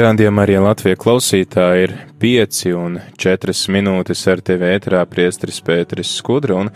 Rādījumā 0.00 0.46
arī 0.46 0.54
Latvijas 0.64 0.96
klausītāji 1.02 1.80
ir 1.84 1.90
5 2.22 2.60
un 2.78 2.94
4 3.20 3.52
minūtes 3.74 4.22
ar 4.32 4.40
tevi 4.40 4.70
ētrā 4.72 5.02
priestris 5.10 5.58
Pēteris 5.66 6.14
Skudra 6.16 6.56
un 6.56 6.70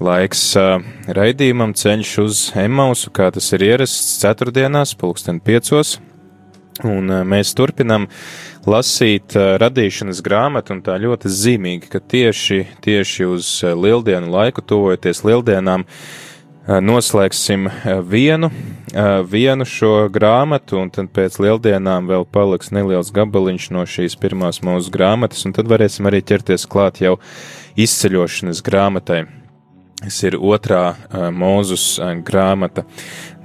laiks 0.00 0.46
uh, 0.56 0.78
raidījumam 1.04 1.74
ceļš 1.76 2.14
uz 2.22 2.40
Emausu, 2.62 3.12
kā 3.12 3.28
tas 3.34 3.50
ir 3.52 3.66
ierasts 3.66 4.16
ceturtdienās, 4.22 4.94
pulksten 4.96 5.42
5. 5.44 5.74
Un 6.88 7.12
uh, 7.12 7.20
mēs 7.28 7.52
turpinam 7.58 8.08
lasīt 8.64 9.36
uh, 9.36 9.58
radīšanas 9.60 10.24
grāmatu, 10.24 10.78
un 10.78 10.84
tā 10.86 10.96
ļoti 11.02 11.28
zīmīgi, 11.28 11.92
ka 11.92 12.00
tieši, 12.00 12.64
tieši 12.88 13.28
uz 13.34 13.52
lieldienu 13.68 14.32
laiku, 14.32 14.64
tuvojoties 14.64 15.26
lieldienām, 15.28 15.84
uh, 15.84 16.31
noslēgsim 16.66 17.66
eh, 17.66 18.00
vienu, 18.06 18.50
eh, 18.94 19.22
vienu 19.26 19.64
šo 19.66 20.08
grāmatu, 20.12 20.78
un 20.78 20.90
tad 20.90 21.10
pēc 21.10 21.40
lieldienām 21.42 22.06
vēl 22.06 22.26
paliks 22.30 22.70
neliels 22.70 23.10
gabaliņš 23.10 23.70
no 23.74 23.82
šīs 23.82 24.14
pirmās 24.20 24.62
mūsu 24.62 24.92
grāmatas, 24.94 25.44
un 25.46 25.52
tad 25.56 25.66
varēsim 25.66 26.06
arī 26.06 26.22
ķerties 26.22 26.68
klāt 26.70 27.00
jau 27.02 27.18
izceļošanas 27.76 28.62
grāmatai. 28.62 29.24
Tas 30.02 30.16
ir 30.26 30.34
otrā 30.34 30.96
mūzus 31.30 32.00
grāmata. 32.26 32.82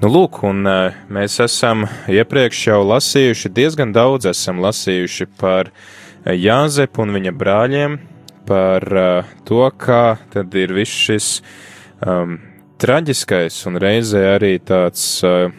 Nu, 0.01 0.09
lūk, 0.09 0.39
un 0.41 0.65
mēs 1.13 1.35
esam 1.43 1.83
iepriekš 2.09 2.63
jau 2.71 2.79
lasījuši, 2.81 3.51
diezgan 3.53 3.93
daudz 3.93 4.25
esam 4.31 4.63
lasījuši 4.65 5.27
par 5.37 5.69
Jāzepu 6.25 7.05
un 7.05 7.13
viņa 7.13 7.35
brāļiem, 7.37 7.99
par 8.49 8.89
to, 9.45 9.63
kā 9.77 10.17
tad 10.33 10.57
ir 10.57 10.73
viss 10.73 11.05
šis 11.05 11.29
um, 12.01 12.39
traģiskais 12.81 13.57
un 13.69 13.79
reizē 13.81 14.23
arī 14.35 14.57
tāds 14.63 15.03
uh, 15.25 15.49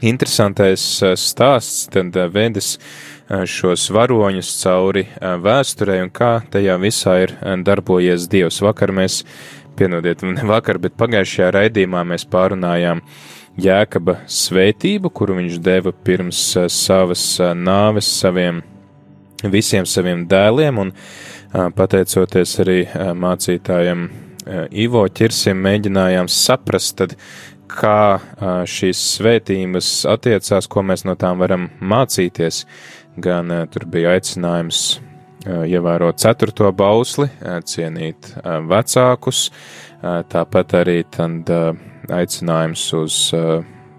interesantais 0.00 0.82
uh, 1.04 1.14
stāsts, 1.18 1.86
tad 1.92 2.16
uh, 2.16 2.28
vedis 2.32 2.74
uh, 2.76 3.42
šos 3.48 3.88
varoņus 3.94 4.52
cauri 4.62 5.06
vēsturē 5.20 6.00
un 6.04 6.12
kā 6.14 6.32
tajā 6.52 6.76
visā 6.82 7.16
ir 7.26 7.34
darbojies 7.66 8.28
Dievs. 8.32 8.60
Vakar 8.64 8.92
mēs, 8.96 9.20
pienodiet, 9.78 10.24
ne 10.24 10.46
vakar, 10.48 10.80
bet 10.82 10.96
pagājušajā 11.00 11.52
raidījumā 11.58 12.04
mēs 12.14 12.26
pārunājām 12.30 13.04
Jēkaba 13.60 14.20
svētību, 14.30 15.10
kuru 15.12 15.36
viņš 15.40 15.60
deva 15.60 15.92
pirms 15.92 16.40
savas 16.72 17.24
nāves 17.58 18.08
saviem 18.22 18.62
visiem 19.40 19.86
saviem 19.88 20.24
dēliem 20.30 20.78
un 20.80 20.92
pateicoties 21.76 22.56
arī 22.62 22.80
mācītājiem 22.94 24.08
Eh, 24.08 24.29
Ivo 24.70 25.04
ķirsim 25.08 25.58
mēģinājām 25.60 26.28
saprast, 26.32 26.96
tad, 27.00 27.16
kā 27.70 28.16
eh, 28.16 28.48
šīs 28.66 29.02
svētības 29.16 29.90
attiecās, 30.10 30.66
ko 30.70 30.82
mēs 30.86 31.04
no 31.06 31.14
tām 31.18 31.42
varam 31.42 31.68
mācīties. 31.80 32.64
Gan 33.20 33.52
eh, 33.54 33.66
tur 33.70 33.86
bija 33.90 34.16
aicinājums 34.16 35.00
ievērot 35.40 36.18
ceturto 36.20 36.68
bausli, 36.76 37.24
cienīt 37.64 38.26
vecākus, 38.68 39.46
tāpat 40.28 40.74
arī 40.82 40.98
tad 41.08 41.48
aicinājums 42.12 42.82
uz 42.98 43.16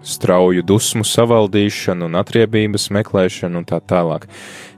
strauju 0.06 0.62
dusmu 0.66 1.02
savaldīšanu 1.06 2.06
un 2.06 2.20
atriebības 2.20 2.88
meklēšanu 2.94 3.62
un 3.62 3.66
tā 3.66 3.80
tālāk. 3.82 4.28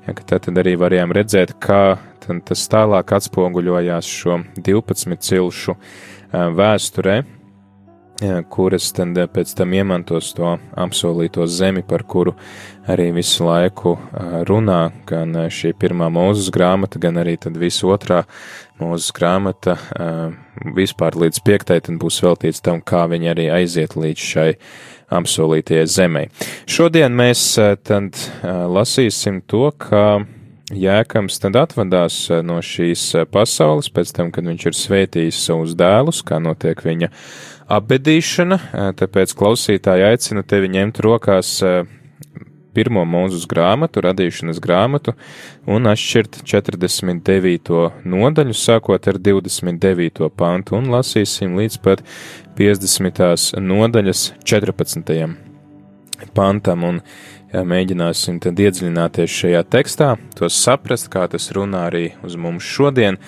Ja, 0.07 0.17
tad 0.17 0.49
arī 0.61 0.77
varējām 0.81 1.13
redzēt, 1.17 1.55
kā 1.61 1.99
tad 2.25 2.43
tas 2.51 2.67
tālāk 2.73 3.15
atspoguļojās 3.21 4.11
šo 4.11 4.41
12 4.59 5.21
cilšu 5.29 5.77
vēsturē, 6.33 7.23
kuras 8.49 8.93
tad 8.95 9.19
pēc 9.35 9.53
tam 9.59 9.73
iemantos 9.75 10.29
to 10.37 10.53
apsolīto 10.79 11.47
zemi, 11.51 11.83
par 11.83 12.05
kuru 12.07 12.35
arī 12.87 13.09
visu 13.17 13.45
laiku 13.45 13.97
runā, 14.49 14.81
gan 15.07 15.35
šī 15.51 15.73
pirmā 15.79 16.09
mūzes 16.15 16.53
grāmata, 16.55 17.01
gan 17.03 17.19
arī 17.21 17.35
tad 17.43 17.59
visu 17.59 17.91
otrā 17.91 18.23
mūzes 18.81 19.11
grāmata, 19.15 19.77
vispār 20.79 21.19
līdz 21.25 21.43
piektai 21.45 21.81
tad 21.83 21.99
būs 22.03 22.21
veltīts 22.25 22.62
tam, 22.65 22.81
kā 22.81 23.05
viņi 23.11 23.33
arī 23.35 23.49
aiziet 23.51 23.99
līdz 23.99 24.31
šai 24.31 24.49
apsolītajai 25.15 25.87
zemei. 25.91 26.31
Šodien 26.71 27.15
mēs 27.19 27.43
tad 27.87 28.15
lasīsim 28.43 29.43
to, 29.47 29.69
ka 29.75 30.23
Jēkams 30.75 31.39
tad 31.43 31.57
atvadās 31.59 32.17
eh, 32.31 32.43
no 32.47 32.61
šīs 32.65 33.03
eh, 33.19 33.27
pasaules 33.31 33.91
pēc 33.95 34.12
tam, 34.17 34.31
kad 34.35 34.47
viņš 34.49 34.67
ir 34.71 34.79
svētījis 34.79 35.43
savus 35.47 35.75
dēlus, 35.79 36.23
kā 36.27 36.41
notiek 36.43 36.81
viņa 36.85 37.11
apbedīšana, 37.77 38.59
eh, 38.59 38.89
tāpēc 38.99 39.35
klausītāji 39.39 40.07
aicina 40.09 40.45
tevi 40.47 40.73
ņemt 40.75 41.01
rokās 41.05 41.61
pirmo 42.75 43.05
mūzus 43.07 43.47
grāmatu, 43.47 44.03
radīšanas 44.03 44.59
grāmatu, 44.62 45.15
un 45.71 45.87
atšķirt 45.87 46.41
49. 46.43 47.93
nodaļu, 48.03 48.56
sākot 48.59 49.06
ar 49.12 49.21
29. 49.23 50.29
pantu, 50.35 50.81
un 50.81 50.91
lasīsim 50.91 51.55
līdz 51.61 51.79
pat 51.85 52.03
50. 52.59 53.61
nodaļas 53.62 54.33
14. 54.43 55.37
pantam. 56.35 56.85
Un 56.85 57.01
mēģināsim 57.63 58.41
tad 58.43 58.59
iedziļināties 58.59 59.39
šajā 59.41 59.63
tekstā, 59.71 60.11
to 60.35 60.51
saprast, 60.51 61.11
kā 61.13 61.27
tas 61.31 61.51
runā 61.55 61.87
arī 61.89 62.05
uz 62.27 62.35
mums 62.41 62.67
šodien. 62.67 63.21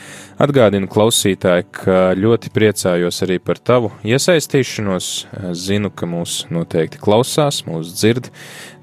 Atgādinu 0.43 0.91
klausītāji, 0.93 1.69
ka 1.79 2.01
ļoti 2.19 2.51
priecājos 2.53 3.23
arī 3.25 3.39
par 3.41 3.61
tavu 3.63 3.93
iesaistīšanos. 4.05 5.11
Zinu, 5.57 5.93
ka 5.95 6.09
mūs 6.11 6.43
noteikti 6.53 7.01
klausās, 7.01 7.63
mūs 7.69 7.95
dzird. 7.95 8.33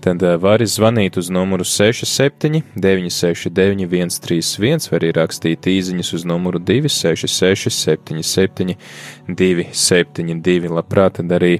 Tad 0.03 0.23
eh, 0.23 0.35
vari 0.41 0.65
zvanīt 0.67 1.15
uz 1.19 1.29
numuru 1.31 1.63
67 1.63 2.63
969 2.75 4.17
131 4.19 4.89
vai 4.91 4.99
arī 4.99 5.11
rakstīt 5.15 5.69
īziņas 5.71 6.09
uz 6.17 6.25
numuru 6.27 6.59
266 6.59 7.71
77 7.71 8.75
272. 9.29 10.73
Labprāt, 10.73 11.21
tad 11.21 11.31
arī 11.37 11.53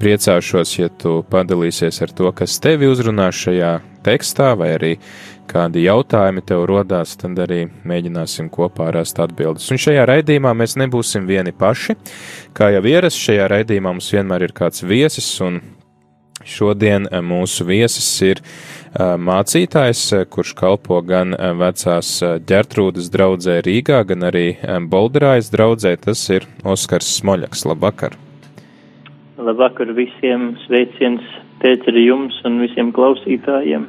priecāšos, 0.00 0.72
ja 0.78 0.88
tu 0.88 1.20
padalīsies 1.30 2.00
ar 2.04 2.14
to, 2.16 2.30
kas 2.36 2.58
tevi 2.62 2.88
uzrunā 2.90 3.28
šajā 3.34 3.74
tekstā, 4.06 4.54
vai 4.58 4.72
arī 4.76 4.92
kādi 5.50 5.84
jautājumi 5.84 6.44
tev 6.46 6.64
rodās, 6.70 7.16
tad 7.20 7.38
arī 7.42 7.64
mēģināsim 7.88 8.50
kopā 8.52 8.90
rast 8.94 9.18
atbildes. 9.22 9.66
Un 9.72 9.80
šajā 9.82 10.06
raidījumā 10.10 10.54
mēs 10.56 10.76
nebūsim 10.80 11.26
vieni 11.28 11.52
paši. 11.56 11.98
Kā 12.56 12.70
jau 12.74 12.84
ierasts, 12.86 13.20
šajā 13.26 13.50
raidījumā 13.50 13.94
mums 13.94 14.10
vienmēr 14.14 14.46
ir 14.46 14.56
kāds 14.56 14.84
viesis, 14.86 15.32
un 15.44 15.60
šodien 16.46 17.08
eh, 17.10 17.20
mūsu 17.24 17.66
viesis 17.68 18.08
ir 18.24 18.40
eh, 18.40 19.14
mācītājs, 19.30 20.06
eh, 20.16 20.24
kurš 20.30 20.54
kalpo 20.58 21.02
gan 21.06 21.36
vecās 21.60 22.16
ģertrūdas 22.46 23.12
draudzē 23.12 23.60
Rīgā, 23.66 24.02
gan 24.08 24.30
arī 24.30 24.48
Bolderājas 24.90 25.52
draudzē. 25.52 25.96
Tas 26.08 26.26
ir 26.32 26.48
Oskars 26.64 27.18
Smoļaks. 27.20 27.66
Labvakar! 27.68 28.29
Labvakar 29.40 29.92
visiem, 29.96 30.52
sveiciens 30.66 31.24
Pēteri 31.60 32.06
jums 32.06 32.36
un 32.48 32.60
visiem 32.62 32.90
klausītājiem. 32.96 33.86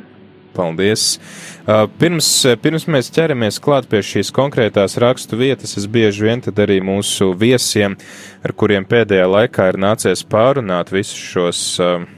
Paldies! 0.51 1.15
Uh, 1.63 1.85
pirms, 1.99 2.27
pirms 2.59 2.87
mēs 2.91 3.11
ķeramies 3.15 3.61
klāt 3.63 3.87
pie 3.91 4.01
šīs 4.03 4.33
konkrētās 4.35 4.97
rakstu 4.99 5.39
vietas, 5.39 5.77
es 5.79 5.87
bieži 5.87 6.27
vien 6.27 6.43
tad 6.43 6.59
arī 6.59 6.81
mūsu 6.83 7.31
viesiem, 7.39 7.95
ar 8.43 8.55
kuriem 8.59 8.87
pēdējā 8.87 9.29
laikā 9.31 9.69
ir 9.71 9.79
nācies 9.79 10.25
pārunāt 10.27 10.91
visus 10.91 11.19
šos 11.31 11.61
uh, 11.79 12.09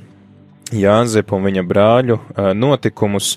Jāzepu 0.73 1.37
un 1.37 1.45
viņa 1.45 1.61
brāļu 1.69 2.15
uh, 2.17 2.49
notikumus, 2.57 3.35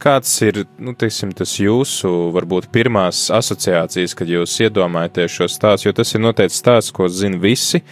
kāds 0.00 0.30
ir, 0.46 0.62
nu, 0.80 0.94
teiksim, 0.96 1.34
tas 1.36 1.52
jūsu, 1.60 2.08
varbūt, 2.32 2.70
pirmās 2.72 3.26
asociācijas, 3.34 4.14
kad 4.16 4.30
jūs 4.32 4.54
iedomājaties 4.64 5.36
šo 5.36 5.50
stāstu, 5.52 5.90
jo 5.90 5.96
tas 6.00 6.14
ir 6.14 6.24
noteikti 6.24 6.56
stāsts, 6.56 6.94
ko 6.96 7.10
zina 7.12 7.40
visi, 7.42 7.82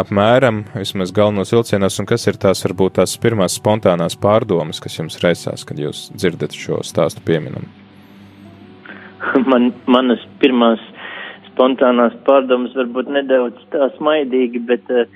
apmēram, 0.00 0.64
vismaz 0.76 1.12
galvenos 1.16 1.52
vilcienos, 1.54 1.98
un 2.00 2.08
kas 2.08 2.26
ir 2.28 2.38
tās 2.40 2.62
varbūt 2.66 2.98
tās 3.00 3.16
pirmās 3.22 3.56
spontānās 3.58 4.18
pārdomas, 4.20 4.80
kas 4.82 4.98
jums 4.98 5.18
reizās, 5.24 5.64
kad 5.68 5.80
jūs 5.80 6.06
dzirdat 6.14 6.56
šo 6.56 6.82
stāstu 6.86 7.24
pieminam? 7.26 7.68
Man, 9.50 9.72
manas 9.90 10.22
pirmās 10.42 10.82
spontānās 11.50 12.14
pārdomas 12.26 12.74
varbūt 12.76 13.08
nedaudz 13.14 13.62
tā 13.72 13.88
smaidīgi, 13.96 14.60
bet 14.68 14.90
uh, 14.92 15.06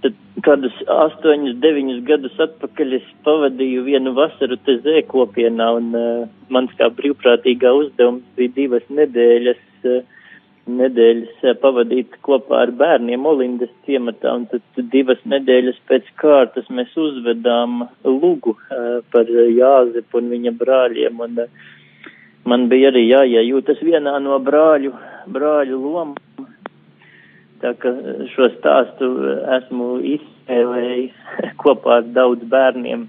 tad 0.00 0.16
kādus 0.46 0.74
astoņus, 0.92 1.58
deviņus 1.62 2.02
gadus 2.08 2.36
atpakaļ 2.46 2.96
es 2.98 3.06
pavadīju 3.26 3.84
vienu 3.86 4.12
vasaru 4.16 4.58
te 4.64 4.78
zēkopienā 4.84 5.68
un 5.78 5.92
uh, 5.96 6.26
mans 6.52 6.72
kā 6.80 6.88
brīvprātīgā 6.96 7.72
uzdevums 7.82 8.24
bija 8.38 8.54
divas 8.56 8.88
nedēļas, 8.88 9.62
uh, 9.84 10.02
nedēļas 10.66 11.58
pavadīt 11.62 12.16
kopā 12.26 12.64
ar 12.64 12.72
bērniem 12.74 13.26
Olindas 13.28 13.70
ciematā 13.86 14.32
un 14.34 14.46
tad, 14.50 14.64
divas 14.92 15.20
nedēļas 15.28 15.78
pēc 15.88 16.08
kārtas 16.20 16.68
mēs 16.74 16.92
uzvedām 16.98 17.84
lugu 18.04 18.56
uh, 18.56 19.00
par 19.14 19.30
Jāzepu 19.30 20.20
un 20.20 20.30
viņa 20.34 20.52
brāļiem 20.58 21.22
un 21.26 21.42
uh, 21.44 21.66
man 22.50 22.68
bija 22.70 22.90
arī 22.92 23.06
jāiejūtas 23.08 23.82
vienā 23.86 24.16
no 24.22 24.38
brāļu, 24.42 24.94
brāļu 25.32 25.82
lomām. 25.82 26.14
Tā 27.62 27.72
ka 27.80 27.92
šo 28.34 28.50
stāstu 28.58 29.12
esmu 29.58 30.00
izspēlējis 30.14 31.22
kopā 31.62 32.00
ar 32.00 32.10
daudz 32.16 32.44
bērniem. 32.50 33.06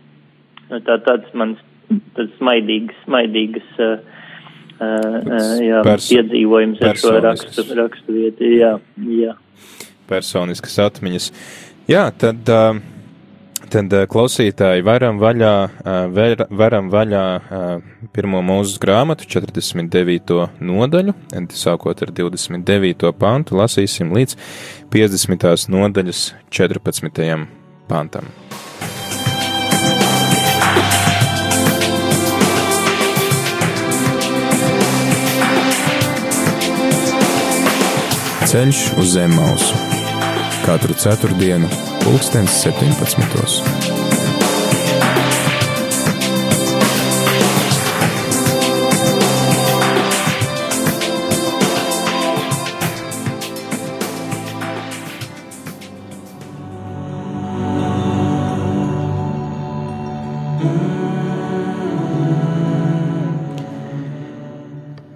Nu, 0.68 0.80
tā 0.86 1.00
tāds 1.04 1.34
mans 1.38 1.60
tāds 2.18 2.34
smaidīgs, 2.40 2.96
smaidīgas, 3.06 3.68
uh, 3.82 4.24
jā, 4.80 5.82
Pers 5.88 6.10
piedzīvojums 6.12 6.84
ar 6.86 7.00
šo 7.02 7.16
rakstu, 7.24 7.66
rakstu 7.78 8.18
vietu. 8.20 8.52
Jā, 8.58 8.76
jā. 9.10 9.38
Personiskas 10.10 10.78
atmiņas. 10.88 11.32
Jā, 11.92 12.10
tad. 12.20 12.46
Uh, 12.48 12.86
Tad 13.68 13.92
eh, 13.92 14.06
klausītāji 14.08 14.84
varam 14.88 15.18
vaļā, 15.20 15.54
eh, 15.84 16.44
varam 16.56 16.88
vaļā 16.92 17.24
eh, 17.36 17.66
pirmo 18.16 18.40
mūzes 18.46 18.78
grāmatu, 18.80 19.28
49. 19.28 20.38
nodaļu, 20.64 21.16
sākot 21.52 22.06
ar 22.06 22.14
29. 22.16 23.12
pantu, 23.20 23.58
lasīsim 23.60 24.14
līdz 24.16 24.38
50. 24.94 25.68
nodaļas 25.74 26.24
14. 26.54 27.44
pantam. 27.92 28.32
Ceļš 38.48 38.78
uz 38.96 39.10
zem 39.12 39.34
mausu 39.36 39.76
katru 40.64 40.96
ceturtdienu 40.96 41.68
pulkstens 42.06 42.62
17. 42.64 43.28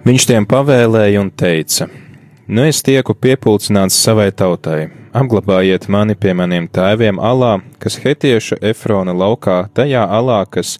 Viņš 0.04 0.28
tiem 0.28 0.44
pavēlēja 0.44 1.24
un 1.24 1.32
teica: 1.32 1.88
Nu, 2.52 2.66
es 2.68 2.82
tieku 2.84 3.14
piepulcināts 3.16 3.96
savai 3.96 4.26
tautai, 4.36 4.90
apglabājiet 5.16 5.86
mani 5.88 6.12
pie 6.20 6.34
maniem 6.36 6.66
tēviem 6.68 7.16
alā, 7.16 7.54
kas 7.80 7.94
hetieša 8.02 8.58
Efrona 8.68 9.14
laukā, 9.16 9.54
tajā 9.72 10.02
alā, 10.18 10.42
kas 10.52 10.74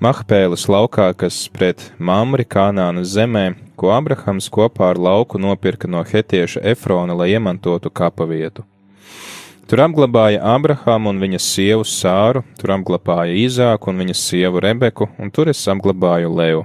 Mahpēlas 0.00 0.64
laukā, 0.72 1.10
kas 1.20 1.42
pret 1.52 1.84
Mamri 2.00 2.46
Kanānu 2.48 3.04
zemē, 3.04 3.42
ko 3.76 3.92
Abrahams 3.92 4.48
kopā 4.48 4.88
ar 4.94 5.02
lauku 5.08 5.36
nopirka 5.36 5.90
no 5.90 6.00
hetieša 6.00 6.64
Efrona, 6.72 7.12
lai 7.12 7.34
iemantotu 7.34 7.92
kapavietu. 7.92 8.64
Tur 9.68 9.84
apglabāja 9.84 10.40
Abrahamu 10.54 11.12
un 11.12 11.20
viņa 11.20 11.42
sievu 11.44 11.84
Sāru, 11.84 12.46
tur 12.56 12.72
apglabāja 12.78 13.36
Īzāku 13.36 13.92
un 13.92 14.00
viņa 14.00 14.16
sievu 14.16 14.64
Rebeku, 14.64 15.12
un 15.20 15.28
tur 15.28 15.52
es 15.52 15.60
apglabāju 15.68 16.32
Leju. 16.40 16.64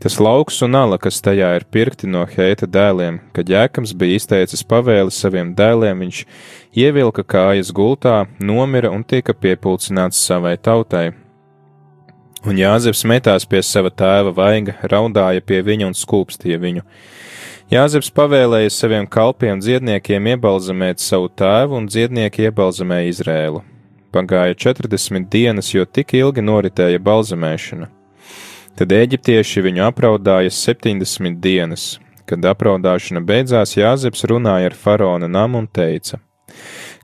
Tas 0.00 0.16
lauks 0.16 0.62
un 0.64 0.72
ala, 0.80 0.96
kas 0.96 1.18
tajā 1.20 1.50
ir 1.58 1.64
pirkti 1.68 2.08
no 2.08 2.22
Heita 2.24 2.64
dēliem, 2.64 3.18
kad 3.36 3.50
Jēkams 3.52 3.90
bija 4.00 4.16
izteicis 4.16 4.62
pavēli 4.64 5.12
saviem 5.12 5.50
dēliem, 5.52 6.00
viņš 6.06 6.20
ievilka 6.72 7.20
kājas 7.20 7.68
gultā, 7.76 8.22
nomira 8.40 8.88
un 8.88 9.04
tika 9.04 9.34
piepulcināts 9.36 10.22
savai 10.24 10.54
tautai. 10.56 11.10
Un 12.48 12.56
Jāzeps 12.56 13.04
metās 13.04 13.44
pie 13.44 13.60
sava 13.60 13.92
tēva 13.92 14.32
vaiga, 14.32 14.78
raudāja 14.88 15.44
pie 15.44 15.60
viņa 15.68 15.90
un 15.90 15.98
skūpstīja 16.00 16.56
viņu. 16.64 16.86
Jāzeps 17.68 18.08
pavēlēja 18.16 18.72
saviem 18.72 19.04
kalpiem 19.04 19.60
dziedniekiem 19.60 20.32
iebalzamēt 20.32 21.04
savu 21.04 21.28
tēvu, 21.28 21.76
un 21.76 21.92
dziednieki 21.92 22.48
iebalzamēja 22.48 23.12
Izrēlu. 23.12 23.60
Pagāja 24.16 24.56
četrdesmit 24.64 25.28
dienas, 25.28 25.74
jo 25.76 25.84
tik 25.84 26.16
ilgi 26.16 26.40
noritēja 26.40 27.04
balzamēšana. 27.04 27.92
Tad 28.80 28.94
eģiptieši 28.96 29.60
viņu 29.60 29.82
apraudāja 29.84 30.48
70 30.56 31.34
dienas. 31.44 31.82
Kad 32.24 32.46
apraudāšana 32.48 33.20
beidzās, 33.28 33.74
Jāzeps 33.76 34.24
runāja 34.30 34.70
ar 34.70 34.76
faraona 34.84 35.28
namu 35.28 35.58
un 35.60 35.66
teica: 35.68 36.16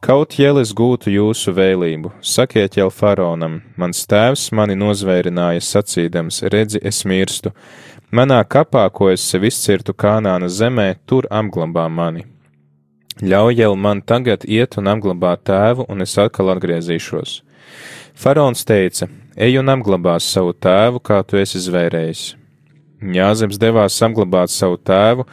Kaut 0.00 0.38
jēlis 0.40 0.72
gūtu 0.72 1.12
jūsu 1.12 1.52
vēlību, 1.52 2.14
sakiet 2.24 2.78
jau 2.80 2.86
faraonam, 2.88 3.58
mans 3.76 4.00
tēvs 4.08 4.46
mani 4.56 4.78
nozvērināja 4.80 5.66
sacīdams, 5.66 6.40
redzi, 6.54 6.80
es 6.80 7.02
mirstu. 7.04 7.52
Manā 8.08 8.40
kapā, 8.48 8.86
ko 8.88 9.10
es 9.12 9.28
sev 9.28 9.44
izcirtu 9.44 9.92
Kānāna 9.92 10.48
zemē, 10.48 10.94
tur 11.04 11.28
apglabā 11.28 11.90
mani. 11.92 12.24
Ļauj 13.20 13.60
jau 13.60 13.74
man 13.76 14.00
tagad 14.00 14.48
iet 14.48 14.80
un 14.80 14.88
apglabāt 14.96 15.44
tēvu, 15.52 15.90
un 15.92 16.08
es 16.08 16.16
atkal 16.16 16.54
atgriezīšos. 16.56 17.42
Faraons 18.16 18.64
teica: 18.64 19.12
Ej 19.36 19.58
un 19.60 19.68
apglabās 19.68 20.24
savu 20.32 20.54
tēvu, 20.56 20.96
kā 21.04 21.18
tu 21.28 21.36
esi 21.36 21.60
zvērējis. 21.60 22.20
Jāzems 23.12 23.58
devās 23.60 23.98
apglabāt 24.00 24.48
savu 24.48 24.78
tēvu, 24.80 25.26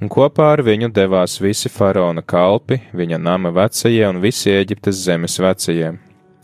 un 0.00 0.08
kopā 0.08 0.46
ar 0.54 0.62
viņu 0.64 0.88
devās 0.96 1.34
visi 1.44 1.68
faraona 1.68 2.22
kalpi, 2.24 2.78
viņa 2.96 3.18
nama 3.20 3.50
vecajie 3.52 4.06
un 4.08 4.22
visi 4.22 4.48
Eģiptes 4.54 5.02
zemes 5.04 5.36
vecajie. 5.44 5.90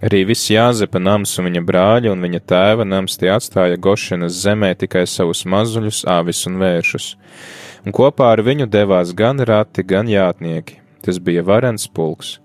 Arī 0.04 0.20
viss 0.28 0.50
Jāzepa 0.52 1.00
nams 1.00 1.32
un 1.40 1.48
viņa 1.48 1.62
brāļa 1.64 2.12
un 2.12 2.20
viņa 2.20 2.40
tēva 2.52 2.84
nams 2.84 3.16
tie 3.16 3.30
atstāja 3.32 3.78
Gošanas 3.80 4.36
zemē 4.42 4.74
tikai 4.76 5.06
savus 5.08 5.46
mazuļus, 5.48 6.02
avis 6.04 6.42
un 6.50 6.58
vēršus, 6.60 7.06
un 7.86 7.96
kopā 7.96 8.34
ar 8.34 8.42
viņu 8.44 8.66
devās 8.68 9.14
gan 9.16 9.40
rati, 9.40 9.86
gan 9.88 10.12
jātnieki. 10.12 10.82
Tas 11.00 11.16
bija 11.16 11.46
varens 11.48 11.88
pulks. 11.88 12.36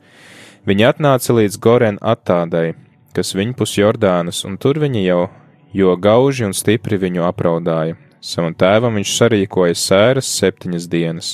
Viņi 0.64 0.88
atnāca 0.94 1.36
līdz 1.36 1.60
Goren 1.60 2.00
attādai, 2.00 2.72
kas 3.16 3.36
viņpus 3.38 3.78
Jordānas, 3.78 4.44
un 4.48 4.58
tur 4.62 4.80
viņi 4.82 5.04
jau, 5.06 5.26
jo 5.74 5.96
gauži 6.00 6.48
un 6.48 6.56
stipri 6.56 7.00
viņu 7.02 7.26
apraudāja. 7.28 7.98
Savam 8.22 8.54
tēvam 8.54 9.00
viņš 9.00 9.14
sarīkoja 9.18 9.78
sēras 9.78 10.30
septiņas 10.38 10.88
dienas. 10.92 11.32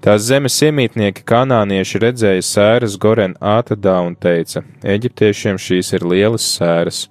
Tās 0.00 0.24
zemes 0.24 0.54
iemītnieki 0.64 1.26
kanānieši 1.28 2.00
redzēja 2.00 2.44
sēras 2.46 2.96
Goren 2.96 3.34
ātadā 3.36 3.98
un 4.06 4.14
teica: 4.16 4.62
Eģiptiešiem 4.80 5.60
šīs 5.60 5.92
ir 5.98 6.06
lielas 6.08 6.46
sēras, 6.54 7.04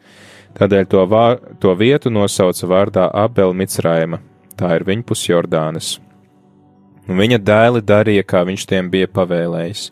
tādēļ 0.58 0.90
to, 0.90 1.06
vār, 1.12 1.38
to 1.62 1.76
vietu 1.78 2.10
nosauca 2.10 2.72
vārdā 2.74 3.10
Abel 3.14 3.54
Micraima, 3.54 4.24
tā 4.58 4.74
ir 4.80 4.88
viņpus 4.90 5.28
Jordānas. 5.30 6.00
Un 7.10 7.18
viņa 7.18 7.40
dēli 7.42 7.82
darīja, 7.82 8.24
kā 8.24 8.44
viņš 8.46 8.68
tiem 8.70 8.90
bija 8.94 9.10
pavēlējis. 9.10 9.88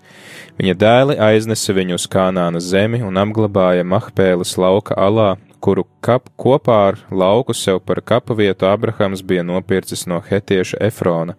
Viņa 0.57 0.75
dēli 0.77 1.17
aiznesa 1.21 1.73
viņu 1.73 1.97
uz 1.97 2.05
Kanāna 2.13 2.61
zemi 2.61 3.01
un 3.05 3.17
apglabāja 3.17 3.85
Mahpēles 3.85 4.53
lauka 4.61 4.93
alā, 5.01 5.31
kuru 5.59 5.87
kap, 6.05 6.29
kopā 6.37 6.77
ar 6.91 6.99
lauku 7.09 7.55
sev 7.57 7.81
par 7.85 8.03
kapa 8.05 8.37
vietu 8.37 8.69
Abrahams 8.69 9.25
bija 9.25 9.43
nopircis 9.43 10.05
no 10.05 10.21
hetieša 10.21 10.77
Efrona. 10.89 11.33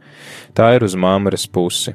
Tā 0.55 0.75
ir 0.75 0.87
uz 0.87 0.99
Māmaras 0.99 1.47
pusi. 1.47 1.95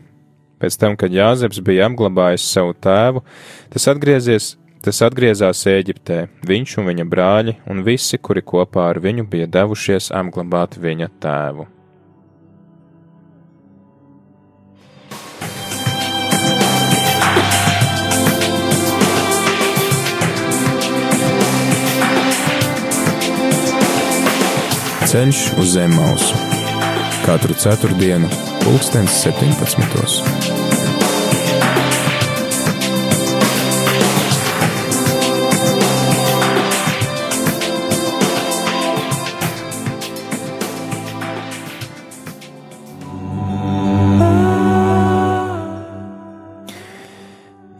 Pēc 0.63 0.79
tam, 0.79 0.95
kad 0.95 1.11
Jāzeps 1.11 1.59
bija 1.59 1.89
apglabājis 1.89 2.47
savu 2.47 2.71
tēvu, 2.79 3.25
tas 3.73 3.89
atgriezies, 3.91 4.53
tas 4.83 5.03
atgriezās 5.03 5.65
Ēģiptē, 5.67 6.21
viņš 6.47 6.79
un 6.79 6.91
viņa 6.93 7.09
brāļi 7.11 7.59
un 7.67 7.83
visi, 7.83 8.15
kuri 8.15 8.45
kopā 8.47 8.93
ar 8.93 9.03
viņu 9.03 9.27
bija 9.27 9.51
devušies 9.59 10.13
apglabāt 10.15 10.79
viņa 10.79 11.11
tēvu. 11.19 11.67
Ceļš 25.13 25.39
uz 25.62 25.67
zem 25.75 25.91
mausu 25.93 26.34
katru 27.22 27.53
ceturtdienu, 27.53 28.25
pulkstens 28.63 29.13
17. 29.22 29.84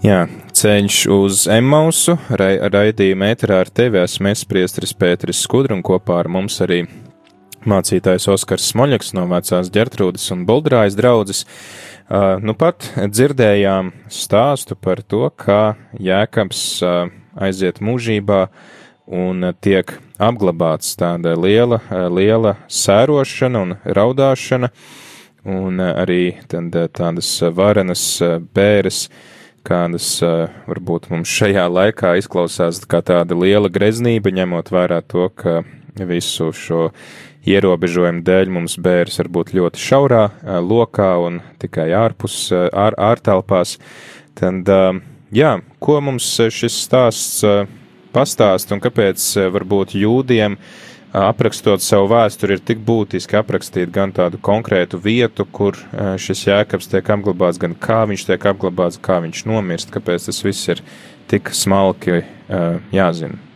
Jā, 0.06 0.28
Ceļš 0.54 1.00
uz 1.10 1.48
Emausu, 1.50 2.13
raidījuma 2.30 3.32
eterā 3.34 3.63
ar 3.66 3.74
tevi 3.74 4.04
esmu 4.04 4.30
es, 4.36 4.46
Priestris 4.46 4.94
Pēteris 4.94 5.42
Skudru, 5.42 5.74
un 5.74 5.82
kopā 5.82 6.22
ar 6.22 6.30
mums 6.30 6.62
arī 6.62 6.84
mācītājs 7.70 8.27
Oskars 8.34 8.70
Smoļaks 8.72 9.13
no 9.17 9.25
vecās 9.32 9.72
ģertrūdas 9.74 10.25
un 10.36 10.46
Boldrājas 10.50 10.98
draudzes. 11.00 11.43
Nu 12.43 12.53
pat 12.60 12.89
dzirdējām 12.98 13.93
stāstu 14.12 14.75
par 14.75 15.01
to, 15.08 15.27
kā 15.39 15.75
Jēkabs 15.98 16.63
aiziet 17.39 17.79
mūžībā 17.82 18.41
un 19.08 19.50
tiek 19.63 19.96
apglabāts 20.22 20.93
tāda 21.00 21.34
liela, 21.39 21.79
liela 22.12 22.58
sērošana 22.72 23.63
un 23.63 23.75
raudāšana, 23.84 24.70
un 25.50 25.84
arī 25.84 26.38
tad, 26.51 26.75
tādas 26.96 27.32
varenas 27.55 28.05
bēres, 28.55 29.08
kādas 29.63 30.17
varbūt 30.67 31.10
mums 31.12 31.32
šajā 31.32 31.65
laikā 31.72 32.17
izklausās 32.20 32.84
kā 32.88 33.03
tāda 33.03 33.36
liela 33.39 33.72
greznība, 33.72 34.32
ņemot 34.36 34.72
vērā 34.75 35.01
to, 35.08 35.29
ka 35.36 35.62
visu 35.93 36.51
šo 36.55 36.89
ierobežojumu 37.50 38.23
dēļ 38.23 38.51
mums 38.53 38.77
bērs 38.81 39.19
var 39.21 39.29
būt 39.38 39.53
ļoti 39.57 39.81
šaurā 39.83 40.23
lokā 40.63 41.12
un 41.23 41.41
tikai 41.62 41.89
ārpus, 41.97 42.47
ār, 42.53 42.95
ārtelpās. 42.95 43.77
Tad, 44.39 44.69
jā, 45.35 45.53
ko 45.83 46.00
mums 46.01 46.29
šis 46.53 46.79
stāsts 46.85 47.43
pastāst 48.13 48.71
un 48.73 48.81
kāpēc 48.83 49.27
varbūt 49.53 49.95
jūdiem 50.00 50.57
aprakstot 51.13 51.83
savu 51.85 52.07
vēsturi 52.09 52.57
ir 52.57 52.63
tik 52.65 52.81
būtiski 52.85 53.38
aprakstīt 53.38 53.91
gan 53.93 54.13
tādu 54.15 54.39
konkrētu 54.41 54.97
vietu, 55.01 55.45
kur 55.45 55.77
šis 55.93 56.47
jēkabs 56.47 56.89
tiek 56.89 57.13
apglabāts, 57.17 57.62
gan 57.62 57.77
kā 57.77 58.01
viņš 58.09 58.27
tiek 58.31 58.50
apglabāts, 58.53 59.01
kā 59.01 59.19
viņš 59.21 59.45
nomirst, 59.50 59.93
kāpēc 59.93 60.29
tas 60.31 60.41
viss 60.45 60.73
ir 60.73 60.81
tik 61.29 61.53
smalki 61.53 62.23
jāzina. 62.93 63.52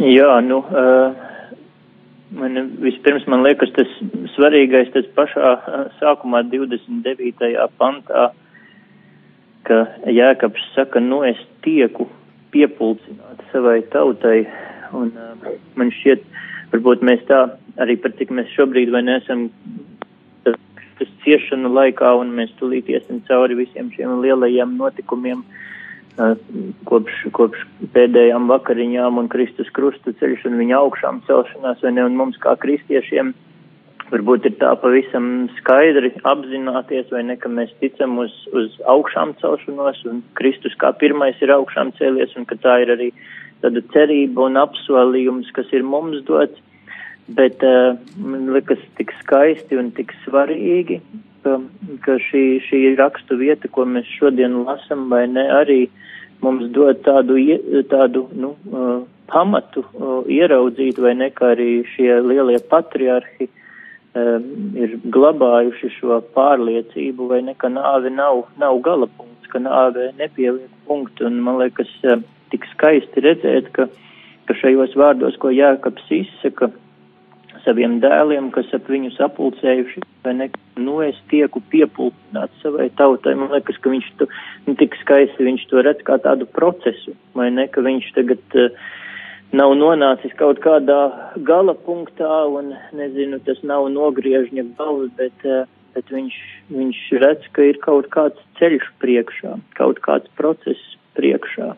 Jā, 0.00 0.38
nu, 0.40 0.62
man 2.32 2.54
vispirms 2.80 3.26
man 3.28 3.42
liekas 3.44 3.68
tas 3.76 3.90
svarīgais 4.32 4.88
tas 4.94 5.04
pašā 5.12 5.50
sākumā 5.98 6.40
29. 6.48 7.50
pantā, 7.76 8.30
ka 9.68 9.82
Jēkabs 10.08 10.64
saka, 10.72 11.02
nu 11.04 11.20
es 11.28 11.36
tieku 11.66 12.08
piepulcināt 12.54 13.44
savai 13.52 13.82
tautai, 13.92 14.46
un 14.96 15.12
man 15.76 15.92
šķiet, 15.98 16.24
varbūt 16.72 17.04
mēs 17.04 17.26
tā 17.28 17.44
arī 17.84 17.98
par 18.00 18.16
cik 18.16 18.32
mēs 18.32 18.48
šobrīd 18.56 18.94
vai 18.96 19.04
nesam 19.04 19.50
tas 20.46 21.12
ciešanu 21.26 21.68
laikā, 21.76 22.16
un 22.22 22.32
mēs 22.40 22.56
tulīt 22.56 22.88
iesim 22.88 23.20
cauri 23.28 23.60
visiem 23.66 23.92
šiem 23.92 24.16
lielajiem 24.24 24.78
notikumiem. 24.80 25.44
Uh, 25.44 25.60
kopš, 26.88 27.20
kopš 27.36 27.62
pēdējām 27.94 28.48
vakariņām 28.50 29.20
un 29.22 29.28
Kristus 29.32 29.70
krusta 29.76 30.12
ceļš 30.20 30.48
un 30.50 30.58
viņa 30.60 30.80
augšām 30.80 31.22
celšanās, 31.28 31.82
vai 31.84 31.94
ne, 31.96 32.04
un 32.08 32.18
mums 32.18 32.40
kā 32.42 32.56
kristiešiem 32.60 33.32
varbūt 34.10 34.48
ir 34.48 34.56
tā 34.58 34.72
pavisam 34.82 35.48
skaidri 35.60 36.10
apzināties, 36.26 37.10
vai 37.14 37.22
ne, 37.28 37.36
ka 37.38 37.50
mēs 37.52 37.70
ticam 37.82 38.18
uz, 38.22 38.32
uz 38.56 38.74
augšām 38.90 39.36
celšanos, 39.42 40.02
un 40.10 40.24
Kristus 40.38 40.74
kā 40.80 40.92
pirmais 40.98 41.38
ir 41.44 41.54
augšām 41.54 41.94
cēlies, 41.98 42.34
un 42.36 42.48
ka 42.50 42.58
tā 42.58 42.80
ir 42.84 42.94
arī 42.96 43.10
tāda 43.62 43.82
cerība 43.94 44.48
un 44.48 44.58
apsolījums, 44.58 45.52
kas 45.54 45.70
ir 45.76 45.86
mums 45.86 46.24
dots, 46.26 46.58
bet 47.36 47.62
uh, 47.66 47.96
man 48.18 48.48
liekas 48.54 48.82
tik 48.98 49.12
skaisti 49.20 49.78
un 49.78 49.90
tik 49.96 50.14
svarīgi, 50.24 51.00
ka, 51.44 51.58
ka 52.04 52.18
šī, 52.28 52.44
šī 52.66 52.84
rakstu 53.00 53.38
vieta, 53.40 53.70
ko 53.72 53.86
mēs 53.88 54.08
šodien 54.18 54.62
lasam, 54.66 55.08
vai 55.12 55.26
ne, 55.30 55.46
arī 55.60 55.82
uh, 55.86 56.06
mums 56.42 56.68
dod 56.74 57.00
tādu, 57.04 57.36
tādu 57.90 58.26
nu, 58.36 58.54
uh, 58.72 59.00
pamatu 59.30 59.84
uh, 59.84 60.20
ieraudzīt, 60.30 60.98
vai 61.02 61.14
ne, 61.18 61.30
kā 61.34 61.52
arī 61.54 61.70
šie 61.92 62.08
lielie 62.24 62.58
patriarhi 62.70 63.48
um, 63.48 64.46
ir 64.78 64.96
glabājuši 65.12 65.92
šo 65.98 66.20
pārliecību, 66.36 67.30
vai 67.32 67.42
ne, 67.46 67.54
ka 67.58 67.70
nāve 67.72 68.12
nav, 68.14 68.46
nav 68.60 68.80
gala 68.86 69.08
punkts, 69.18 69.50
ka 69.52 69.62
nāve 69.62 70.10
nepieliek 70.18 70.70
punktu, 70.88 71.28
un 71.28 71.40
man 71.46 71.60
liekas, 71.62 71.92
uh, 72.08 72.22
tik 72.52 72.66
skaisti 72.72 73.24
redzēt, 73.26 73.72
ka, 73.76 73.90
ka 74.48 74.56
šajos 74.62 74.96
vārdos, 74.98 75.38
ko 75.40 75.52
Jākaps 75.54 76.08
izsaka, 76.22 76.72
saviem 77.64 77.98
dēliem, 78.02 78.50
kas 78.54 78.70
ap 78.76 78.88
viņu 78.90 79.12
sapulcējuši, 79.16 80.02
vai 80.24 80.34
ne, 80.38 80.48
nu 80.80 81.00
es 81.04 81.18
tieku 81.32 81.62
piepulcināts 81.72 82.62
savai 82.64 82.88
tautai. 82.98 83.34
Man 83.38 83.52
liekas, 83.54 83.78
ka 83.82 83.92
viņš 83.92 84.08
to, 84.20 84.28
nu, 84.66 84.76
tik 84.80 84.96
skaisti 85.02 85.46
viņš 85.46 85.66
to 85.70 85.84
redz 85.86 86.04
kā 86.06 86.18
tādu 86.22 86.48
procesu, 86.58 87.16
vai 87.38 87.50
ne, 87.54 87.66
ka 87.72 87.84
viņš 87.86 88.08
tagad 88.16 88.56
uh, 88.58 88.78
nav 89.56 89.74
nonācis 89.78 90.34
kaut 90.38 90.62
kādā 90.64 91.00
gala 91.46 91.74
punktā 91.86 92.44
un, 92.48 92.74
nezinu, 92.96 93.42
tas 93.46 93.60
nav 93.66 93.90
nogriežņa 93.94 94.66
galva, 94.78 95.10
bet, 95.20 95.46
uh, 95.48 95.68
bet 95.96 96.10
viņš, 96.14 96.40
viņš 96.72 97.04
redz, 97.24 97.52
ka 97.56 97.70
ir 97.72 97.80
kaut 97.84 98.10
kāds 98.14 98.50
ceļš 98.60 98.90
priekšā, 99.02 99.58
kaut 99.78 100.02
kāds 100.06 100.30
process 100.38 100.98
priekšā. 101.18 101.74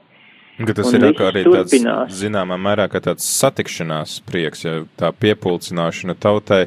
Ka 0.68 0.76
tas 0.78 0.92
ir 0.94 1.04
arī 1.06 1.44
turpinās. 1.46 1.72
tāds, 1.72 2.18
zināmā 2.20 2.58
mērā, 2.60 2.88
ka 2.92 3.00
tāds 3.04 3.26
satikšanās 3.40 4.20
prieks, 4.28 4.64
ja 4.66 4.82
tā 5.00 5.12
piepulcināšana 5.12 6.16
tautai, 6.20 6.66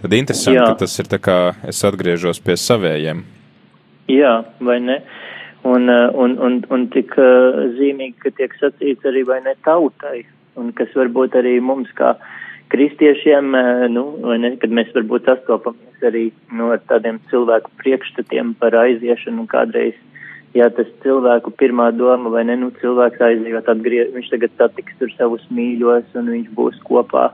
tad 0.00 0.14
interesanti, 0.16 0.58
Jā. 0.58 0.68
ka 0.72 0.84
tas 0.84 0.98
ir 0.98 1.10
tā 1.10 1.20
kā 1.22 1.38
es 1.68 1.82
atgriežos 1.86 2.40
pie 2.44 2.58
savējiem. 2.60 3.24
Jā, 4.08 4.34
vai 4.64 4.78
ne? 4.80 5.02
Un, 5.68 5.88
uh, 5.90 6.08
un, 6.14 6.38
un, 6.38 6.60
un 6.72 6.88
tik 6.94 7.12
uh, 7.18 7.64
zīmīgi, 7.76 8.16
ka 8.22 8.32
tiek 8.38 8.54
sacīts 8.60 9.04
arī 9.08 9.24
vai 9.28 9.40
ne 9.44 9.56
tautai, 9.66 10.22
un 10.56 10.70
kas 10.72 10.92
varbūt 10.96 11.34
arī 11.40 11.58
mums 11.60 11.90
kā 11.98 12.14
kristiešiem, 12.72 13.52
uh, 13.58 13.86
nu, 13.92 14.04
vai 14.22 14.38
ne, 14.40 14.54
kad 14.62 14.72
mēs 14.72 14.94
varbūt 14.94 15.28
sastopamies 15.28 16.06
arī 16.06 16.28
no 16.52 16.70
nu, 16.70 16.78
tādiem 16.88 17.18
cilvēku 17.32 17.74
priekšstatiem 17.82 18.54
par 18.62 18.76
aiziešanu 18.78 19.48
kādreiz 19.50 19.98
jā, 20.56 20.68
tas 20.74 20.88
cilvēku 21.04 21.52
pirmā 21.60 21.90
doma, 21.96 22.30
vai 22.32 22.44
ne, 22.48 22.56
nu, 22.60 22.70
cilvēks 22.80 23.22
aizjūt 23.28 23.70
atgriež, 23.74 24.12
viņš 24.16 24.32
tagad 24.32 24.56
satiks 24.60 24.98
tur 25.00 25.12
savus 25.16 25.44
mīļos 25.54 26.16
un 26.18 26.32
viņš 26.34 26.50
būs 26.56 26.80
kopā 26.88 27.28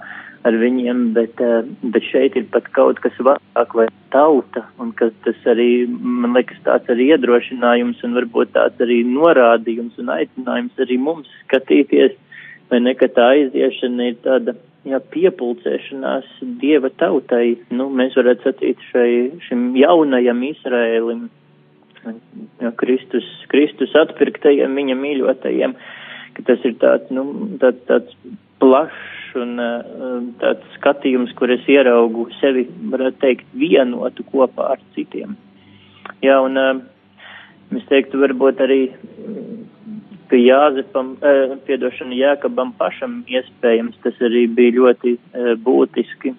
ar 0.44 0.56
viņiem, 0.60 1.12
bet, 1.16 1.40
eh, 1.40 1.62
bet 1.82 2.04
šeit 2.10 2.36
ir 2.36 2.44
pat 2.52 2.66
kaut 2.76 3.00
kas 3.00 3.16
vairāk 3.16 3.74
vai 3.74 3.86
tauta, 4.12 4.64
un 4.78 4.92
ka 4.92 5.08
tas 5.24 5.40
arī, 5.46 5.88
man 5.88 6.34
liekas, 6.36 6.60
tāds 6.66 6.90
arī 6.92 7.14
iedrošinājums 7.14 8.04
un 8.04 8.18
varbūt 8.18 8.52
tāds 8.52 8.84
arī 8.84 9.00
norādījums 9.08 9.96
un 9.98 10.12
aicinājums 10.12 10.84
arī 10.84 10.98
mums 11.00 11.30
skatīties, 11.46 12.12
vai 12.70 12.80
ne, 12.80 12.94
ka 12.94 13.08
tā 13.08 13.30
aiziešana 13.38 14.10
ir 14.10 14.20
tāda, 14.26 14.56
jā, 14.84 15.00
piepulcēšanās 15.00 16.28
dieva 16.60 16.90
tautai, 16.90 17.56
nu, 17.70 17.88
mēs 17.88 18.16
varētu 18.20 18.50
sacīt 18.50 18.84
šai, 18.92 19.08
šim 19.48 19.72
jaunajam 19.80 20.44
Izraēlim, 20.50 21.30
ja, 22.60 22.72
Kristus, 22.80 23.26
Kristus 23.52 23.94
atpirktajiem, 23.98 24.74
viņa 24.78 24.96
mīļotajiem, 24.98 25.74
ka 26.36 26.46
tas 26.48 26.64
ir 26.66 26.76
tāds, 26.82 27.10
nu, 27.14 27.26
tāds, 27.62 27.82
tāds 27.88 28.16
plašs 28.62 29.36
un 29.38 29.58
uh, 29.58 30.22
tāds 30.40 30.76
skatījums, 30.78 31.34
kur 31.38 31.52
es 31.54 31.64
ieraugu 31.70 32.28
sevi, 32.40 32.66
varētu 32.92 33.20
teikt, 33.24 33.48
vienotu 33.58 34.26
kopā 34.30 34.74
ar 34.76 34.82
citiem. 34.96 35.34
Jā, 36.24 36.38
un 36.44 36.60
uh, 36.60 36.82
es 37.74 37.86
teiktu, 37.90 38.20
varbūt 38.22 38.62
arī, 38.64 38.80
ka 40.30 40.38
Jāzepam, 40.38 41.16
uh, 41.18 41.56
piedošana 41.66 42.16
Jākabam 42.18 42.72
pašam 42.78 43.22
iespējams 43.30 43.98
tas 44.06 44.22
arī 44.24 44.46
bija 44.54 44.78
ļoti 44.78 45.16
uh, 45.18 45.52
būtiski 45.66 46.34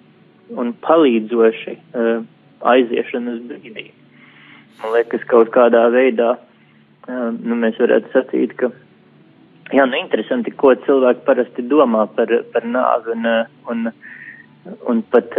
un 0.56 0.72
palīdzoši 0.86 1.76
uh, 1.76 2.26
aiziešanas 2.66 3.44
brīdī 3.50 3.90
man 4.82 4.94
liekas, 4.96 5.24
kaut 5.30 5.52
kādā 5.54 5.86
veidā, 5.94 6.34
nu, 7.08 7.58
mēs 7.58 7.78
varētu 7.80 8.12
sacīt, 8.12 8.54
ka, 8.60 8.70
jā, 9.72 9.86
nu, 9.86 9.98
interesanti, 10.00 10.54
ko 10.54 10.74
cilvēki 10.86 11.24
parasti 11.26 11.66
domā 11.70 12.06
par, 12.16 12.32
par 12.52 12.66
nāvi, 12.66 13.14
un, 13.14 13.28
un, 13.72 13.92
un 14.92 15.02
pat 15.12 15.36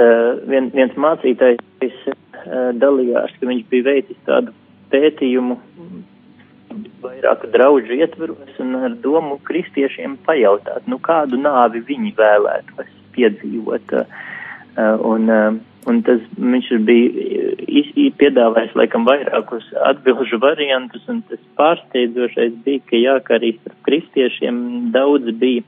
vien, 0.50 0.72
viens 0.76 0.96
mācītājs 1.00 1.98
dalījās, 2.80 3.34
ka 3.40 3.50
viņš 3.50 3.66
bija 3.72 3.90
veicis 3.92 4.22
tādu 4.28 4.56
pētījumu 4.92 5.58
vairāku 7.02 7.50
draugu 7.52 7.98
ietveros 7.98 8.60
un 8.64 8.76
ar 8.88 8.96
domu 9.04 9.40
kristiešiem 9.48 10.18
pajautāt, 10.28 10.86
nu, 10.92 11.00
kādu 11.04 11.40
nāvi 11.42 11.82
viņi 11.88 12.14
vēlētos 12.18 12.92
piedzīvot. 13.16 13.96
Un, 14.78 15.32
Un 15.88 16.02
tas 16.04 16.20
viņš 16.36 16.70
bija 16.84 18.12
piedāvājis 18.20 18.76
laikam 18.76 19.06
vairākus 19.08 19.70
atbilžu 19.88 20.40
variantus, 20.44 21.06
un 21.08 21.22
tas 21.30 21.40
pārsteidzošais 21.60 22.58
bija, 22.66 22.84
ka 22.90 23.00
jā, 23.00 23.16
ka 23.24 23.38
arī 23.38 23.54
starp 23.62 23.78
kristiešiem 23.88 24.58
daudz 24.96 25.32
bija, 25.40 25.64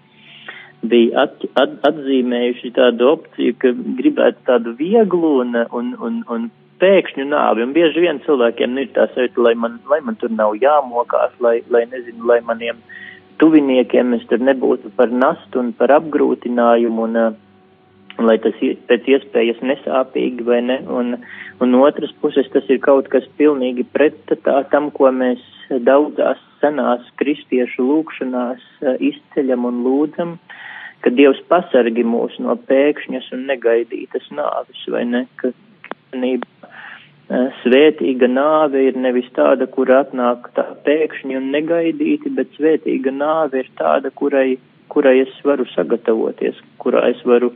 bija 0.92 1.24
at, 1.24 1.46
at, 1.62 1.78
atzīmējuši 1.88 2.74
tādu 2.76 3.14
opciju, 3.14 3.56
ka 3.64 3.72
gribētu 4.02 4.44
tādu 4.50 4.76
vieglu 4.80 5.38
un, 5.46 5.56
un, 5.80 5.96
un, 6.04 6.22
un 6.28 6.50
pēkšņu 6.84 7.28
nāvi, 7.32 7.64
un 7.64 7.76
bieži 7.76 8.04
vien 8.04 8.20
cilvēkiem 8.26 8.78
ir 8.80 8.92
tā 8.96 9.08
sajūta, 9.14 9.44
lai 9.48 9.56
man, 9.56 9.80
lai 9.92 10.00
man 10.04 10.20
tur 10.20 10.32
nav 10.36 10.56
jāmokās, 10.60 11.36
lai, 11.44 11.60
lai 11.72 11.86
nezinu, 11.92 12.28
lai 12.28 12.40
maniem 12.48 12.80
tuviniekiem 13.40 14.16
es 14.18 14.26
tur 14.28 14.44
nebūtu 14.44 14.92
par 15.00 15.12
nastu 15.12 15.62
un 15.64 15.72
par 15.80 15.96
apgrūtinājumu, 15.96 17.08
un, 17.08 17.38
un 18.20 18.28
lai 18.28 18.38
tas 18.44 18.58
pēc 18.90 19.08
iespējas 19.16 19.62
nesāpīgi 19.64 20.46
vai 20.48 20.60
ne, 20.66 20.80
un, 20.92 21.16
un 21.64 21.78
otras 21.80 22.12
puses 22.22 22.50
tas 22.54 22.68
ir 22.70 22.82
kaut 22.84 23.08
kas 23.14 23.28
pilnīgi 23.40 23.88
prettatā 23.96 24.62
tam, 24.74 24.92
ko 24.92 25.12
mēs 25.16 25.44
daudzās 25.88 26.42
senās 26.60 27.08
kristiešu 27.22 27.86
lūkšanās 27.88 28.66
izceļam 29.00 29.70
un 29.70 29.82
lūdzam, 29.86 30.36
ka 31.04 31.14
Dievs 31.16 31.40
pasargi 31.52 32.04
mūs 32.04 32.36
no 32.44 32.58
pēkšņas 32.70 33.32
un 33.38 33.48
negaidītas 33.48 34.28
nāvis, 34.36 34.84
vai 34.92 35.06
ne, 35.08 35.26
ka 35.40 35.54
svētīga 37.64 38.28
nāve 38.28 38.88
ir 38.90 38.98
nevis 38.98 39.30
tāda, 39.36 39.68
kur 39.70 39.92
atnāk 39.94 40.50
tā 40.58 40.66
pēkšņi 40.86 41.38
un 41.38 41.52
negaidīti, 41.54 42.32
bet 42.34 42.50
svētīga 42.58 43.14
nāve 43.14 43.64
ir 43.64 43.70
tāda, 43.78 44.10
kurai, 44.12 44.58
kurai 44.90 45.20
es 45.22 45.36
varu 45.46 45.68
sagatavoties, 45.76 46.58
kurā 46.82 47.06
es 47.14 47.22
varu, 47.26 47.54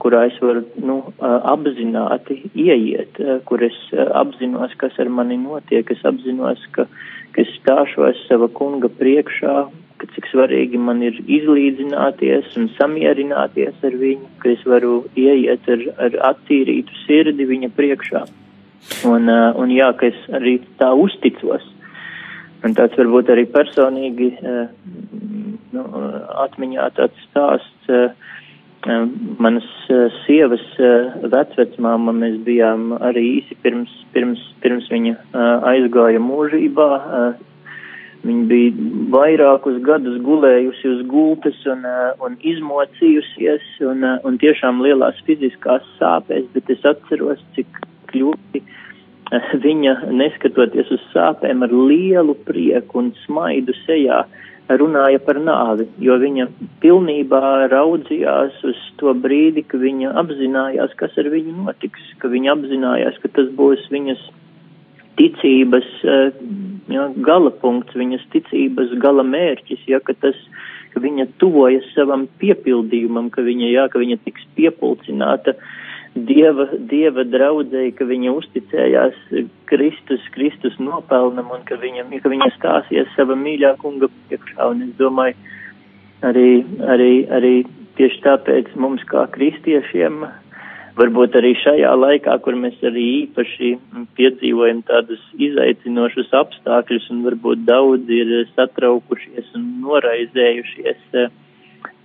kurā 0.00 0.24
es 0.30 0.38
varu 0.42 0.64
nu, 0.80 0.98
apzināti 1.20 2.38
ieiet, 2.54 3.20
kur 3.48 3.62
es 3.64 3.76
apzinos, 4.22 4.74
kas 4.80 4.96
ar 5.02 5.12
mani 5.12 5.38
notiek, 5.40 5.90
es 5.92 6.02
apzinos, 6.08 6.62
ka, 6.76 6.86
ka 7.34 7.44
es 7.44 7.52
stāšos 7.60 8.24
sava 8.28 8.48
kunga 8.56 8.90
priekšā, 9.00 9.56
ka 10.00 10.08
cik 10.14 10.30
svarīgi 10.32 10.80
man 10.80 11.02
ir 11.04 11.18
izlīdzināties 11.28 12.54
un 12.56 12.70
samierināties 12.78 13.84
ar 13.84 13.96
viņu, 14.02 14.30
ka 14.40 14.54
es 14.54 14.62
varu 14.68 15.02
ieiet 15.20 15.68
ar, 15.68 15.84
ar 16.06 16.16
attīrītu 16.32 17.02
sirdi 17.04 17.48
viņa 17.50 17.72
priekšā. 17.76 18.24
Un, 19.08 19.28
un 19.28 19.72
jā, 19.74 19.90
ka 20.00 20.08
es 20.08 20.18
arī 20.32 20.56
tā 20.80 20.88
uzticos. 20.96 21.66
Un 22.64 22.74
tāds 22.76 22.96
varbūt 22.96 23.30
arī 23.32 23.46
personīgi 23.48 24.30
nu, 25.72 25.84
atmiņā 26.44 26.88
tāds 26.96 27.28
stāsts. 27.28 27.92
Uh, 28.80 29.04
manas 29.38 29.66
sievas 30.24 30.62
vecvecmāma 31.32 32.14
mēs 32.16 32.38
bijām 32.46 32.94
arī 32.96 33.24
īsi 33.40 33.56
pirms, 33.60 33.92
pirms, 34.14 34.40
pirms 34.64 34.88
viņa 34.92 35.16
aizgāja 35.68 36.22
mūžībā. 36.24 36.88
Viņa 38.20 38.42
bija 38.48 38.88
vairākus 39.14 39.78
gadus 39.84 40.18
gulējusi 40.24 40.88
uz 40.90 41.04
gultas 41.08 41.56
un, 41.72 41.86
un 42.20 42.36
izmocījusies 42.44 43.78
un, 43.88 44.04
un 44.28 44.36
tiešām 44.42 44.82
lielās 44.84 45.20
fiziskās 45.24 45.86
sāpēs, 45.96 46.44
bet 46.52 46.68
es 46.72 46.84
atceros, 46.84 47.40
cik 47.56 47.80
ļoti 48.12 48.60
viņa, 49.64 49.94
neskatoties 50.12 50.90
uz 50.92 51.02
sāpēm, 51.14 51.64
ar 51.64 51.72
lielu 51.72 52.36
prieku 52.44 53.00
un 53.00 53.12
smaidu 53.24 53.76
sejā 53.86 54.24
runāja 54.78 55.20
par 55.24 55.38
nāvi, 55.42 55.86
jo 56.02 56.16
viņa 56.20 56.46
pilnībā 56.82 57.70
raudzījās 57.72 58.60
uz 58.66 58.80
to 59.00 59.14
brīdi, 59.14 59.64
ka 59.66 59.80
viņa 59.80 60.12
apzinājās, 60.22 60.94
kas 61.00 61.16
ar 61.18 61.30
viņu 61.32 61.56
notiks, 61.64 62.12
ka 62.22 62.30
viņa 62.30 62.54
apzinājās, 62.54 63.18
ka 63.22 63.32
tas 63.38 63.50
būs 63.58 63.88
viņas 63.90 64.22
ticības 65.18 65.88
jā, 66.90 67.08
gala 67.26 67.52
punkts, 67.62 67.98
viņas 67.98 68.24
ticības 68.34 68.94
gala 69.02 69.26
mērķis, 69.26 69.84
ja, 69.90 70.00
ka 70.00 70.14
tas, 70.22 70.38
ka 70.94 71.02
viņa 71.02 71.28
tuvojas 71.42 71.86
savam 71.96 72.28
piepildījumam, 72.40 73.30
ka 73.34 73.44
viņa, 73.46 73.70
jā, 73.74 73.86
ka 73.92 74.02
viņa 74.02 74.20
tiks 74.24 74.46
piepulcināta 74.56 75.56
uh, 75.56 75.70
dieva, 76.14 76.66
dieva 76.90 77.24
draudzēji, 77.28 77.94
ka 77.98 78.06
viņa 78.08 78.34
uzticējās 78.34 79.18
Kristus, 79.70 80.26
Kristus 80.34 80.76
nopelnam 80.82 81.52
un 81.54 81.64
ka 81.68 81.78
viņa, 81.80 82.08
ka 82.22 82.32
viņa 82.32 82.50
stāsies 82.56 83.10
sava 83.16 83.36
mīļā 83.38 83.76
kunga 83.82 84.10
priekšā. 84.28 84.70
Un 84.72 84.84
es 84.88 84.94
domāju, 84.98 85.36
arī, 86.26 86.62
arī, 86.90 87.12
arī 87.30 87.54
tieši 87.98 88.22
tāpēc 88.26 88.72
mums 88.80 89.04
kā 89.10 89.26
kristiešiem, 89.34 90.24
varbūt 90.98 91.36
arī 91.38 91.54
šajā 91.62 91.92
laikā, 91.96 92.36
kur 92.44 92.56
mēs 92.58 92.80
arī 92.86 93.04
īpaši 93.24 93.74
piedzīvojam 94.18 94.82
tādus 94.88 95.22
izaicinošus 95.38 96.32
apstākļus 96.42 97.10
un 97.14 97.22
varbūt 97.28 97.62
daudz 97.68 98.10
ir 98.12 98.32
satraukušies 98.56 99.54
un 99.58 99.68
noraizējušies, 99.84 101.30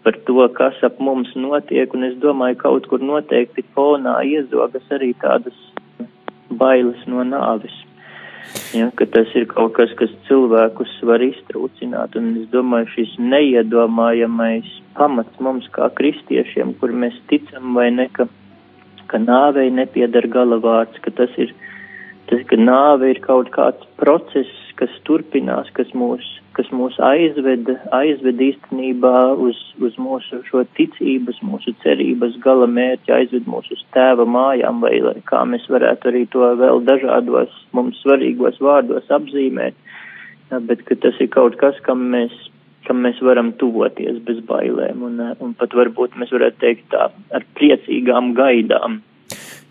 par 0.06 0.18
to, 0.28 0.38
kas 0.54 0.78
ap 0.86 1.00
mums 1.02 1.32
notiek, 1.36 1.94
un 1.98 2.06
es 2.06 2.14
domāju, 2.22 2.60
kaut 2.62 2.86
kur 2.92 3.02
noteikti 3.02 3.66
fonā 3.74 4.20
iezogas 4.30 4.86
arī 4.94 5.16
tādas 5.24 5.58
bailes 6.62 7.02
no 7.10 7.26
nāvis. 7.26 7.76
Ja, 8.76 8.92
ka 8.96 9.08
tas 9.10 9.32
ir 9.36 9.48
kaut 9.50 9.74
kas, 9.78 9.92
kas 10.00 10.12
cilvēkus 10.28 10.94
var 11.10 11.24
iztrūcināt, 11.26 12.16
un 12.20 12.36
es 12.42 12.50
domāju, 12.54 12.92
šis 12.94 13.16
neiedomājamais 13.34 14.70
pamats 14.96 15.42
mums 15.44 15.66
kā 15.76 15.90
kristiešiem, 15.98 16.76
kur 16.80 16.94
mēs 16.94 17.18
ticam 17.32 17.74
vai 17.78 17.90
ne, 17.96 18.06
ka, 18.14 18.28
ka 19.12 19.20
nāvei 19.22 19.72
nepiedara 19.74 20.30
galavārds, 20.38 21.02
ka 21.04 21.12
tas 21.18 21.34
ir, 21.42 21.56
tas, 22.30 22.46
ka 22.52 22.60
nāve 22.62 23.10
ir 23.16 23.24
kaut 23.26 23.50
kāds 23.56 23.90
process, 24.00 24.54
kas 24.80 24.94
turpinās, 25.08 25.72
kas 25.76 25.92
mūs 25.98 26.36
kas 26.56 26.70
mūs 26.72 26.96
aizved, 27.04 27.70
aizved 27.96 28.42
īstenībā 28.42 29.14
uz, 29.44 29.58
uz 29.84 29.96
mūsu 30.00 30.40
šo 30.48 30.64
ticības, 30.78 31.42
mūsu 31.44 31.74
cerības 31.84 32.38
gala 32.44 32.68
mērķi, 32.72 33.14
aizved 33.18 33.50
mūs 33.52 33.68
uz 33.76 33.82
tēva 33.96 34.26
mājām, 34.30 34.80
vai 34.84 34.96
kā 35.28 35.44
mēs 35.50 35.68
varētu 35.72 36.12
arī 36.12 36.24
to 36.32 36.48
vēl 36.62 36.84
dažādos 36.88 37.54
mums 37.76 38.00
svarīgos 38.04 38.62
vārdos 38.64 39.12
apzīmēt, 39.18 39.76
bet 40.70 40.86
ka 40.88 40.98
tas 41.04 41.20
ir 41.20 41.32
kaut 41.34 41.58
kas, 41.62 41.80
kam 41.88 42.08
mēs, 42.14 42.36
kam 42.88 43.04
mēs 43.04 43.20
varam 43.26 43.52
tuvoties 43.60 44.22
bez 44.28 44.40
bailēm, 44.48 45.04
un, 45.10 45.20
un 45.44 45.58
pat 45.60 45.76
varbūt 45.76 46.16
mēs 46.22 46.32
varētu 46.36 46.62
teikt 46.64 46.88
tā 46.96 47.10
ar 47.36 47.48
priecīgām 47.60 48.34
gaidām. 48.38 49.02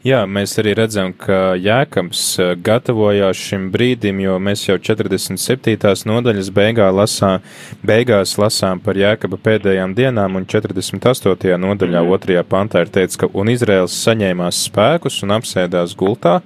Jā, 0.05 0.19
mēs 0.29 0.53
arī 0.61 0.75
redzam, 0.77 1.15
ka 1.17 1.55
Jēkabs 1.57 2.23
eh, 2.37 2.51
gatavojās 2.61 3.39
šim 3.41 3.71
brīdim, 3.73 4.19
jo 4.21 4.35
mēs 4.37 4.67
jau 4.67 4.77
47. 4.77 5.79
nodaļas 6.11 6.51
beigā 6.53 6.91
lasā, 6.93 7.39
beigās 7.81 8.35
lasām 8.37 8.83
par 8.85 9.01
Jēkaba 9.01 9.39
pēdējām 9.41 9.95
dienām, 9.97 10.37
un 10.37 10.45
48. 10.45 11.57
nodaļā 11.57 12.03
mm. 12.03 12.13
otrajā 12.19 12.45
pantā 12.45 12.85
ir 12.85 12.93
teikts, 12.93 13.17
ka 13.17 13.31
un 13.33 13.55
Izraels 13.55 13.97
saņēmās 14.05 14.61
spēkus 14.69 15.23
un 15.25 15.39
apsēdās 15.39 15.97
gultā. 15.97 16.43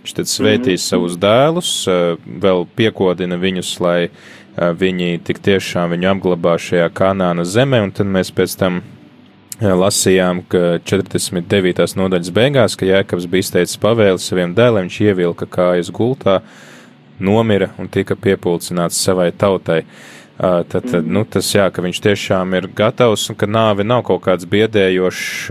Viņš 0.00 0.16
tad 0.16 0.32
svētīs 0.32 0.80
mm. 0.80 0.88
savus 0.88 1.20
dēlus, 1.20 1.76
eh, 1.92 2.16
vēl 2.48 2.64
piekodina 2.80 3.36
viņus, 3.44 3.76
lai 3.84 3.98
eh, 4.08 4.12
viņi 4.56 5.20
tik 5.28 5.44
tiešām 5.44 5.92
viņu 5.92 6.14
apglabā 6.16 6.56
šajā 6.56 6.88
kanāna 6.96 7.44
zemē, 7.44 7.84
un 7.84 7.92
tad 7.92 8.08
mēs 8.08 8.32
pēc 8.32 8.56
tam 8.56 8.80
lasījām, 9.60 10.42
ka 10.48 10.78
49. 10.84 11.96
nodaļas 11.96 12.32
beigās, 12.34 12.76
ka 12.76 12.88
Jēkabs 12.88 13.28
bija 13.30 13.46
izteicis 13.46 13.80
pavēli 13.80 14.20
saviem 14.20 14.52
dēliem, 14.54 14.88
viņš 14.88 14.98
ievilka 15.00 15.48
kājas 15.48 15.88
gultā, 15.90 16.42
nomira 17.18 17.70
un 17.80 17.88
tika 17.88 18.16
piepulcināts 18.16 19.00
savai 19.00 19.30
tautai. 19.32 19.84
Tad, 20.36 20.84
tad 20.84 21.06
nu, 21.08 21.22
tas 21.24 21.48
jā, 21.48 21.70
ka 21.72 21.80
viņš 21.80 22.02
tiešām 22.04 22.52
ir 22.58 22.68
gatavs 22.76 23.30
un 23.32 23.38
ka 23.40 23.48
nāve 23.48 23.86
nav 23.88 24.02
kaut 24.04 24.20
kāds 24.26 24.44
biedējošs, 24.44 25.48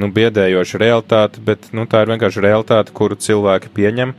nu, 0.00 0.08
biedējoša 0.08 0.80
realitāte, 0.80 1.42
bet, 1.44 1.68
nu, 1.76 1.84
tā 1.84 2.00
ir 2.00 2.14
vienkārši 2.14 2.40
realitāte, 2.40 2.94
kuru 2.96 3.20
cilvēki 3.20 3.74
pieņem, 3.76 4.14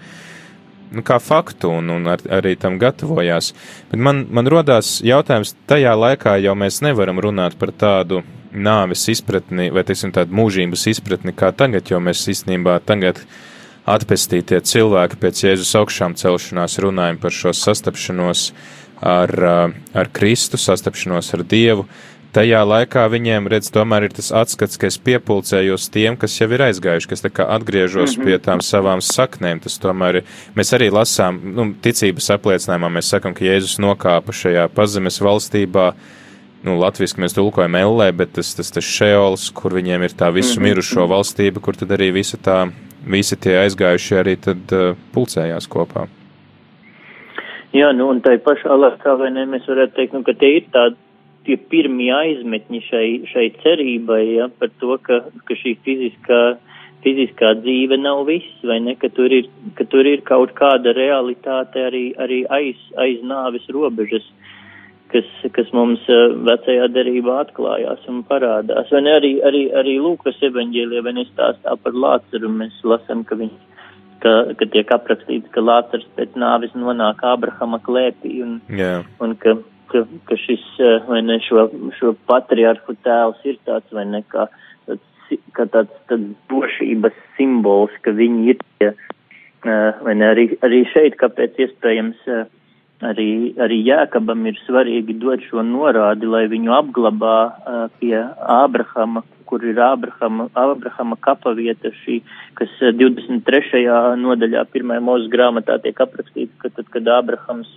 nu, 0.94 1.02
kā 1.02 1.18
faktu 1.18 1.74
un, 1.80 1.90
un 1.96 2.14
ar, 2.14 2.22
arī 2.30 2.54
tam 2.62 2.78
gatavojās. 2.78 3.56
Bet 3.90 4.06
man, 4.06 4.28
man 4.30 4.54
rodās 4.54 5.00
jautājums, 5.02 5.56
tajā 5.66 5.98
laikā 5.98 6.38
jau 6.46 6.54
mēs 6.54 6.84
nevaram 6.86 7.18
runāt 7.18 7.58
par 7.58 7.74
tādu 7.74 8.22
nāves 8.58 9.06
izpratni, 9.12 9.70
vai 9.74 9.84
teiksim 9.88 10.14
tādu 10.16 10.36
mūžības 10.38 10.88
izpratni 10.92 11.34
kā 11.36 11.52
tagad, 11.56 11.90
jo 11.92 12.00
mēs 12.04 12.26
īstenībā 12.34 12.80
tagad 12.88 13.22
atpestītie 13.88 14.60
cilvēki 14.68 15.20
pēc 15.22 15.46
Jēzus 15.46 15.76
augšām 15.80 16.18
celšanās 16.20 16.78
runājam 16.84 17.22
par 17.22 17.36
šo 17.36 17.54
sastapšanos 17.56 18.52
ar, 19.00 19.34
ar 19.94 20.12
Kristu, 20.14 20.60
sastapšanos 20.60 21.34
ar 21.38 21.46
Dievu. 21.48 21.88
Tajā 22.36 22.60
laikā 22.68 23.06
viņiem, 23.10 23.48
redz, 23.50 23.70
tomēr 23.74 24.10
ir 24.10 24.14
tas 24.14 24.28
atskats, 24.36 24.78
ka 24.78 24.90
es 24.92 25.00
piepulcējos 25.02 25.88
tiem, 25.94 26.18
kas 26.20 26.36
jau 26.38 26.50
ir 26.52 26.66
aizgājuši, 26.68 27.10
kas 27.10 27.24
tā 27.24 27.32
kā 27.34 27.48
atgriežos 27.56 28.18
mm 28.18 28.22
-hmm. 28.22 28.26
pie 28.28 28.38
tām 28.44 28.62
savām 28.62 29.02
saknēm. 29.02 29.64
Tas 29.64 29.80
tomēr 29.80 30.20
ir, 30.20 30.24
mēs 30.56 30.74
arī 30.76 30.92
lasām, 30.92 31.40
nu, 31.56 31.74
ticības 31.82 32.30
apliecinājumā 32.36 32.92
mēs 33.00 33.10
sakam, 33.16 33.34
ka 33.34 33.46
Jēzus 33.46 33.80
nokāpa 33.80 34.36
šajā 34.36 34.68
pazemes 34.76 35.22
valstībā, 35.22 35.88
uh, 35.88 36.17
nu, 36.68 36.78
latviešu 36.82 37.22
mēs 37.24 37.36
tulkojam 37.38 37.78
ellē, 37.80 38.12
bet 38.20 38.36
tas, 38.38 38.54
tas, 38.58 38.70
tas 38.76 38.86
šeols, 38.86 39.50
kur 39.56 39.76
viņiem 39.78 40.06
ir 40.06 40.16
tā 40.20 40.30
visu 40.34 40.60
-hmm. 40.60 40.68
mirušo 40.70 41.08
valstība, 41.08 41.64
kur 41.64 41.76
tad 41.80 41.96
arī 41.96 42.12
visa 42.14 42.38
tā, 42.38 42.60
visi 43.08 43.36
tie 43.36 43.58
aizgājušie 43.64 44.20
arī 44.20 44.36
tad 44.36 44.76
uh, 44.76 44.96
pulcējās 45.14 45.68
kopā. 45.68 46.08
Jā, 47.74 47.92
nu, 47.94 48.10
un 48.10 48.22
tai 48.22 48.38
pašā 48.38 48.74
laikā, 48.84 49.18
vai 49.20 49.32
ne, 49.32 49.46
mēs 49.46 49.68
varētu 49.68 49.96
teikt, 49.96 50.14
nu, 50.14 50.24
ka 50.24 50.34
tie 50.34 50.58
ir 50.58 50.70
tādi 50.72 50.96
tie 51.48 51.58
pirmie 51.72 52.12
aizmetņi 52.12 52.82
šai, 52.90 53.08
šai 53.32 53.52
cerībai, 53.64 54.24
ja, 54.36 54.48
par 54.60 54.70
to, 54.80 54.98
ka, 55.04 55.22
ka 55.48 55.56
šī 55.56 55.78
fiziskā 55.86 56.58
fiziskā 57.06 57.54
dzīve 57.62 57.98
nav 58.02 58.26
viss, 58.28 58.64
vai 58.68 58.80
ne, 58.84 58.96
ka 59.00 59.10
tur 59.14 59.32
ir, 59.34 59.48
ka 59.78 59.86
tur 59.90 60.08
ir 60.10 60.24
kaut 60.28 60.54
kāda 60.58 60.96
realitāte 60.98 61.84
arī, 61.88 62.10
arī 62.20 62.42
aiz, 62.52 62.82
aiz 63.00 63.22
nāvis 63.24 63.68
robežas, 63.74 64.26
kas, 65.12 65.30
kas 65.56 65.72
mums 65.76 66.04
uh, 66.12 66.34
vecajā 66.48 66.90
derībā 66.94 67.40
atklājās 67.44 68.04
un 68.12 68.24
parādās. 68.28 68.92
Vai 68.94 69.04
ne, 69.06 69.16
arī, 69.20 69.34
arī, 69.48 69.64
arī 69.78 69.98
Lūkas 70.04 70.40
evaņģēlie, 70.50 71.02
vai 71.06 71.16
ne 71.18 71.26
stāstā 71.30 71.76
par 71.84 71.96
Lāceru, 71.96 72.52
mēs 72.52 72.78
lasam, 72.88 73.24
ka 73.28 73.40
viņš, 73.40 73.56
ka, 74.24 74.36
ka 74.60 74.70
tiek 74.74 74.94
aprakstīts, 74.98 75.52
ka 75.56 75.64
Lācers 75.64 76.08
pēc 76.20 76.38
nāvis 76.40 76.76
nonāk 76.78 77.24
Abrahama 77.28 77.82
klēpī 77.86 78.40
un, 78.46 78.60
yeah. 78.70 79.08
un 79.24 79.36
ka, 79.42 79.58
ka, 79.94 80.06
ka 80.30 80.40
šis, 80.44 80.66
vai 81.10 81.24
ne, 81.26 81.40
šo, 81.48 81.70
šo 82.00 82.16
patriarhu 82.30 82.98
tēls 83.08 83.44
ir 83.48 83.60
tāds, 83.68 83.92
vai 83.96 84.08
ne, 84.10 84.24
kā, 84.32 84.48
uh, 84.52 84.68
kā 85.56 85.68
tāds, 85.74 85.94
tāds 86.12 86.34
drošības 86.52 87.16
simbols, 87.38 87.96
ka 88.04 88.14
viņi 88.16 88.52
ir 88.54 88.62
tie, 88.80 88.94
vai 89.66 90.14
ne, 90.16 90.30
arī, 90.34 90.50
arī 90.64 90.84
šeit, 90.94 91.18
kāpēc 91.20 91.58
iespējams 91.66 92.28
arī, 93.06 93.54
arī 93.62 93.80
Jēkabam 93.86 94.46
ir 94.50 94.60
svarīgi 94.66 95.18
dot 95.22 95.44
šo 95.50 95.64
norādi, 95.66 96.30
lai 96.30 96.46
viņu 96.52 96.74
apglabā 96.78 97.38
pie 98.00 98.16
Ābrahama, 98.58 99.24
kur 99.48 99.64
ir 99.64 99.80
Ābrahama, 99.80 100.50
Ābrahama 100.58 101.18
kapa 101.22 101.54
vieta 101.58 101.92
šī, 102.04 102.22
kas 102.60 102.74
23. 102.82 103.86
nodaļā 104.20 104.66
pirmajā 104.74 105.04
mūzes 105.04 105.32
grāmatā 105.32 105.80
tiek 105.84 106.00
aprakstīts, 106.04 106.56
ka 106.62 106.74
tad, 106.74 106.90
kad 106.92 107.08
Ābrahams 107.20 107.70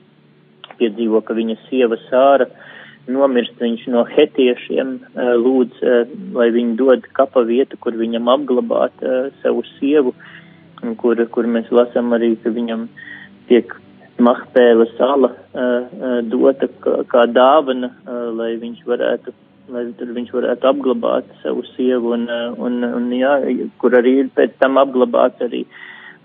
piedzīvo, 0.80 1.20
ka 1.22 1.37
viņa 1.37 1.59
sieva 1.68 2.00
Sāra, 2.09 2.48
uh, 2.48 2.68
nomirst 3.09 3.61
viņš 3.61 3.87
no 3.92 4.04
hetiešiem, 4.09 4.98
eh, 5.00 5.35
lūdz, 5.44 5.83
eh, 5.83 6.06
lai 6.35 6.50
viņi 6.50 6.76
dod 6.76 7.06
kapa 7.12 7.44
vietu, 7.44 7.78
kur 7.80 7.92
viņam 7.92 8.28
apglabāt 8.28 8.92
savu 9.42 9.62
sievu, 9.78 10.14
kur, 10.96 11.16
kur 11.26 11.44
mēs 11.44 11.70
lasam 11.70 12.11
arī, 12.11 12.37
ka 12.42 12.50
viņam 12.50 12.88
tiek 13.48 13.74
Mahpēla 14.20 14.87
sala 14.96 15.30
dota 16.30 16.68
kā, 16.80 17.26
dāvana, 17.33 17.92
lai 18.37 18.54
viņš 18.61 18.83
varētu, 18.88 19.35
lai 19.74 19.85
tur 19.98 20.12
viņš 20.16 20.33
varētu 20.35 20.68
apglabāt 20.70 21.30
savu 21.42 21.64
sievu 21.74 22.14
un, 22.16 22.26
un, 22.59 22.83
un 22.85 23.09
jā, 23.16 23.38
kur 23.83 23.96
arī 23.98 24.18
ir 24.24 24.35
pēc 24.37 24.59
tam 24.62 24.80
apglabāts 24.83 25.42
arī 25.46 25.64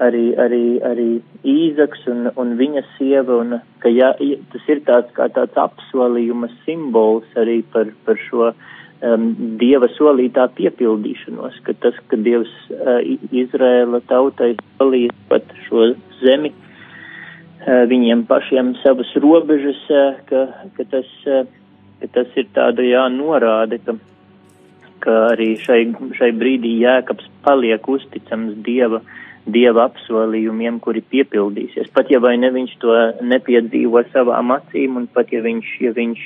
arī, 0.03 0.35
arī, 0.39 0.63
arī 0.83 1.09
Īzaks 1.45 2.05
un, 2.11 2.29
un 2.35 2.55
viņa 2.59 2.83
sieva, 2.95 3.39
un 3.43 3.59
ka 3.83 3.91
jā, 3.91 4.11
tas 4.51 4.71
ir 4.71 4.81
tāds 4.87 5.11
kā 5.15 5.29
tāds 5.33 5.55
apsolījuma 5.59 6.49
simbols 6.65 7.27
arī 7.39 7.61
par, 7.73 7.91
par 8.07 8.19
šo 8.27 8.49
um, 8.49 9.29
Dieva 9.61 9.89
solītā 9.95 10.47
piepildīšanos, 10.57 11.61
ka 11.67 11.77
tas, 11.83 11.97
ka 12.09 12.19
Dievs 12.19 12.51
uh, 12.73 12.99
Izrēla 13.31 14.01
tautai 14.09 14.55
solīja 14.79 15.15
pat 15.29 15.53
šo 15.67 15.93
zemi, 16.23 16.51
viņiem 17.65 18.25
pašiem 18.29 18.73
savas 18.83 19.11
robežas, 19.21 19.81
uh, 19.89 20.17
ka, 20.29 20.47
ka, 20.77 20.87
tas, 20.91 21.11
uh, 21.25 21.45
ka 22.01 22.11
tas 22.19 22.39
ir 22.39 22.49
tāda 22.53 22.85
jā 22.85 23.05
norāde, 23.13 23.81
ka, 23.85 23.97
ka 25.05 25.19
arī 25.33 25.55
šai, 25.61 25.83
šai 26.17 26.31
brīdī 26.37 26.77
Jēkabs 26.83 27.29
paliek 27.45 27.87
uzticams 27.89 28.57
Dieva 28.65 29.01
dieva 29.45 29.85
apsolījumiem, 29.89 30.79
kuri 30.81 31.03
piepildīsies. 31.05 31.91
Pat 31.93 32.09
ja 32.11 32.19
vai 32.23 32.35
ne 32.41 32.49
viņš 32.53 32.73
to 32.81 32.95
nepiedzīvo 33.21 34.01
savām 34.11 34.53
acīm, 34.55 34.97
un 34.99 35.07
pat 35.11 35.31
ja 35.33 35.43
viņš, 35.45 35.71
ja 35.85 35.93
viņš, 35.95 36.23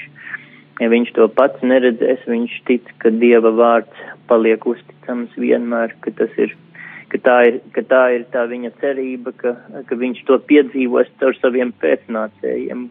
ja 0.79 0.89
viņš 0.93 1.11
to 1.17 1.27
pats 1.35 1.65
neredzēs, 1.65 2.23
viņš 2.29 2.55
tic, 2.69 2.93
ka 3.03 3.11
dieva 3.11 3.51
vārds 3.55 4.05
paliek 4.31 4.63
uzticams 4.65 5.35
vienmēr, 5.39 5.95
ka 6.03 6.15
tas 6.15 6.35
ir, 6.39 6.55
ka 7.09 7.21
tā 7.25 7.37
ir, 7.49 7.61
ka 7.75 7.85
tā 7.85 8.03
ir 8.17 8.27
tā 8.33 8.45
viņa 8.49 8.75
cerība, 8.81 9.33
ka, 9.37 9.55
ka 9.89 9.97
viņš 9.97 10.21
to 10.27 10.37
piedzīvos 10.51 11.09
caur 11.21 11.37
saviem 11.41 11.73
pēcnācējiem, 11.81 12.87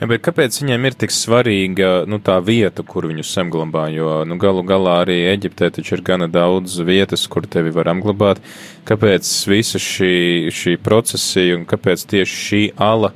Ja, 0.00 0.08
bet 0.08 0.22
kāpēc 0.24 0.56
viņiem 0.62 0.86
ir 0.88 0.94
tik 0.98 1.12
svarīga 1.14 1.90
nu, 2.10 2.18
tā 2.24 2.38
vieta, 2.42 2.82
kur 2.86 3.06
viņus 3.10 3.30
apglabā? 3.42 3.84
Jo 3.92 4.22
nu, 4.26 4.38
galu 4.40 4.64
galā 4.66 4.96
arī 5.04 5.18
Eģiptē 5.30 5.68
taču 5.76 5.98
ir 5.98 6.04
gana 6.06 6.26
daudz 6.30 6.78
vietas, 6.86 7.26
kur 7.30 7.46
tevi 7.46 7.72
var 7.76 7.92
apglabāt. 7.92 8.40
Kāpēc 8.88 9.30
visa 9.52 9.78
šī, 9.82 10.50
šī 10.56 10.76
procesija 10.82 11.58
un 11.58 11.66
kāpēc 11.70 12.06
tieši 12.14 12.40
šī 12.46 12.62
ala, 12.80 13.12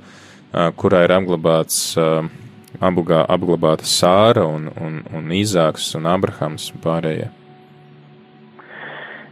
kurā 0.78 1.06
ir 1.08 1.16
apglabāts, 1.16 1.80
apglabāta 2.78 3.88
Sāra 3.88 4.44
un, 4.46 4.68
un, 4.78 5.00
un 5.10 5.32
Īzāks 5.34 5.94
un 5.98 6.06
Abrahams 6.12 6.70
un 6.74 6.84
pārējie? 6.84 7.32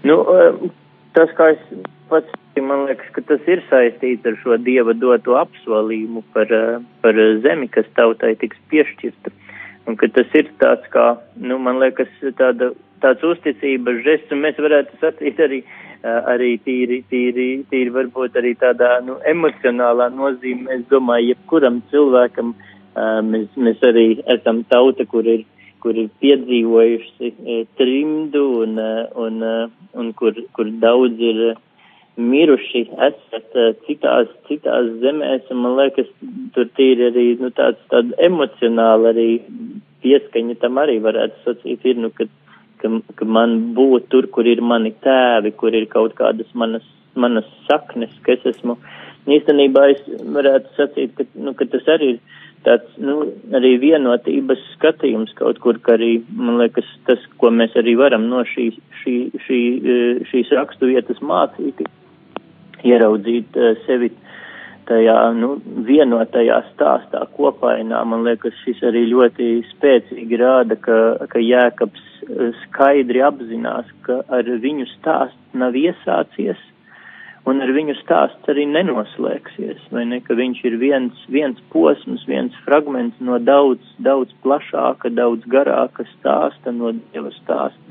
Nu, 0.03 0.19
tas, 1.17 1.31
kā 1.39 1.53
es 1.55 1.67
pats 2.11 2.43
Man 2.61 2.85
liekas, 2.85 3.09
ka 3.17 3.23
tas 3.25 3.47
ir 3.49 3.63
saistīts 3.71 4.27
ar 4.29 4.35
šo 4.43 4.59
dieva 4.61 4.93
doto 4.93 5.39
apsolījumu 5.41 6.21
par, 6.35 6.51
par 7.01 7.21
zemi, 7.41 7.69
kas 7.73 7.87
tautai 7.97 8.35
tiks 8.43 8.59
piešķirta. 8.69 9.33
Un 9.89 9.97
ka 9.97 10.11
tas 10.13 10.29
ir 10.37 10.51
tāds 10.61 10.85
kā, 10.93 11.07
nu, 11.41 11.57
man 11.59 11.81
liekas, 11.81 12.11
tāda, 12.37 12.71
tāds 13.01 13.25
uzticības 13.25 14.03
žests, 14.05 14.35
un 14.35 14.45
mēs 14.45 14.61
varētu 14.61 15.01
sacīt 15.01 15.41
arī, 15.41 15.63
arī 16.05 16.53
tīri, 16.67 17.01
tīri, 17.09 17.49
tīri 17.73 17.95
varbūt 17.97 18.37
arī 18.37 18.53
tādā, 18.61 18.99
nu, 19.07 19.17
emocionālā 19.33 20.11
nozīmē. 20.13 20.77
Es 20.77 20.85
domāju, 20.93 21.33
jebkuram 21.33 21.81
cilvēkam 21.89 22.53
mēs, 23.33 23.49
mēs 23.57 23.81
arī 23.89 24.07
esam 24.37 24.61
tauta, 24.69 25.09
kur 25.09 25.25
ir 25.25 25.47
kur 25.83 25.99
ir 25.99 26.09
piedzīvojuši 26.23 27.33
trimdu 27.79 28.43
un, 28.63 28.79
un, 29.25 29.45
un 29.99 30.13
kur, 30.19 30.39
kur 30.57 30.71
daudz 30.83 31.21
ir 31.21 31.43
miruši 32.17 32.85
esat 33.09 33.57
citās, 33.87 34.29
citās 34.49 34.91
zemēs, 35.03 35.49
un 35.51 35.63
man 35.65 35.79
liekas, 35.81 36.11
tur 36.55 36.69
tīri 36.77 37.09
arī, 37.09 37.27
nu, 37.41 37.51
tāds, 37.57 37.81
tāda 37.93 38.17
emocionāla 38.27 39.15
arī 39.15 39.29
pieskaņa 40.05 40.59
tam 40.61 40.81
arī 40.83 40.99
varētu 41.05 41.47
sacīt, 41.47 41.87
ir, 41.89 42.01
nu, 42.05 42.11
ka, 42.17 42.27
ka, 42.83 42.91
ka 43.17 43.29
man 43.29 43.73
būt 43.77 44.11
tur, 44.13 44.29
kur 44.35 44.49
ir 44.49 44.61
mani 44.61 44.93
tēvi, 45.05 45.55
kur 45.57 45.75
ir 45.75 45.89
kaut 45.93 46.17
kādas 46.19 46.51
manas, 46.59 46.85
manas 47.15 47.49
saknes, 47.71 48.13
ka 48.27 48.37
es 48.37 48.45
esmu, 48.55 48.77
īstenībā 49.31 49.89
es 49.95 50.05
varētu 50.37 50.77
sacīt, 50.77 51.17
ka, 51.17 51.29
nu, 51.39 51.57
ka 51.57 51.69
tas 51.73 51.89
arī 51.97 52.17
ir 52.17 52.23
tāds, 52.67 52.97
nu, 53.03 53.19
arī 53.57 53.77
vienotības 53.83 54.61
skatījums 54.77 55.35
kaut 55.39 55.61
kur, 55.63 55.79
ka 55.83 55.97
arī, 55.97 56.13
man 56.37 56.61
liekas, 56.61 56.89
tas, 57.09 57.23
ko 57.41 57.51
mēs 57.55 57.75
arī 57.79 57.97
varam 57.99 58.29
no 58.31 58.43
šī, 58.49 58.69
šī, 59.03 59.17
šī, 59.47 59.61
eh, 59.79 60.23
šīs 60.31 60.53
rakstu 60.59 60.93
vietas 60.93 61.23
mācīt, 61.23 61.85
ieraudzīt 62.83 63.57
uh, 63.59 63.77
sevi 63.87 64.11
tajā 64.89 65.19
nu, 65.39 65.53
vienotajā 65.87 66.57
stāstā 66.73 67.21
kopainā. 67.37 68.01
Man 68.09 68.25
liekas, 68.27 68.57
šis 68.65 68.83
arī 68.89 69.05
ļoti 69.13 69.53
spēcīgi 69.71 70.41
rāda, 70.41 70.75
ka, 70.83 70.99
ka 71.31 71.43
Jēkabs 71.43 72.03
uh, 72.27 72.51
skaidri 72.65 73.23
apzinās, 73.23 73.87
ka 74.07 74.23
ar 74.35 74.51
viņu 74.67 74.89
stāsts 74.97 75.39
nav 75.55 75.79
iesācies 75.79 76.59
un 77.49 77.63
ar 77.65 77.73
viņu 77.75 77.97
stāsts 77.99 78.51
arī 78.51 78.67
nenoslēgsies, 78.71 79.89
vai 79.95 80.05
ne, 80.11 80.21
ka 80.23 80.37
viņš 80.39 80.61
ir 80.69 80.77
viens, 80.83 81.25
viens 81.33 81.59
posms, 81.75 82.25
viens 82.31 82.55
fragments 82.67 83.19
no 83.21 83.39
daudz, 83.43 83.83
daudz 84.05 84.35
plašāka, 84.45 85.11
daudz 85.11 85.47
garāka 85.51 86.07
stāsta, 86.15 86.75
no 86.75 86.95
Dieva 86.95 87.33
stāsta. 87.41 87.89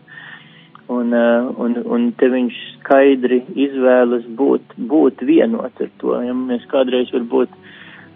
Un, 0.91 1.13
eh, 1.15 1.49
un, 1.63 1.77
un 1.87 2.09
te 2.19 2.27
viņš 2.31 2.55
skaidri 2.79 3.41
izvēlas 3.55 4.25
būt, 4.39 4.75
būt 4.91 5.23
vienot 5.27 5.83
ar 5.83 5.91
to. 6.01 6.17
Ja 6.25 6.35
mēs 6.35 6.65
kādreiz 6.71 7.11
varbūt 7.15 7.53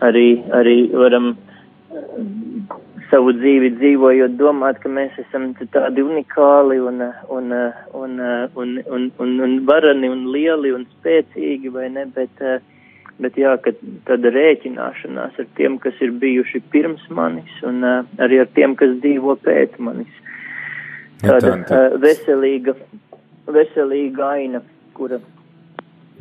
arī, 0.03 0.27
arī 0.51 0.77
varam 0.91 1.35
savu 3.09 3.33
dzīvi 3.37 3.71
dzīvojot, 3.77 4.37
domāt, 4.39 4.79
ka 4.83 4.91
mēs 4.91 5.15
esam 5.21 5.51
tādi 5.73 6.03
unikāli 6.03 6.79
un, 6.81 7.03
un, 7.33 7.51
un, 7.93 8.15
un, 8.55 8.77
un, 8.85 9.09
un, 9.23 9.35
un 9.47 9.57
varani 9.67 10.09
un 10.11 10.25
lieli 10.33 10.73
un 10.75 10.87
spēcīgi, 10.97 11.71
vai 11.73 11.89
ne, 11.93 12.07
bet, 12.15 12.41
eh, 12.41 12.59
bet 13.21 13.37
jā, 13.39 13.55
ka 13.61 13.75
tāda 14.09 14.33
rēķināšanās 14.35 15.39
ar 15.41 15.49
tiem, 15.59 15.77
kas 15.83 15.99
ir 16.03 16.15
bijuši 16.21 16.63
pirms 16.73 17.05
manis 17.09 17.61
un 17.67 17.83
arī 17.85 18.41
ar 18.43 18.51
tiem, 18.57 18.75
kas 18.79 18.97
dzīvo 19.03 19.37
pēc 19.45 19.77
manis. 19.79 20.21
Tāda 21.23 21.55
uh, 21.55 21.95
veselīga, 22.01 22.75
veselīga 23.47 24.33
aina, 24.35 24.59
kura 24.97 25.21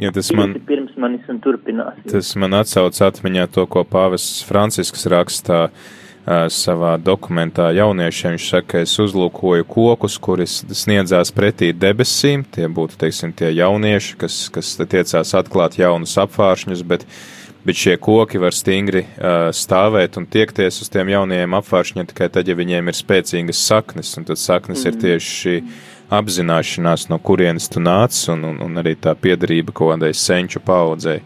Ja 0.02 0.10
tas 0.14 0.32
man, 0.34 0.56
pirms 0.66 0.96
manis 0.98 1.26
un 1.30 1.38
turpinās. 1.42 2.00
Tas 2.10 2.32
man 2.40 2.56
atsauc 2.58 2.98
atmiņā 3.06 3.46
to, 3.54 3.66
ko 3.70 3.84
pāvests 3.86 4.42
Francisks 4.46 5.06
rakstā 5.10 5.68
savā 6.24 6.94
dokumentā 6.96 7.68
jauniešiem. 7.76 8.34
Viņš 8.34 8.48
saka, 8.48 8.80
es 8.86 8.94
uzlūkoju 9.02 9.66
kokus, 9.68 10.16
kuri 10.18 10.46
sniedzās 10.48 11.30
pretī 11.36 11.70
debesīm. 11.76 12.46
Tie 12.48 12.64
būtu, 12.64 12.96
teiksim, 13.04 13.34
tie 13.36 13.52
jaunieši, 13.52 14.16
kas, 14.18 14.38
kas 14.54 14.74
tiecās 14.80 15.34
atklāt 15.36 15.78
jaunus 15.78 16.16
apvāršņus, 16.24 16.84
bet 16.88 17.06
bet 17.64 17.78
šie 17.80 17.94
koki 17.96 18.36
var 18.36 18.52
stingri 18.52 19.06
uh, 19.06 19.48
stāvēt 19.56 20.18
un 20.20 20.26
tiekties 20.28 20.82
uz 20.84 20.90
tiem 20.92 21.08
jaunajiem 21.14 21.54
apvāršņiem 21.56 22.10
tikai 22.10 22.28
tad, 22.28 22.48
ja 22.48 22.56
viņiem 22.58 22.90
ir 22.90 22.98
spēcīgas 22.98 23.62
saknes, 23.64 24.10
un 24.20 24.26
tad 24.28 24.40
saknes 24.40 24.84
mm. 24.84 24.90
ir 24.90 24.98
tieši 25.00 25.38
šī 25.38 25.54
apzināšanās, 26.12 27.08
no 27.10 27.18
kurienes 27.18 27.68
tu 27.72 27.80
nāc, 27.80 28.16
un, 28.32 28.44
un, 28.50 28.60
un 28.64 28.82
arī 28.82 28.94
tā 29.00 29.14
piedarība 29.16 29.72
kaut 29.72 29.94
kādai 29.94 30.12
senču 30.16 30.60
paudzei. 30.64 31.20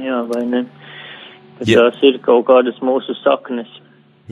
Jā, 0.00 0.22
vai 0.28 0.44
ne? 0.48 0.64
Ka 1.58 1.68
ja. 1.68 1.84
tās 1.84 2.00
ir 2.04 2.18
kaut 2.24 2.46
kādas 2.48 2.78
mūsu 2.84 3.14
saknes. 3.22 3.70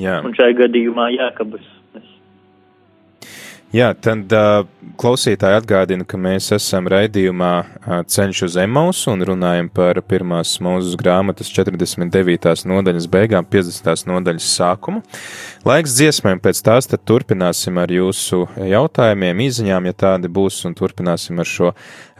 Jā. 0.00 0.20
Un 0.24 0.34
šai 0.36 0.52
gadījumā 0.58 1.10
jākabas. 1.14 1.66
Jā, 3.70 3.92
tad 3.94 4.32
uh, 4.34 4.64
klausītāji 4.98 5.60
atgādina, 5.60 6.02
ka 6.02 6.18
mēs 6.18 6.48
esam 6.56 6.88
raidījumā 6.90 7.50
uh, 7.62 8.00
Ceļš 8.02 8.40
uz 8.48 8.56
Emausu 8.58 9.12
un 9.12 9.22
runājam 9.28 9.68
par 9.70 10.00
pirmās 10.10 10.56
mūzes 10.58 10.96
grāmatas 10.98 11.52
49. 11.54 12.64
nodaļas 12.66 13.06
beigām, 13.12 13.46
50. 13.46 14.10
nodaļas 14.10 14.48
sākumu. 14.56 15.04
Laiks 15.70 15.94
dziesmēm 16.00 16.42
pēc 16.42 16.64
tās 16.66 16.90
tad 16.90 17.06
turpināsim 17.06 17.78
ar 17.78 17.94
jūsu 17.94 18.42
jautājumiem, 18.58 19.46
izziņām, 19.46 19.86
ja 19.86 19.98
tādi 20.06 20.32
būs, 20.40 20.64
un 20.66 20.74
turpināsim 20.74 21.38
ar 21.38 21.54
šo 21.54 21.70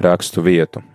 rakstu 0.07 0.47
vietu. 0.47 0.87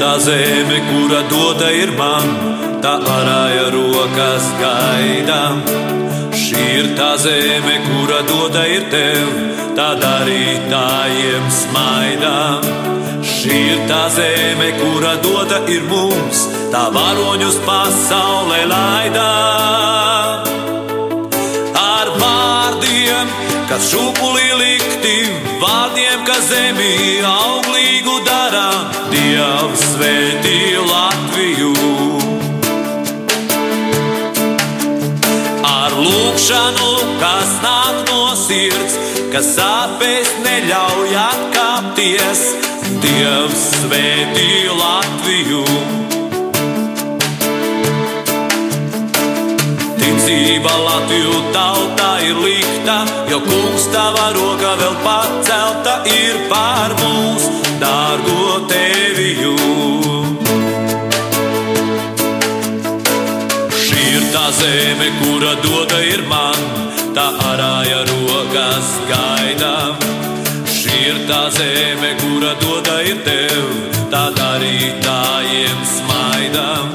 Tā 0.00 0.14
zeme, 0.22 0.78
kura 0.88 1.20
dota 1.30 1.68
ir 1.74 1.92
man, 1.98 2.30
tā 2.82 2.94
arāja 3.14 3.68
rokas 3.74 4.48
gaidām. 4.60 5.62
Šī 6.34 6.64
ir 6.80 6.88
tā 6.98 7.12
zeme, 7.20 7.76
kura 7.86 8.20
dota 8.28 8.64
ir 8.66 8.88
tev, 8.92 9.30
tā 9.78 9.90
darītājiem 10.02 11.48
smaidām. 11.60 12.68
Šī 13.22 13.62
ir 13.74 13.86
tā 13.90 14.04
zeme, 14.14 14.72
kura 14.80 15.16
dota 15.22 15.62
ir 15.70 15.84
mums, 15.90 16.46
tā 16.74 16.88
varoņus 16.94 17.62
pasaulē 17.68 18.62
laidām. 18.74 20.47
Kas 23.78 23.92
šūpulī 23.92 24.46
likti, 24.58 25.18
vārdiem, 25.62 26.24
kas 26.26 26.48
zemī 26.50 27.22
auglīgu 27.22 28.16
dara, 28.26 28.90
Dievs 29.12 29.84
svētī 29.92 30.74
Latviju. 30.82 31.70
Ar 35.62 35.94
lūkšanu, 35.94 36.90
kas 37.22 37.54
nāk 37.62 38.02
no 38.10 38.34
sirds, 38.42 38.98
kas 39.30 39.54
sāpēs 39.54 40.34
neļauj 40.42 41.16
atkāpties, 41.28 42.44
Dievs 43.04 43.64
svētī 43.78 44.50
Latviju. 44.74 46.07
Ticība 50.28 50.72
Latviju 50.84 51.38
tautā 51.54 52.08
ir 52.20 52.36
likta, 52.44 52.96
jo 53.30 53.38
kungs 53.40 53.86
tava 53.88 54.26
roka 54.36 54.74
vēl 54.76 54.96
pacelta 55.00 55.94
ir 56.04 56.34
pār 56.50 56.92
mums, 56.98 57.46
dārgo 57.80 58.58
teviju. 58.68 59.54
Šī 63.72 64.02
ir 64.18 64.26
tā 64.34 64.44
zeme, 64.58 65.08
kura 65.22 65.54
doda 65.64 66.02
ir 66.10 66.20
man, 66.28 66.60
tā 67.16 67.24
arāja 67.48 68.02
rokas 68.10 68.90
gaidām. 69.08 69.96
Šī 70.74 70.98
ir 71.06 71.22
tā 71.30 71.40
zeme, 71.56 72.12
kura 72.20 72.52
doda 72.66 72.98
ir 73.14 73.24
tev, 73.24 73.72
tā 74.12 74.26
darītājiem 74.42 75.80
smaidām. 75.94 76.92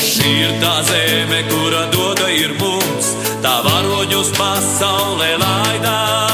Šī 0.00 0.34
ir 0.46 0.56
tā 0.64 0.78
zeme, 0.88 1.44
kura 1.52 1.84
doda 1.92 2.03
ir 2.34 2.54
mums, 2.60 3.10
tā 3.44 3.56
varoņus 3.66 4.32
pasaulē 4.38 5.34
laidām. 5.42 6.33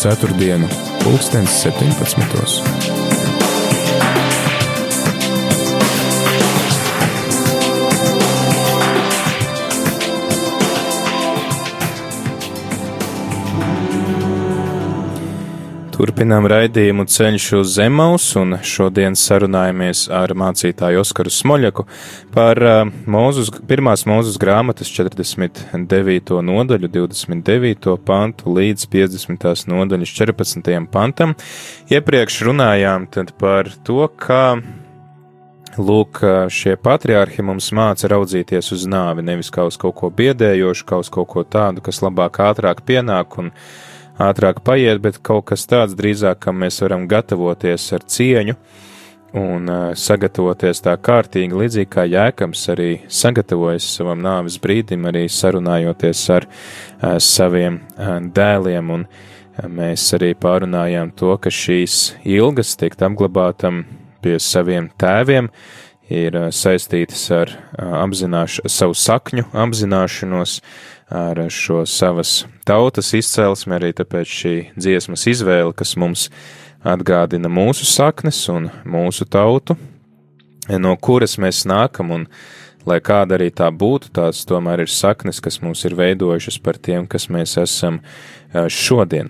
Ceturtdienu, 0.00 0.68
pulkstens 1.04 1.62
17. 1.62 2.79
Turpinām 16.00 16.46
raidījumu 16.48 17.04
ceļš 17.12 17.46
uz 17.58 17.72
Zemaus, 17.74 18.30
un 18.40 18.56
šodien 18.64 19.12
sarunājamies 19.20 20.06
ar 20.16 20.32
mācītāju 20.32 21.02
Oskaru 21.02 21.28
Smoļaku 21.28 21.84
par 22.32 22.60
uh, 22.64 22.78
mūzus, 23.04 23.50
pirmās 23.68 24.06
mūzes 24.08 24.38
grāmatas 24.40 24.88
49. 24.96 26.32
nodaļu, 26.48 26.88
29. 26.94 27.98
pantu 28.08 28.54
līdz 28.56 28.86
50. 28.94 29.68
nodaļas 29.74 30.14
14. 30.22 30.72
pantam. 30.88 31.36
Iepriekš 31.92 32.40
runājām 32.48 33.04
par 33.36 33.68
to, 33.84 34.08
kā 34.24 34.56
Lūk, 35.76 36.24
šie 36.50 36.78
patriārhi 36.80 37.44
mums 37.46 37.68
māca 37.76 38.08
raudzīties 38.10 38.72
uz 38.74 38.88
nāvi, 38.90 39.22
nevis 39.22 39.52
kā 39.52 39.68
uz 39.68 39.76
kaut 39.78 40.00
ko 40.00 40.08
biedējošu, 40.16 40.88
kā 40.88 41.04
uz 41.04 41.12
kaut 41.12 41.28
ko 41.30 41.44
tādu, 41.44 41.84
kas 41.84 42.00
labāk 42.02 42.40
ātrāk 42.48 42.80
pienāk 42.88 43.36
un 43.38 43.52
ātrāk 43.52 43.89
paiet, 44.64 45.00
bet 45.00 45.18
kaut 45.24 45.46
kas 45.48 45.66
tāds 45.66 45.96
drīzāk, 45.96 46.42
kam 46.44 46.60
mēs 46.60 46.82
varam 46.84 47.06
gatavoties 47.08 47.92
ar 47.96 48.04
cieņu 48.04 48.56
un 49.40 49.70
sagatavoties 49.94 50.82
tā 50.82 50.96
kārtīgi, 50.98 51.54
līdzīgi 51.54 51.90
kā 51.90 52.04
Jēkabs 52.04 52.66
arī 52.72 52.90
sagatavojas 53.08 53.86
savam 53.96 54.20
nāves 54.20 54.58
brīdim, 54.60 55.06
arī 55.06 55.28
sarunājoties 55.30 56.24
ar 56.34 56.48
saviem 57.22 57.80
dēliem, 58.34 58.90
un 58.90 59.06
mēs 59.70 60.08
arī 60.18 60.34
pārunājām 60.34 61.14
to, 61.16 61.36
ka 61.38 61.50
šīs 61.50 62.16
ilgas 62.24 62.76
tiek 62.76 62.96
apglabātam 62.98 63.84
pie 64.20 64.38
saviem 64.42 64.90
tēviem, 65.00 65.48
ir 66.10 66.36
saistītas 66.50 67.22
ar 67.34 67.52
apzināšu, 67.78 68.66
savu 68.68 68.96
sakņu 68.98 69.46
apzināšanos, 69.54 70.60
ar 71.10 71.42
šo 71.50 71.82
savas 71.90 72.44
tautas 72.66 73.10
izcelsmi, 73.18 73.74
arī 73.74 73.90
tāpēc 73.98 74.34
šī 74.40 74.54
dziesmas 74.78 75.26
izvēle, 75.30 75.74
kas 75.74 75.96
mums 75.98 76.28
atgādina 76.86 77.50
mūsu 77.50 77.84
saknes 77.88 78.40
un 78.52 78.70
mūsu 78.88 79.26
tautu, 79.28 79.76
no 80.70 80.94
kuras 80.96 81.36
mēs 81.42 81.64
nākam, 81.68 82.14
un 82.14 82.26
lai 82.88 83.00
kāda 83.04 83.36
arī 83.36 83.50
tā 83.52 83.68
būtu, 83.74 84.12
tās 84.16 84.44
tomēr 84.48 84.84
ir 84.86 84.92
saknes, 84.92 85.42
kas 85.42 85.60
mūs 85.64 85.82
ir 85.88 85.98
veidojušas 85.98 86.60
par 86.64 86.78
tiem, 86.80 87.08
kas 87.10 87.28
mēs 87.28 87.58
esam 87.60 88.00
šodien. 88.50 89.28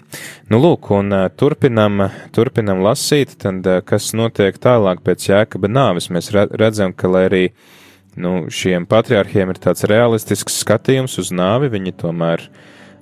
Nu, 0.53 0.61
lūk, 0.63 0.93
un 0.97 1.13
turpinam, 1.37 2.07
turpinam 2.37 2.85
lasīt, 2.85 3.35
tad 3.41 3.67
kas 3.89 4.13
notiek 4.17 4.57
tālāk 4.61 5.03
pēc 5.05 5.29
jēkaba 5.33 5.69
nāves, 5.73 6.11
mēs 6.13 6.31
redzam, 6.33 6.95
ka, 6.95 7.11
lai 7.11 7.27
arī 7.29 7.45
nu, 8.19 8.49
šiem 8.51 8.87
patriārhiem 8.91 9.53
ir 9.53 9.61
tāds 9.63 9.87
realistisks 9.89 10.61
skatījums 10.65 11.19
uz 11.23 11.31
nāvi, 11.35 11.71
viņi 11.73 11.95
tomēr 12.01 12.47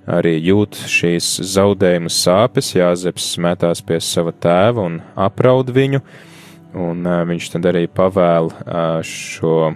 arī 0.09 0.35
jūt 0.41 0.81
šīs 0.89 1.29
zaudējuma 1.55 2.13
sāpes, 2.13 2.73
Jāzeps 2.77 3.35
metās 3.45 3.83
pie 3.85 4.01
sava 4.05 4.33
tēva 4.33 4.87
un 4.89 5.01
apraud 5.17 5.73
viņu, 5.75 6.01
un 6.79 7.05
uh, 7.05 7.23
viņš 7.29 7.51
tad 7.55 7.69
arī 7.73 7.85
pavēl 7.89 8.51
uh, 8.53 8.99
šo 9.05 9.75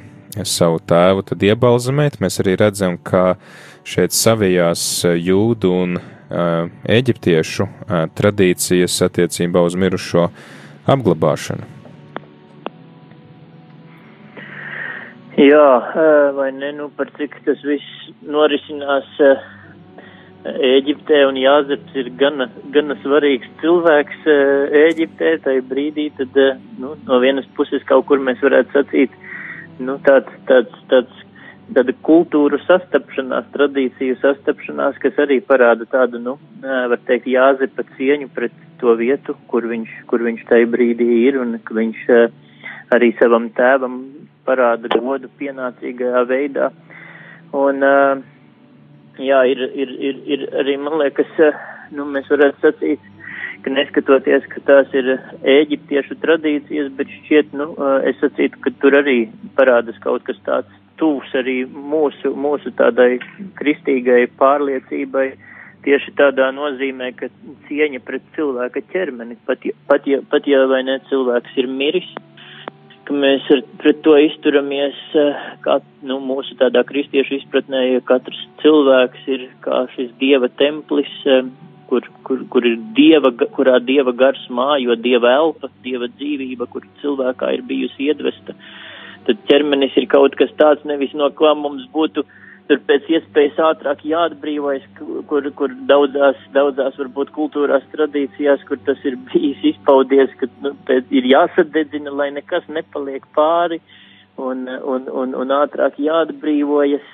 savu 0.48 0.80
tēvu 0.88 1.26
tad 1.28 1.44
iebalzamēt. 1.44 2.18
Mēs 2.22 2.40
arī 2.40 2.56
redzam, 2.60 2.96
ka 2.96 3.36
šeit 3.84 4.16
savijās 4.16 5.04
jūdu 5.04 5.74
un 5.82 6.00
uh, 6.00 6.72
eģiptiešu 6.88 7.68
uh, 7.68 8.02
tradīcijas 8.16 9.02
attiecībā 9.08 9.64
uz 9.68 9.76
mirušo 9.76 10.30
apglabāšanu. 10.88 11.81
Jā, 15.42 15.68
vai 16.36 16.50
ne, 16.54 16.70
nu 16.76 16.86
par 16.94 17.08
cik 17.16 17.34
tas 17.46 17.62
viss 17.66 18.10
norisinās 18.22 19.08
Ēģiptē 20.42 21.20
un 21.28 21.38
Jāzeps 21.38 21.96
ir 21.98 22.10
gana, 22.18 22.48
gana 22.74 22.94
svarīgs 23.02 23.50
cilvēks 23.62 24.26
Ēģiptē, 24.82 25.32
tai 25.44 25.56
brīdī, 25.66 26.08
tad, 26.18 26.38
nu, 26.82 26.94
no 27.08 27.18
vienas 27.22 27.46
puses 27.56 27.82
kaut 27.88 28.06
kur 28.10 28.22
mēs 28.22 28.42
varētu 28.42 28.74
sacīt, 28.76 29.14
nu, 29.82 29.98
tāds, 30.06 30.30
tāds, 30.50 30.78
tāds, 30.90 31.22
tāda 31.74 31.94
kultūru 32.06 32.58
sastapšanās, 32.66 33.50
tradīciju 33.54 34.18
sastapšanās, 34.22 34.98
kas 35.02 35.18
arī 35.22 35.40
parāda 35.46 35.86
tādu, 35.90 36.22
nu, 36.22 36.36
var 36.62 37.02
teikt, 37.08 37.30
Jāzepa 37.30 37.86
cieņu 37.96 38.30
pret 38.34 38.54
to 38.82 38.94
vietu, 38.98 39.38
kur 39.50 39.66
viņš, 39.70 40.02
kur 40.10 40.26
viņš 40.26 40.46
tai 40.50 40.64
brīdī 40.70 41.08
ir 41.24 41.38
un 41.42 41.58
viņš 41.70 42.06
arī 42.92 43.14
savam 43.18 43.48
tēvam 43.56 44.02
parāda 44.46 44.90
godu 44.92 45.30
pienācīgajā 45.40 46.24
veidā. 46.30 46.70
Un, 47.52 47.84
jā, 49.20 49.40
ir, 49.52 49.64
ir, 49.84 49.96
ir, 50.10 50.20
ir 50.36 50.44
arī, 50.62 50.76
man 50.80 50.98
liekas, 51.02 51.32
nu, 51.92 52.06
mēs 52.14 52.30
varētu 52.32 52.64
sacīt, 52.64 53.08
ka 53.62 53.70
neskatoties, 53.70 54.46
ka 54.50 54.62
tās 54.66 54.94
ir 54.96 55.12
ēģiptiešu 55.46 56.18
tradīcijas, 56.22 56.90
bet 56.98 57.10
šķiet, 57.20 57.52
nu, 57.58 57.72
es 58.08 58.18
sacītu, 58.22 58.58
ka 58.64 58.74
tur 58.82 58.96
arī 58.98 59.18
parādas 59.58 59.98
kaut 60.02 60.24
kas 60.26 60.40
tāds 60.48 60.80
tūs 61.00 61.32
arī 61.38 61.62
mūsu, 61.66 62.34
mūsu 62.38 62.72
tādai 62.78 63.16
kristīgai 63.58 64.26
pārliecībai, 64.40 65.32
tieši 65.82 66.14
tādā 66.18 66.50
nozīmē, 66.54 67.10
ka 67.18 67.28
cieņa 67.68 68.02
pret 68.06 68.26
cilvēka 68.36 68.84
ķermeni, 68.92 69.38
pat, 69.48 69.64
pat, 69.90 70.06
ja, 70.06 70.20
pat 70.30 70.46
ja 70.46 70.62
vai 70.70 70.82
ne 70.86 71.00
cilvēks 71.08 71.58
ir 71.58 71.70
miris, 71.70 72.06
ka 73.06 73.16
mēs 73.16 73.48
ar, 73.54 73.62
pret 73.82 74.02
to 74.06 74.14
izturamies, 74.26 74.98
eh, 75.18 75.42
kā 75.64 75.80
nu, 76.06 76.18
mūsu 76.22 76.56
tādā 76.60 76.84
kristiešu 76.88 77.40
izpratnē, 77.40 77.82
ja 77.92 78.00
katrs 78.06 78.40
cilvēks 78.62 79.28
ir 79.34 79.48
kā 79.64 79.84
šis 79.94 80.12
dieva 80.20 80.50
templis, 80.60 81.10
eh, 81.26 81.42
kur, 81.90 82.06
kur, 82.24 82.44
kur 82.52 82.66
ir 82.66 82.78
dieva, 82.96 83.32
kurā 83.56 83.78
dieva 83.84 84.14
gars 84.16 84.44
mājo, 84.48 84.96
dieva 84.96 85.34
elpa, 85.36 85.68
dieva 85.84 86.08
dzīvība, 86.08 86.68
kur 86.70 86.86
cilvēkā 87.02 87.52
ir 87.58 87.66
bijusi 87.68 88.08
iedvesta. 88.08 88.56
Tad 89.26 89.42
ķermenis 89.46 89.96
ir 89.96 90.06
kaut 90.10 90.34
kas 90.34 90.50
tāds, 90.58 90.84
nevis 90.84 91.12
no 91.14 91.28
kā 91.30 91.52
mums 91.54 91.84
būtu 91.92 92.24
uh, 92.24 92.38
tur 92.68 92.80
pēc 92.88 93.08
iespējas 93.16 93.58
ātrāk 93.70 94.04
jāatbrīvojas, 94.06 94.84
kur, 95.30 95.48
kur 95.58 95.74
daudzās, 95.90 96.38
daudzās 96.54 96.96
varbūt 97.00 97.32
kultūrās 97.36 97.84
tradīcijās, 97.94 98.62
kur 98.68 98.80
tas 98.86 99.00
ir 99.08 99.18
bijis 99.30 99.62
izpaudies, 99.72 100.32
ka 100.40 100.48
nu, 100.64 100.74
ir 101.10 101.28
jāsadedzina, 101.28 102.14
lai 102.14 102.30
nekas 102.36 102.68
nepaliek 102.72 103.26
pāri 103.36 103.80
un, 104.40 104.64
un, 104.68 105.08
un, 105.10 105.34
un 105.42 105.54
ātrāk 105.58 105.98
jāatbrīvojas, 106.00 107.12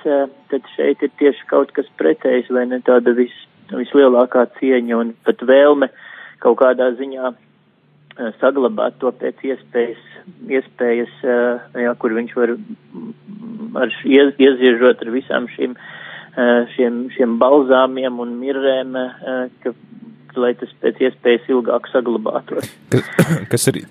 tad 0.51 0.71
šeit 0.75 1.03
ir 1.05 1.13
tieši 1.21 1.49
kaut 1.51 1.73
kas 1.75 1.89
pretējs 1.99 2.51
vai 2.55 2.65
ne 2.69 2.81
tāda 2.85 3.15
vis, 3.17 3.35
vislielākā 3.73 4.45
cieņa 4.59 5.01
un 5.03 5.13
pat 5.27 5.43
vēlme 5.49 5.91
kaut 6.43 6.59
kādā 6.61 6.93
ziņā 6.99 7.33
saglabāt 8.39 8.97
to 8.99 9.11
pēc 9.15 9.43
iespējas, 9.47 9.99
iespējas 10.51 11.11
jā, 11.23 11.93
kur 11.99 12.15
viņš 12.17 12.35
var 12.35 12.55
ar 13.77 13.91
iez, 14.07 14.33
ieziežot 14.39 15.03
ar 15.03 15.11
visām 15.13 15.47
šīm, 15.55 15.75
šiem, 16.75 17.03
šiem 17.15 17.37
balzāmiem 17.41 18.19
un 18.23 18.33
mirrēm, 18.39 18.97
ka, 19.63 19.73
lai 20.39 20.53
tas 20.59 20.71
pēc 20.81 21.01
iespējas 21.09 21.49
ilgāk 21.51 21.89
saglabātos. 21.91 22.69
Kas, 22.93 23.07
kas 23.51 23.67
ir? 23.71 23.81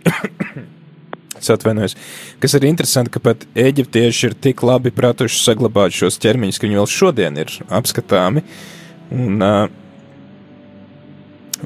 Es 1.38 1.50
atvainojos. 1.54 1.94
Kas 2.42 2.56
ir 2.58 2.66
interesanti, 2.66 3.12
ka 3.14 3.22
pat 3.22 3.44
eģiptieši 3.58 4.30
ir 4.30 4.34
tik 4.48 4.64
labi 4.66 4.90
pratuši 4.94 5.38
saglabāt 5.44 5.94
šos 5.94 6.18
ķermeņus, 6.22 6.58
ka 6.58 6.66
viņi 6.66 6.80
vēl 6.80 6.88
šodien 6.90 7.38
ir 7.38 7.52
apskatāmi. 7.78 8.42
Un, 9.14 9.38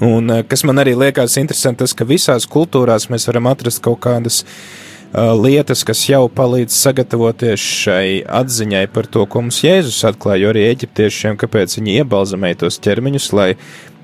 un 0.04 0.36
kas 0.48 0.66
man 0.68 0.82
arī 0.82 0.92
liekas 0.98 1.38
interesanti, 1.40 1.86
tas, 1.86 1.96
ka 1.96 2.04
visās 2.08 2.44
kultūrās 2.52 3.08
mēs 3.12 3.26
varam 3.30 3.48
atrast 3.54 3.80
kaut 3.84 4.02
kādas 4.04 4.42
Uh, 4.44 4.91
lietas, 5.12 5.82
kas 5.84 6.02
jau 6.08 6.24
palīdz 6.32 6.72
sagatavoties 6.72 7.60
šai 7.60 8.22
atziņai 8.24 8.86
par 8.94 9.08
to, 9.12 9.26
ko 9.28 9.42
mums 9.44 9.60
Jēzus 9.64 10.00
atklāja, 10.08 10.46
jo 10.46 10.52
arī 10.54 10.64
eģiptiešiem, 10.70 11.36
kāpēc 11.40 11.76
viņi 11.78 11.98
iebalzamēja 12.00 12.62
tos 12.64 12.80
ķermeņus, 12.80 13.28
lai 13.36 13.50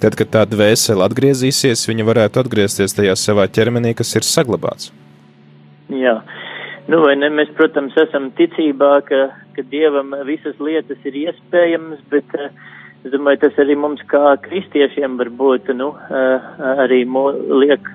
tad, 0.02 0.18
kad 0.20 0.32
tā 0.34 0.44
dvēsele 0.48 1.06
atgriezīsies, 1.06 1.86
viņi 1.88 2.06
varētu 2.08 2.42
atgriezties 2.42 2.96
tajā 2.98 3.16
savā 3.16 3.48
ķermenī, 3.48 3.94
kas 3.96 4.12
ir 4.20 4.28
saglabāts. 4.28 4.92
Jā. 5.88 6.20
Nu, 6.88 7.00
vai 7.04 7.16
ne, 7.20 7.28
mēs, 7.32 7.50
protams, 7.56 7.96
esam 8.00 8.30
ticībā, 8.36 8.92
ka, 9.08 9.24
ka 9.56 9.64
Dievam 9.72 10.14
visas 10.28 10.56
lietas 10.60 11.00
ir 11.08 11.16
iespējamas, 11.24 12.04
bet 12.12 12.36
uh, 12.36 12.52
Es 13.08 13.14
domāju, 13.14 13.38
tas 13.40 13.54
arī 13.62 13.72
mums 13.80 14.02
kā 14.10 14.34
kristiešiem 14.44 15.14
varbūt, 15.16 15.70
nu, 15.78 15.86
arī 16.84 16.98
liek 17.62 17.86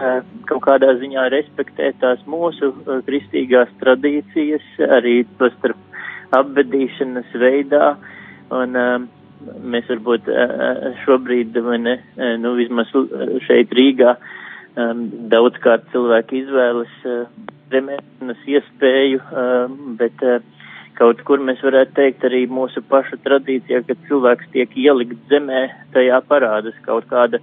kaut 0.50 0.64
kādā 0.66 0.96
ziņā 0.98 1.28
respektēt 1.30 2.00
tās 2.02 2.24
mūsu 2.26 2.72
kristīgās 3.06 3.70
tradīcijas, 3.84 4.66
arī 4.98 5.20
to 5.38 5.52
starp 5.60 5.78
apbedīšanas 6.40 7.30
veidā. 7.44 7.92
Un 8.58 8.74
mēs 9.76 9.86
varbūt 9.94 10.34
šobrīd, 11.04 11.62
vai 11.62 11.78
ne, 11.84 11.96
nu, 12.42 12.56
vismaz 12.58 12.90
šeit 13.46 13.78
Rīgā, 13.78 14.16
daudzkārt 15.36 15.94
cilvēki 15.94 16.42
izvēlas 16.42 16.98
remēšanas 17.70 18.50
iespēju, 18.50 19.22
bet 20.02 20.26
Kaut 20.98 21.24
kur 21.26 21.42
mēs 21.42 21.62
varētu 21.66 21.96
teikt 21.98 22.26
arī 22.28 22.44
mūsu 22.46 22.84
pašu 22.86 23.18
tradīcijā, 23.26 23.82
ka 23.88 23.98
cilvēks 24.08 24.52
tiek 24.54 24.76
ielikt 24.78 25.18
zemē, 25.32 25.66
tajā 25.96 26.20
parādas 26.30 26.78
kaut 26.86 27.08
kāda 27.10 27.42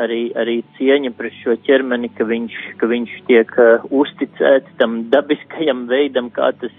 arī, 0.00 0.30
arī 0.38 0.60
cieņa 0.76 1.10
pret 1.18 1.34
šo 1.40 1.56
ķermeni, 1.66 2.12
ka 2.16 2.26
viņš, 2.28 2.58
ka 2.80 2.88
viņš 2.90 3.16
tiek 3.28 3.50
uh, 3.58 3.86
uzticēts 3.90 4.78
tam 4.78 5.02
dabiskajam 5.12 5.86
veidam, 5.90 6.30
kā 6.34 6.52
tas, 6.60 6.74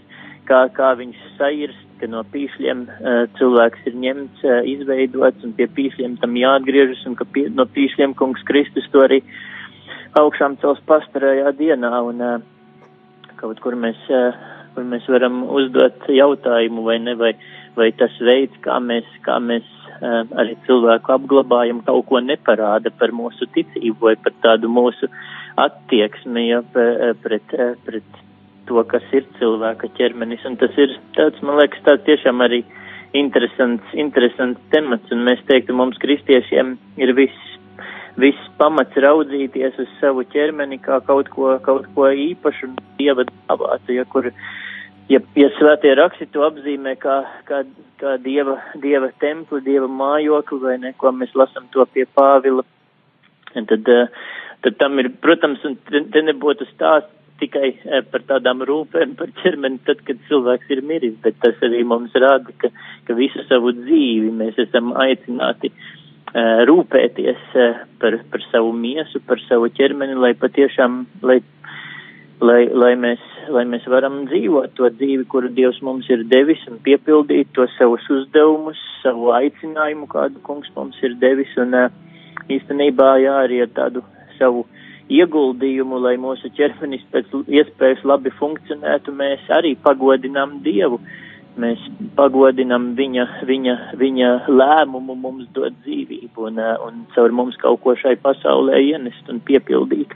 kā, 0.48 0.64
kā 0.78 0.94
viņš 1.00 1.20
sairst, 1.38 1.84
ka 2.00 2.10
no 2.12 2.24
pīšļiem 2.34 2.86
uh, 2.88 3.20
cilvēks 3.40 3.84
ir 3.92 4.00
ņemts, 4.06 4.46
uh, 4.48 4.62
izveidots 4.68 5.46
un 5.46 5.54
pie 5.60 5.68
pīšļiem 5.76 6.18
tam 6.24 6.40
jāatgriežas 6.40 7.04
un 7.10 7.20
ka 7.20 7.28
pie, 7.36 7.50
no 7.52 7.68
pīšļiem 7.68 8.16
kungs 8.20 8.44
Kristus 8.48 8.90
to 8.96 9.04
arī 9.06 9.22
augšām 10.20 10.58
cels 10.62 10.82
pastarējā 10.88 11.54
dienā 11.60 11.94
un 12.08 12.24
uh, 12.24 12.42
kaut 13.40 13.60
kur 13.64 13.76
mēs, 13.76 14.00
uh, 14.08 14.36
kur 14.74 14.88
mēs 14.90 15.08
varam 15.12 15.44
uzdot 15.50 16.10
jautājumu 16.10 16.84
vai 16.88 16.98
ne, 17.04 17.16
vai, 17.20 17.34
vai 17.78 17.92
tas 18.00 18.16
veids, 18.22 18.58
kā 18.66 18.80
mēs, 18.84 19.08
kā 19.26 19.38
mēs 19.44 19.68
uh, 20.00 20.24
arī 20.40 20.58
cilvēku 20.68 21.16
apglabājam, 21.16 21.84
kaut 21.88 22.08
ko 22.10 22.22
neparāda 22.24 22.92
par 23.00 23.16
mūsu 23.16 23.48
ticību 23.56 24.10
vai 24.10 24.18
par 24.20 24.36
tādu 24.46 24.72
mūsu 24.72 25.10
attieksmi 25.62 26.48
ja, 26.50 26.62
pret, 26.74 27.58
pret 27.86 28.22
to, 28.68 28.84
kas 28.90 29.06
ir 29.16 29.26
cilvēka 29.40 29.92
ķermenis. 29.98 30.46
Un 30.50 30.58
tas 30.62 30.74
ir 30.82 30.96
tāds, 31.18 31.42
man 31.46 31.60
liekas, 31.62 31.84
tāds 31.86 32.06
tiešām 32.08 32.42
arī 32.46 32.64
interesants, 33.18 33.86
interesants 33.94 34.62
temats, 34.74 35.12
un 35.14 35.26
mēs 35.28 35.44
teiktu, 35.50 35.76
mums 35.78 36.00
kristiešiem 36.02 36.76
ir 37.02 37.14
viss, 37.18 37.52
viss 38.18 38.50
pamats 38.58 38.98
raudzīties 39.06 39.78
uz 39.84 39.92
savu 40.00 40.26
ķermeni 40.34 40.80
kā 40.82 41.00
kaut 41.06 41.30
ko, 41.34 41.54
kaut 41.66 41.88
ko 41.96 42.10
īpašu 42.10 42.72
un 42.72 42.78
dieva 42.98 43.28
dāvātu, 43.30 43.98
ja 44.00 44.06
kur, 44.10 44.32
ja, 45.12 45.20
ja 45.40 45.50
svētie 45.58 45.96
raksti 46.00 46.30
to 46.34 46.46
apzīmē 46.48 46.96
kā, 47.02 47.18
kā, 47.50 47.64
kā 48.02 48.16
dieva, 48.24 48.60
dieva 48.84 49.12
templi, 49.24 49.64
dieva 49.66 49.90
mājokli 49.90 50.62
vai 50.64 50.78
ne, 50.82 50.94
ko 50.98 51.12
mēs 51.16 51.34
lasam 51.40 51.68
to 51.74 51.86
pie 51.94 52.06
Pāvila, 52.18 52.66
tad, 53.54 53.92
tad 54.64 54.80
tam 54.80 55.02
ir, 55.04 55.12
protams, 55.24 55.64
un 55.68 55.78
te, 55.90 56.06
te 56.14 56.26
nebūtu 56.26 56.70
stāsts 56.74 57.12
tikai 57.42 57.72
eh, 57.74 58.04
par 58.12 58.24
tādām 58.30 58.62
rūpēm 58.68 59.16
par 59.20 59.32
ķermeni 59.42 59.82
tad, 59.88 60.04
kad 60.08 60.22
cilvēks 60.30 60.70
ir 60.76 60.84
miris, 60.86 61.18
bet 61.24 61.40
tas 61.44 61.60
arī 61.66 61.82
mums 61.88 62.14
rāda, 62.16 62.54
ka, 62.62 62.70
ka 63.08 63.18
visu 63.18 63.44
savu 63.50 63.74
dzīvi 63.76 64.30
mēs 64.38 64.60
esam 64.62 64.94
aicināti 65.02 65.72
uh, 65.74 66.64
rūpēties 66.70 67.42
par, 68.02 68.18
par 68.32 68.46
savu 68.52 68.72
miesu, 68.74 69.22
par 69.28 69.42
savu 69.48 69.70
ķermeni, 69.70 70.16
lai 70.18 70.34
patiešām, 70.34 71.04
lai, 71.22 71.42
lai, 72.44 72.68
lai, 72.72 72.94
mēs, 73.00 73.22
lai 73.54 73.64
mēs 73.70 73.86
varam 73.90 74.24
dzīvot 74.30 74.76
to 74.78 74.90
dzīvi, 74.98 75.26
kuru 75.32 75.52
Dievs 75.56 75.80
mums 75.86 76.10
ir 76.12 76.26
devis 76.30 76.62
un 76.70 76.80
piepildīt 76.84 77.54
to 77.56 77.68
savus 77.78 78.06
uzdevumus, 78.12 78.80
savu 79.04 79.32
aicinājumu, 79.36 80.10
kādu 80.12 80.42
kungs 80.48 80.72
mums 80.76 81.00
ir 81.06 81.16
devis 81.22 81.52
un 81.62 81.76
īstenībā 82.52 83.10
jā, 83.24 83.36
arī 83.48 83.64
ar 83.66 83.72
tādu 83.76 84.04
savu 84.40 84.66
ieguldījumu, 85.12 86.00
lai 86.04 86.16
mūsu 86.22 86.52
ķermenis 86.58 87.04
pēc 87.12 87.32
iespējas 87.48 88.04
labi 88.08 88.32
funkcionētu, 88.40 89.14
mēs 89.20 89.52
arī 89.54 89.76
pagodinām 89.84 90.60
Dievu. 90.66 91.02
Mēs 91.54 91.78
pagodinām 92.18 92.96
viņa, 92.98 93.28
viņa, 93.46 93.74
viņa 94.00 94.30
lēmumu 94.50 95.14
mums 95.14 95.46
dot 95.54 95.76
dzīvību 95.84 96.48
un, 96.50 96.58
un 96.58 97.04
caur 97.14 97.36
mums 97.36 97.60
kaut 97.62 97.84
ko 97.84 97.94
šai 97.94 98.16
pasaulē 98.24 98.80
ienest 98.82 99.30
un 99.30 99.38
piepildīt. 99.46 100.16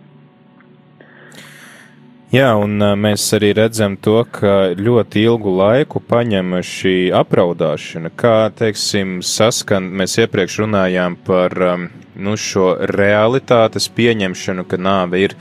Jā, 2.27 2.49
un 2.59 2.75
mēs 2.99 3.23
arī 3.37 3.53
redzam 3.55 3.93
to, 4.03 4.17
ka 4.27 4.73
ļoti 4.75 5.21
ilgu 5.29 5.51
laiku 5.61 6.01
paņem 6.03 6.57
šī 6.59 6.95
apraudāšana, 7.15 8.09
kā, 8.19 8.49
teiksim, 8.51 9.21
saskan, 9.23 9.87
mēs 9.95 10.17
iepriekš 10.19 10.57
runājām 10.65 11.15
par 11.23 11.55
nu, 11.55 12.33
šo 12.35 12.73
realitātes 12.91 13.87
pieņemšanu, 13.95 14.65
ka 14.67 14.75
nāve 14.75 15.21
ir 15.23 15.37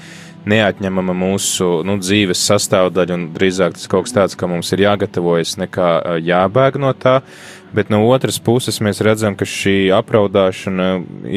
neatņemama 0.46 1.16
mūsu 1.24 1.80
nu, 1.82 1.96
dzīves 1.98 2.44
sastāvdaļa, 2.52 3.18
un 3.18 3.26
drīzāk 3.34 3.74
tas 3.74 3.90
kaut 3.90 4.06
kas 4.06 4.14
tāds, 4.20 4.38
ka 4.38 4.46
mums 4.46 4.70
ir 4.70 4.84
jāgatavojas, 4.86 5.56
nekā 5.64 5.90
jābēg 6.22 6.78
no 6.78 6.94
tā. 6.94 7.16
Bet 7.74 7.90
no 7.90 8.04
otras 8.06 8.38
puses 8.38 8.78
mēs 8.78 9.02
redzam, 9.02 9.34
ka 9.34 9.42
šī 9.42 9.90
apraudāšana 9.98 10.88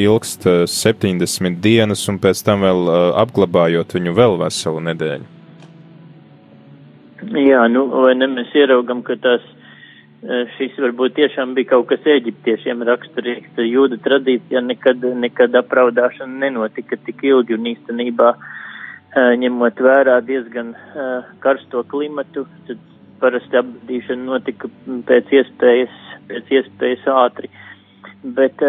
ilgst 0.06 0.46
70 0.78 1.58
dienas, 1.58 2.06
un 2.06 2.22
pēc 2.22 2.46
tam 2.46 2.70
vēl 2.70 2.86
apglabājot 3.26 3.98
viņu 3.98 4.18
vēl 4.22 4.40
veselu 4.46 4.88
nedēļu. 4.92 5.39
Jā, 7.20 7.66
nu, 7.68 7.88
vai 7.92 8.14
ne 8.16 8.30
mēs 8.32 8.54
ieraugam, 8.56 9.02
ka 9.04 9.18
tās 9.20 9.44
Eh, 10.20 10.50
šis 10.58 10.74
varbūt 10.84 11.14
tiešām 11.16 11.54
bija 11.56 11.70
kaut 11.70 11.86
kas 11.94 12.04
eģiptiešiem 12.12 12.82
raksturīgs. 12.84 13.60
Jūda 13.64 13.96
tradīcijā 14.04 14.60
nekad, 14.66 15.06
nekad 15.16 15.54
apraudāšana 15.56 16.42
nenotika 16.42 16.98
tik 17.06 17.24
ilgi 17.24 17.56
un 17.56 17.70
īstenībā 17.72 18.34
eh, 18.36 19.30
ņemot 19.40 19.80
vērā 19.80 20.18
diezgan 20.28 20.74
eh, 20.76 21.30
karsto 21.40 21.86
klimatu, 21.88 22.44
tad 22.68 22.84
parasti 23.24 23.62
apbedīšana 23.62 24.28
notika 24.28 24.68
pēc 25.08 25.32
iespējas, 25.40 25.96
pēc 26.28 26.52
iespējas 26.58 27.08
ātri. 27.16 27.48
Bet, 28.36 28.60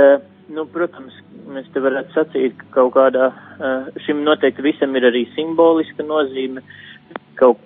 nu, 0.55 0.69
protams, 0.71 1.17
mēs 1.51 1.67
te 1.75 1.83
varētu 1.83 2.15
sacīt, 2.15 2.55
ka 2.61 2.69
kaut 2.77 2.93
kādā 2.95 3.33
šim 4.07 4.23
noteikti 4.23 4.63
visam 4.63 4.95
ir 4.99 5.09
arī 5.11 5.25
simboliska 5.35 6.07
nozīme. 6.07 6.63
Kaut 7.41 7.63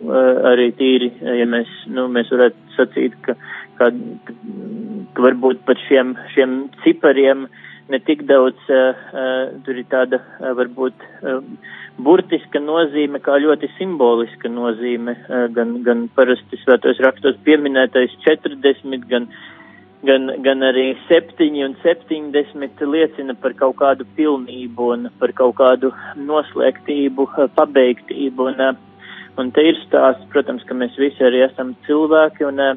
arī 0.47 0.69
tīri, 0.79 1.09
ja 1.19 1.47
mēs, 1.51 1.71
nu, 1.91 2.05
mēs 2.13 2.29
varētu 2.31 2.77
sacīt, 2.77 3.17
ka 3.27 3.35
ka, 3.79 3.91
ka 5.15 5.25
varbūt 5.25 5.63
pat 5.69 5.81
šiem, 5.89 6.15
šiem 6.35 6.59
cipariem 6.85 7.47
ne 7.93 8.01
tik 8.07 8.25
daudz, 8.29 8.61
uh, 8.73 9.57
tur 9.67 9.81
ir 9.81 9.89
tāda 9.93 10.21
uh, 10.21 10.53
varbūt 10.57 11.03
uh, 11.05 11.43
burtiska 12.05 12.63
nozīme, 12.63 13.21
kā 13.25 13.37
ļoti 13.43 13.69
simboliska 13.77 14.49
nozīme, 14.49 15.17
uh, 15.27 15.47
gan, 15.57 15.77
gan 15.85 16.07
parasti 16.17 16.61
svētos 16.63 17.03
rakstos 17.05 17.37
pieminētais 17.45 18.15
40, 18.25 19.05
gan, 19.11 19.29
gan, 20.09 20.33
gan 20.47 20.65
arī 20.71 20.95
7 21.11 21.51
un 21.67 21.77
70 21.85 22.89
liecina 22.89 23.37
par 23.43 23.57
kaut 23.61 23.77
kādu 23.83 24.09
pilnību 24.17 24.91
un 24.97 25.07
par 25.21 25.37
kaut 25.37 25.59
kādu 25.61 25.93
noslēgtību, 26.25 27.29
pabeigtību. 27.59 28.51
Un, 28.55 28.83
un 29.39 29.51
te 29.55 29.63
ir 29.67 29.79
stāsts, 29.85 30.27
protams, 30.33 30.65
ka 30.69 30.77
mēs 30.79 30.97
visi 31.01 31.25
arī 31.25 31.45
esam 31.47 31.75
cilvēki 31.87 32.47
un 32.49 32.61
uh, 32.63 32.75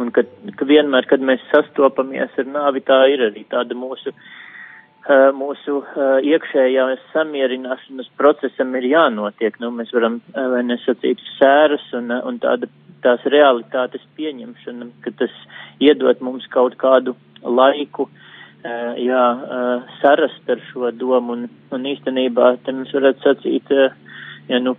Un 0.00 0.12
ka, 0.14 0.24
ka 0.56 0.66
vienmēr, 0.68 1.06
kad 1.08 1.24
mēs 1.24 1.42
sastopamies 1.50 2.38
ar 2.40 2.48
nāvi, 2.48 2.80
tā 2.86 2.98
ir 3.12 3.26
arī 3.26 3.42
tāda 3.50 3.76
mūsu, 3.76 4.12
uh, 4.14 5.28
mūsu 5.36 5.82
uh, 5.82 6.14
iekšējās 6.24 7.02
samierināšanas 7.12 8.08
procesam 8.20 8.72
ir 8.78 8.88
jānotiek. 8.88 9.58
Nu, 9.60 9.72
mēs 9.76 9.92
varam, 9.92 10.20
vai 10.32 10.62
nesacīt, 10.64 11.20
sēras 11.36 11.84
un, 11.98 12.08
un 12.14 12.40
tāda, 12.40 12.70
tās 13.04 13.24
realitātes 13.34 14.04
pieņemšana, 14.16 14.88
ka 15.04 15.12
tas 15.20 15.36
iedot 15.82 16.24
mums 16.24 16.46
kaut 16.54 16.78
kādu 16.80 17.16
laiku, 17.42 18.08
jā, 18.62 19.22
sarast 19.98 20.50
ar 20.54 20.60
šo 20.68 20.92
domu 20.94 21.34
un, 21.34 21.48
un 21.74 21.88
īstenībā, 21.90 22.52
te 22.62 22.70
mēs 22.76 22.92
varētu 22.94 23.24
sacīt, 23.26 23.72
ja, 24.46 24.60
nu, 24.62 24.76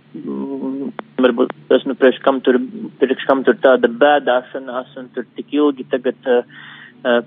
varbūt 1.24 1.52
tas, 1.70 1.84
nu, 1.88 1.96
priekš 1.98 2.20
kam 2.24 2.40
tur, 2.44 2.58
priekš 3.00 3.26
kam 3.28 3.42
tur 3.46 3.56
tāda 3.64 3.90
bēdāšanās 3.90 4.94
un 5.00 5.10
tur 5.14 5.26
tik 5.38 5.52
ilgi 5.56 5.86
tagad 5.92 6.30
uh, 6.30 6.44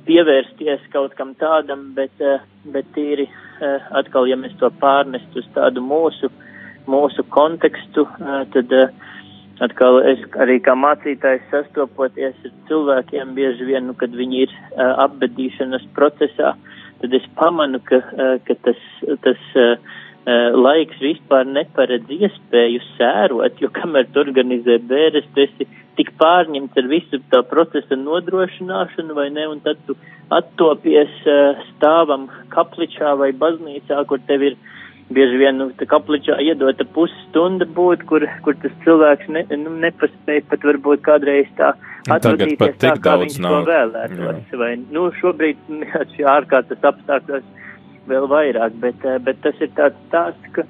pievērsties 0.07 0.85
kaut 0.93 1.15
kam 1.17 1.33
tādam, 1.41 1.89
bet, 1.97 2.13
uh, 2.21 2.43
bet 2.73 2.89
tīri 2.95 3.27
uh, 3.27 3.89
atkal, 3.99 4.29
ja 4.29 4.37
mēs 4.39 4.55
to 4.61 4.69
pārnest 4.81 5.37
uz 5.37 5.47
tādu 5.57 5.83
mūsu, 5.85 6.31
mūsu 6.89 7.25
kontekstu, 7.33 8.07
uh, 8.07 8.41
tad 8.53 8.73
uh, 8.75 8.89
atkal 9.65 10.01
es 10.05 10.21
arī 10.41 10.59
kā 10.63 10.77
mācītājs 10.77 11.45
sastopoties 11.51 12.37
ar 12.45 12.57
cilvēkiem 12.69 13.35
bieži 13.37 13.69
vien, 13.69 13.87
nu, 13.89 13.97
kad 13.97 14.13
viņi 14.13 14.43
ir 14.45 14.57
uh, 14.57 14.97
apbedīšanas 15.07 15.87
procesā, 15.97 16.53
tad 17.01 17.13
es 17.13 17.25
pamanu, 17.39 17.81
ka, 17.85 18.01
uh, 18.13 18.35
ka 18.47 18.57
tas, 18.65 18.83
tas 19.25 19.49
uh, 19.57 19.97
laiks 20.27 20.99
vispār 20.99 21.45
neparedz 21.47 22.09
iespēju 22.11 22.81
sērot, 22.97 23.61
jo 23.63 23.69
kamēr 23.71 24.09
tu 24.11 24.19
organizē 24.19 24.75
bēres, 24.89 25.27
tu 25.33 25.45
esi 25.45 25.67
tik 25.95 26.11
pārņemts 26.19 26.77
ar 26.77 26.89
visu 26.91 27.19
tā 27.31 27.41
procesa 27.47 27.95
nodrošināšanu, 27.95 29.15
vai 29.15 29.29
ne, 29.31 29.47
un 29.47 29.61
tad 29.63 29.79
tu 29.87 29.95
attopies 30.35 31.13
uh, 31.23 31.61
stāvam 31.71 32.27
kapličā 32.51 33.15
vai 33.17 33.31
baznīcā, 33.31 34.03
kur 34.09 34.19
tev 34.27 34.43
ir 34.49 34.57
bieži 35.15 35.39
vien, 35.39 35.55
nu, 35.61 35.69
tā 35.79 35.87
kapličā 35.87 36.35
iedota 36.43 36.85
pusstunda 36.95 37.65
būt, 37.77 38.03
kur, 38.09 38.27
kur 38.43 38.57
tas 38.59 38.73
cilvēks 38.83 39.29
ne, 39.31 39.45
nu, 39.55 39.77
nepaspēja 39.85 40.43
pat 40.51 40.65
varbūt 40.67 41.05
kādreiz 41.07 41.47
tā 41.59 41.71
atvadīties 42.11 42.75
tā, 42.83 42.97
kā 43.03 43.15
viņš 43.21 43.39
nav. 43.43 43.61
to 43.61 43.71
vēlētos, 43.71 44.57
vai, 44.59 44.73
nu, 44.91 45.07
šobrīd, 45.21 45.63
šī 46.15 46.27
ārkārtas 46.35 46.83
apstākļos 46.91 47.47
vēl 48.07 48.27
vairāk, 48.31 48.77
bet, 48.81 49.03
eh, 49.05 49.17
bet 49.23 49.41
tas 49.43 49.59
ir 49.61 49.73
tāds 49.77 49.97
stāsts, 50.07 50.51
ka 50.53 50.63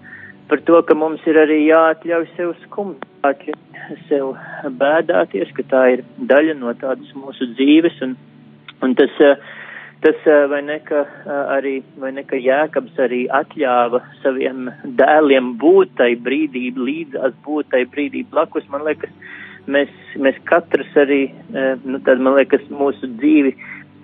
par 0.49 0.61
to, 0.67 0.81
ka 0.87 0.95
mums 0.95 1.21
ir 1.27 1.39
arī 1.41 1.59
jāatļauj 1.67 2.27
sev 2.35 2.55
skumstāt, 2.65 3.45
sev 4.07 4.33
bēdāties, 4.81 5.53
ka 5.55 5.63
tā 5.71 5.83
ir 5.97 6.03
daļa 6.31 6.57
no 6.59 6.73
tādas 6.73 7.13
mūsu 7.15 7.51
dzīves, 7.53 8.01
un, 8.07 8.17
un 8.81 8.95
tas, 8.95 9.13
eh, 9.19 9.35
tas 10.05 10.27
vai 10.51 10.61
ne, 10.61 10.79
ka 10.85 11.05
arī, 11.57 11.81
vai 11.97 12.11
ne, 12.11 12.23
ka 12.23 12.37
Jēkabs 12.37 12.99
arī 13.01 13.25
atļāva 13.33 14.03
saviem 14.21 14.69
dēliem 14.99 15.55
būt 15.57 15.95
tai 15.97 16.13
brīdī 16.15 16.69
līdzās, 16.77 17.33
būt 17.43 17.73
tai 17.73 17.83
brīdī 17.89 18.23
blakus, 18.29 18.67
man 18.69 18.85
liekas, 18.85 19.09
mēs, 19.67 19.89
mēs 20.15 20.37
katrs 20.45 20.93
arī, 20.95 21.23
nu 21.83 21.99
tad 22.05 22.21
man 22.21 22.37
liekas, 22.37 22.69
mūsu 22.69 23.09
dzīvi 23.17 23.55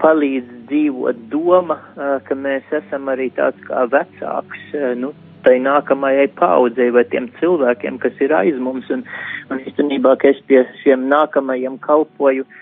palīdz 0.02 0.53
dzīvot 0.74 1.22
doma, 1.30 1.78
ka 2.26 2.36
mēs 2.36 2.66
esam 2.82 3.14
arī 3.14 3.30
tāds 3.38 3.62
kā 3.70 3.86
vecāks, 3.94 4.66
nu, 4.98 5.14
tai 5.46 5.60
nākamajai 5.62 6.28
paudzei 6.40 6.90
vai 6.96 7.06
tiem 7.14 7.30
cilvēkiem, 7.40 8.02
kas 8.02 8.20
ir 8.24 8.34
aiz 8.34 8.58
mums, 8.58 8.90
un, 8.92 9.06
un 9.54 9.64
īstenībā, 9.64 10.18
ka 10.18 10.34
es 10.34 10.42
pie 10.50 10.64
šiem 10.82 11.06
nākamajiem 11.12 11.78
kalpoju, 11.84 12.48
uh, 12.48 12.62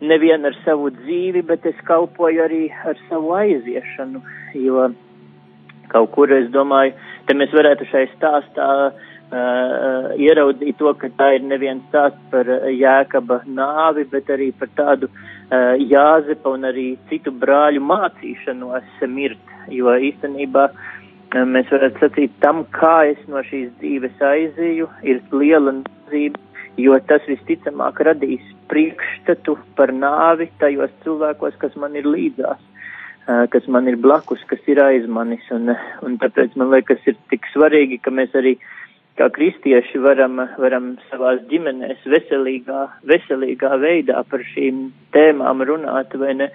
nevien 0.00 0.44
ar 0.48 0.56
savu 0.64 0.90
dzīvi, 0.94 1.42
bet 1.46 1.66
es 1.68 1.78
kalpoju 1.88 2.44
arī 2.44 2.64
ar 2.72 2.98
savu 3.08 3.34
aiziešanu, 3.36 4.22
jo 4.64 4.88
kaut 5.92 6.12
kur 6.14 6.32
es 6.32 6.48
domāju, 6.54 6.94
te 7.26 7.36
mēs 7.36 7.52
varētu 7.54 7.88
šai 7.90 8.04
stāstā 8.14 8.68
uh, 8.88 10.12
ieraudzīt 10.16 10.78
to, 10.78 10.92
ka 11.00 11.10
tā 11.18 11.34
ir 11.36 11.44
neviens 11.46 11.84
stāsts 11.90 12.30
par 12.32 12.48
Jēkaba 12.70 13.42
nāvi, 13.46 14.06
bet 14.12 14.30
arī 14.32 14.50
par 14.56 14.70
tādu 14.78 15.10
uh, 15.10 15.26
Jāzepa 15.50 16.52
un 16.54 16.68
arī 16.68 16.86
citu 17.10 17.32
brāļu 17.34 17.80
mācīšanos 17.82 19.00
mirt, 19.10 19.54
jo 19.74 19.90
īstenībā 19.90 20.68
uh, 20.70 21.44
mēs 21.46 21.72
varētu 21.74 22.04
sacīt 22.04 22.36
tam, 22.44 22.62
kā 22.74 23.10
es 23.10 23.18
no 23.26 23.42
šīs 23.46 23.72
dzīves 23.80 24.22
aizēju, 24.22 24.86
ir 25.02 25.20
liela 25.34 25.74
nozīme 25.80 26.38
jo 26.78 26.96
tas 27.08 27.22
visticamāk 27.28 28.00
radīs 28.06 28.42
priekšstatu 28.70 29.56
par 29.78 29.92
nāvi 29.92 30.50
tajos 30.60 30.92
cilvēkos, 31.04 31.56
kas 31.62 31.74
man 31.80 31.96
ir 31.98 32.06
līdzās, 32.06 32.60
kas 33.52 33.66
man 33.68 33.88
ir 33.90 33.98
blakus, 34.00 34.42
kas 34.50 34.62
ir 34.70 34.80
aiz 34.82 35.06
manis, 35.06 35.42
un, 35.54 35.74
un 36.06 36.18
tāpēc 36.22 36.56
man 36.60 36.70
liekas 36.74 37.02
ir 37.10 37.18
tik 37.32 37.48
svarīgi, 37.54 38.00
ka 38.02 38.14
mēs 38.14 38.34
arī 38.38 38.56
kā 39.20 39.28
kristieši 39.36 40.00
varam, 40.00 40.40
varam 40.60 40.94
savās 41.10 41.42
ģimenēs 41.50 42.06
veselīgā, 42.08 42.86
veselīgā 43.10 43.76
veidā 43.82 44.22
par 44.30 44.44
šīm 44.54 44.86
tēmām 45.14 45.60
runāt, 45.68 46.14
vai 46.16 46.32
ne, 46.38 46.48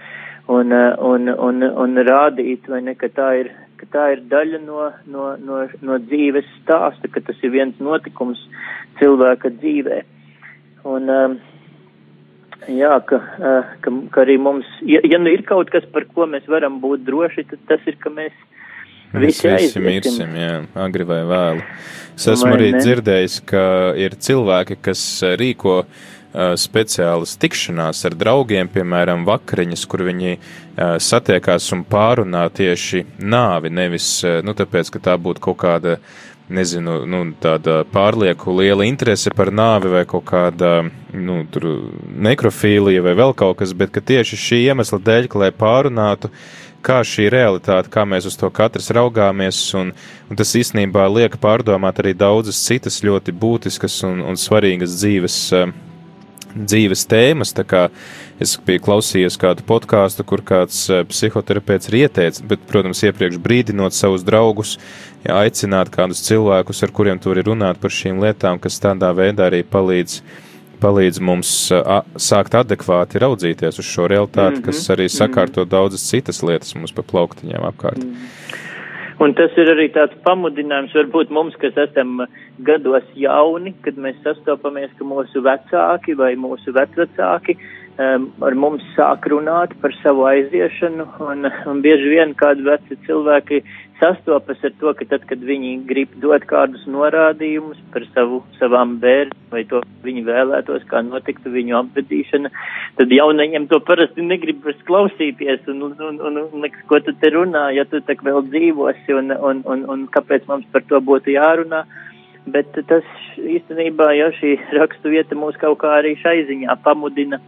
un, 0.50 0.74
un, 0.74 1.30
un, 1.30 1.68
un 1.86 2.04
rādīt, 2.10 2.66
vai 2.72 2.82
ne, 2.88 2.96
ka 2.98 3.12
tā 3.14 3.30
ir, 3.44 3.52
ka 3.78 3.90
tā 3.94 4.06
ir 4.16 4.24
daļa 4.32 4.64
no, 4.66 4.88
no, 5.12 5.34
no, 5.42 5.62
no 5.86 6.00
dzīves 6.08 6.48
stāsta, 6.62 7.12
ka 7.12 7.22
tas 7.28 7.44
ir 7.46 7.54
viens 7.54 7.78
notikums 7.84 8.42
cilvēka 9.02 9.54
dzīvē. 9.60 10.02
Un, 10.90 11.10
um, 11.10 11.38
jā, 12.72 12.98
ka, 13.10 13.22
uh, 13.22 13.78
ka, 13.86 13.94
ka 14.14 14.26
arī 14.26 14.40
mums, 14.42 14.70
ja, 14.90 15.04
ja 15.06 15.22
nu 15.22 15.34
ir 15.34 15.46
kaut 15.46 15.70
kas, 15.74 15.86
par 15.94 16.10
ko 16.14 16.26
mēs 16.30 16.50
varam 16.50 16.82
būt 16.82 17.06
droši, 17.06 17.46
tad 17.54 17.66
tas 17.70 17.90
ir, 17.90 17.98
ka 18.02 18.14
mēs 18.14 18.34
visi, 18.34 18.52
mēs 19.20 19.42
visi 19.46 19.84
mirsim, 19.84 20.36
jā, 20.40 20.58
agri 20.86 21.08
vai 21.08 21.22
vēlu. 21.28 21.64
Es 22.16 22.28
esmu 22.32 22.54
vai 22.54 22.60
arī 22.60 22.68
ne? 22.72 22.82
dzirdējis, 22.84 23.40
ka 23.50 23.64
ir 24.00 24.16
cilvēki, 24.28 24.78
kas 24.88 25.02
uh, 25.24 25.34
rīko 25.40 25.82
uh, 25.84 26.54
speciālas 26.60 27.36
tikšanās 27.42 28.06
ar 28.08 28.16
draugiem, 28.16 28.70
piemēram, 28.72 29.26
vakariņas, 29.28 29.84
kur 29.92 30.06
viņi 30.08 30.38
uh, 30.38 30.96
satiekās 31.02 31.68
un 31.76 31.84
pārunā 31.90 32.46
tieši 32.56 33.04
nāvi, 33.20 33.74
nevis, 33.74 34.08
uh, 34.24 34.40
nu, 34.46 34.56
tāpēc, 34.56 34.94
ka 34.96 35.04
tā 35.10 35.18
būtu 35.20 35.44
kaut 35.50 35.60
kāda 35.66 36.00
nezinu, 36.50 37.00
nu, 37.10 37.22
tāda 37.42 37.80
pārlieku 37.90 38.54
liela 38.54 38.86
interese 38.86 39.34
par 39.36 39.50
nāvi 39.54 39.90
vai 39.92 40.04
kaut 40.10 40.28
kāda, 40.30 40.86
nu, 41.14 41.40
tur 41.52 41.66
nekrofīlija 42.06 43.02
vai 43.06 43.16
vēl 43.18 43.34
kaut 43.38 43.58
kas, 43.62 43.74
bet 43.78 43.94
ka 43.96 44.04
tieši 44.06 44.40
šī 44.40 44.62
iemesla 44.70 45.02
dēļ, 45.02 45.30
lai 45.42 45.50
pārunātu, 45.56 46.30
kā 46.86 47.02
šī 47.06 47.30
realitāte, 47.34 47.92
kā 47.94 48.06
mēs 48.06 48.28
uz 48.30 48.38
to 48.40 48.52
katrs 48.54 48.92
raugāmies, 48.94 49.64
un, 49.80 49.92
un 50.30 50.40
tas 50.40 50.54
īstenībā 50.58 51.08
liek 51.10 51.40
pārdomāt 51.42 52.04
arī 52.04 52.14
daudzas 52.18 52.62
citas 52.68 53.02
ļoti 53.06 53.34
būtiskas 53.34 54.04
un, 54.08 54.22
un 54.30 54.40
svarīgas 54.40 55.00
dzīves 55.02 55.42
uh, 55.58 55.74
dzīves 56.56 57.06
tēmas. 57.12 57.54
Es 58.40 58.56
biju 58.68 58.84
klausījies 58.84 59.38
kādu 59.40 59.64
podkāstu, 59.68 60.26
kur 60.28 60.44
kāds 60.44 60.82
eh, 60.92 61.04
psihoterapeits 61.08 61.88
ir 61.92 62.02
ieteicis, 62.04 62.44
bet, 62.48 62.64
protams, 62.68 63.04
iepriekš 63.08 63.40
brīdinot 63.44 63.96
savus 63.96 64.26
draugus, 64.28 64.76
jā, 65.24 65.38
aicināt 65.46 65.92
kādus 65.94 66.24
cilvēkus, 66.26 66.84
ar 66.84 66.92
kuriem 66.96 67.22
tur 67.24 67.40
ir 67.40 67.48
runāt 67.48 67.80
par 67.80 67.96
šīm 67.96 68.20
lietām, 68.24 68.60
kas 68.60 68.82
tādā 68.84 69.14
veidā 69.16 69.48
arī 69.50 69.64
palīdz. 69.64 70.20
Palīdz 70.82 71.22
mums 71.22 71.52
a, 71.72 72.02
sākt 72.16 72.56
adekvāti 72.58 73.22
raudzīties 73.22 73.80
uz 73.80 73.86
šo 73.86 74.08
realitāti, 74.12 74.60
mm 74.60 74.62
-hmm, 74.62 74.66
kas 74.66 74.90
arī 74.90 75.08
sakārto 75.10 75.62
mm 75.62 75.66
-hmm. 75.66 75.72
daudzas 75.72 76.10
citas 76.10 76.44
lietas 76.44 76.76
mums 76.76 76.92
pa 76.92 77.02
plauktiņām 77.02 77.64
apkārt. 77.72 78.04
Mm 78.04 78.12
-hmm. 78.12 78.46
Un 79.20 79.34
tas 79.34 79.54
ir 79.56 79.70
arī 79.72 79.88
tāds 79.96 80.16
pamudinājums 80.26 80.96
varbūt 80.96 81.30
mums, 81.30 81.56
kas 81.56 81.78
esam 81.78 82.26
gados 82.68 83.04
jauni, 83.16 83.72
kad 83.86 83.96
mēs 83.96 84.18
sastopamies, 84.24 84.92
ka 84.98 85.08
mūsu 85.08 85.44
vecāki 85.46 86.18
vai 86.20 86.34
mūsu 86.36 86.74
vecvecāki 86.76 87.56
um, 87.56 88.28
ar 88.44 88.58
mums 88.60 88.84
sāk 88.98 89.30
runāt 89.32 89.76
par 89.82 89.96
savu 90.02 90.28
aiziešanu, 90.28 91.08
un, 91.30 91.48
un 91.72 91.82
bieži 91.86 92.12
vien 92.12 92.36
kādi 92.36 92.68
veci 92.68 93.00
cilvēki 93.08 93.62
sastopas 94.00 94.64
ar 94.64 94.74
to, 94.80 94.94
ka 95.00 95.08
tad, 95.14 95.26
kad 95.30 95.40
viņi 95.40 95.78
grib 95.90 96.14
dot 96.24 96.46
kādus 96.50 96.84
norādījumus 96.90 97.80
par 97.94 98.06
savu, 98.14 98.44
savām 98.60 98.98
bērniem 99.04 99.46
vai 99.56 99.64
to 99.70 99.82
viņi 100.06 100.26
vēlētos, 100.28 100.86
kā 100.90 101.02
notiktu 101.06 101.52
viņu 101.54 101.78
apbedīšana, 101.80 102.52
tad 103.00 103.14
jaunajiem 103.14 103.70
to 103.72 103.80
parasti 103.88 104.26
negrib 104.26 104.66
klausīties 104.88 105.68
un, 105.72 105.86
un, 105.90 106.20
un, 106.20 106.42
un 106.44 106.68
ko 106.90 107.00
tu 107.06 107.16
te 107.22 107.32
runā, 107.36 107.70
ja 107.78 107.86
tu 107.90 108.02
tak 108.06 108.24
vēl 108.26 108.44
dzīvosi 108.50 109.16
un, 109.20 109.32
un, 109.36 109.64
un, 109.72 109.86
un 109.94 110.08
kāpēc 110.16 110.48
mums 110.52 110.68
par 110.74 110.86
to 110.90 111.02
būtu 111.02 111.36
jārunā. 111.38 111.86
Bet 112.46 112.76
tas 112.90 113.06
īstenībā, 113.42 114.12
ja 114.14 114.28
šī 114.38 114.52
rakstu 114.78 115.10
vieta 115.10 115.34
mūs 115.38 115.56
kaut 115.58 115.80
kā 115.82 115.96
arī 115.98 116.14
šai 116.22 116.44
ziņā 116.46 116.76
pamudina 116.86 117.40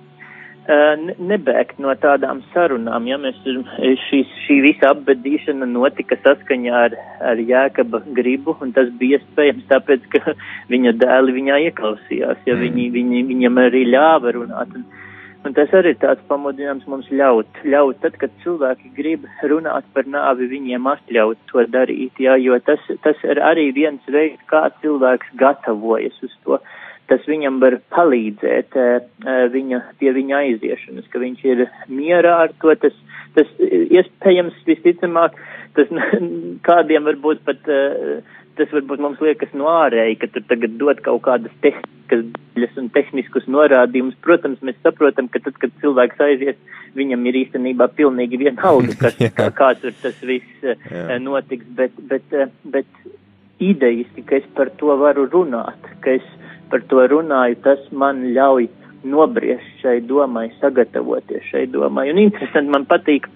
nebēgt 0.68 1.80
no 1.80 1.93
tādām 1.95 2.41
sarunām. 2.53 3.07
Ja 3.07 3.18
mēs 3.18 3.36
šīs, 3.43 4.28
šī 4.45 4.59
visa 4.65 4.91
apbedīšana 4.91 5.65
notika 5.65 6.18
saskaņā 6.20 6.74
ar, 6.89 6.95
ar 7.24 7.39
Jēkaba 7.39 8.01
gribu, 8.13 8.57
un 8.61 8.74
tas 8.76 8.89
bija 8.99 9.20
iespējams 9.20 9.68
tāpēc, 9.70 10.07
ka 10.11 10.36
viņa 10.74 10.97
dēli 10.99 11.36
viņā 11.39 11.59
ieklausījās, 11.70 12.43
ja 12.45 12.55
mm. 12.55 12.63
viņi, 12.65 12.89
viņi, 12.97 13.24
viņam 13.32 13.59
arī 13.63 13.86
ļāva 13.88 14.34
runāt. 14.36 14.74
Un, 14.76 14.84
un 15.47 15.55
tas 15.55 15.72
arī 15.72 15.93
ir 15.95 16.01
tāds 16.01 16.26
pamudinājums 16.28 16.89
mums 16.91 17.07
ļaut, 17.11 17.61
ļaut, 17.63 18.01
tad, 18.03 18.18
kad 18.20 18.34
cilvēki 18.43 18.91
grib 18.97 19.24
runāt 19.47 19.88
par 19.95 20.03
nāvi, 20.03 20.49
viņiem 20.51 20.91
atļaut 20.91 21.39
to 21.47 21.63
darīt, 21.72 22.20
ja, 22.20 22.36
jo 22.36 22.59
tas, 22.59 22.84
tas 23.07 23.24
ir 23.24 23.39
arī 23.39 23.70
viens 23.72 24.03
veids, 24.11 24.43
kā 24.51 24.68
cilvēks 24.84 25.32
gatavojas 25.39 26.20
uz 26.28 26.36
to. 26.43 26.59
Uh, 26.59 26.84
tas 27.08 27.28
viņam 27.28 27.60
var 27.64 27.80
palīdzēt 27.93 28.78
eh, 28.78 28.95
eh, 29.26 29.43
viņa, 29.53 29.82
pie 29.99 30.14
viņa 30.16 30.41
aiziešanas, 30.43 31.10
ka 31.12 31.22
viņš 31.24 31.43
ir 31.47 31.68
mierā 31.91 32.38
ar 32.45 32.55
to, 32.62 32.74
tas, 32.82 32.95
tas 33.38 33.51
iespējams 33.60 34.58
visticamāk, 34.68 35.38
tas 35.78 35.91
kādiem 36.68 37.08
varbūt 37.08 37.43
pat, 37.47 37.64
eh, 37.72 38.20
tas 38.60 38.74
varbūt 38.74 39.03
mums 39.03 39.22
liekas 39.24 39.53
no 39.58 39.70
ārēji, 39.72 40.20
ka 40.24 40.32
tur 40.34 40.47
tagad 40.49 40.80
dod 40.82 41.03
kaut 41.05 41.24
kādas 41.28 41.53
tehniskas 41.62 41.93
daļas 42.08 42.78
un 42.80 42.86
tehniskus 42.95 43.43
norādījumus. 43.51 44.16
Protams, 44.24 44.62
mēs 44.64 44.78
saprotam, 44.80 45.28
ka 45.28 45.41
tad, 45.43 45.58
kad 45.60 45.74
cilvēks 45.82 46.22
aizies, 46.24 46.55
viņam 46.95 47.26
ir 47.28 47.41
īstenībā 47.43 47.89
pilnīgi 47.97 48.39
vienalga, 48.41 48.95
kas, 49.01 49.20
kā, 49.38 49.49
kā 49.51 49.74
tur 49.82 49.91
tas 50.01 50.16
viss 50.24 50.64
notiks, 51.20 51.68
bet, 51.76 51.99
bet, 52.08 52.38
bet 52.64 52.88
idejiski, 53.60 54.24
ka 54.28 54.39
es 54.39 54.47
par 54.58 54.72
to 54.80 54.95
varu 54.99 55.28
runāt, 55.32 55.89
ka 56.03 56.18
es 56.18 56.26
par 56.72 56.84
to 56.91 57.03
runāju, 57.12 57.58
tas 57.64 57.84
man 57.91 58.24
ļauj 58.36 58.68
nobriest 59.08 59.82
šai 59.82 59.99
domai, 60.10 60.49
sagatavoties 60.62 61.45
šai 61.51 61.68
domai. 61.72 62.10
Un 62.12 62.22
interesanti 62.22 62.74
man 62.74 62.88
patīk, 62.89 63.30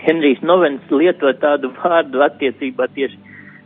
Henrijs 0.00 0.40
Novens 0.46 0.86
lieto 0.92 1.32
tādu 1.42 1.72
vārdu 1.80 2.22
attiecībā 2.24 2.86
tieši 2.94 3.18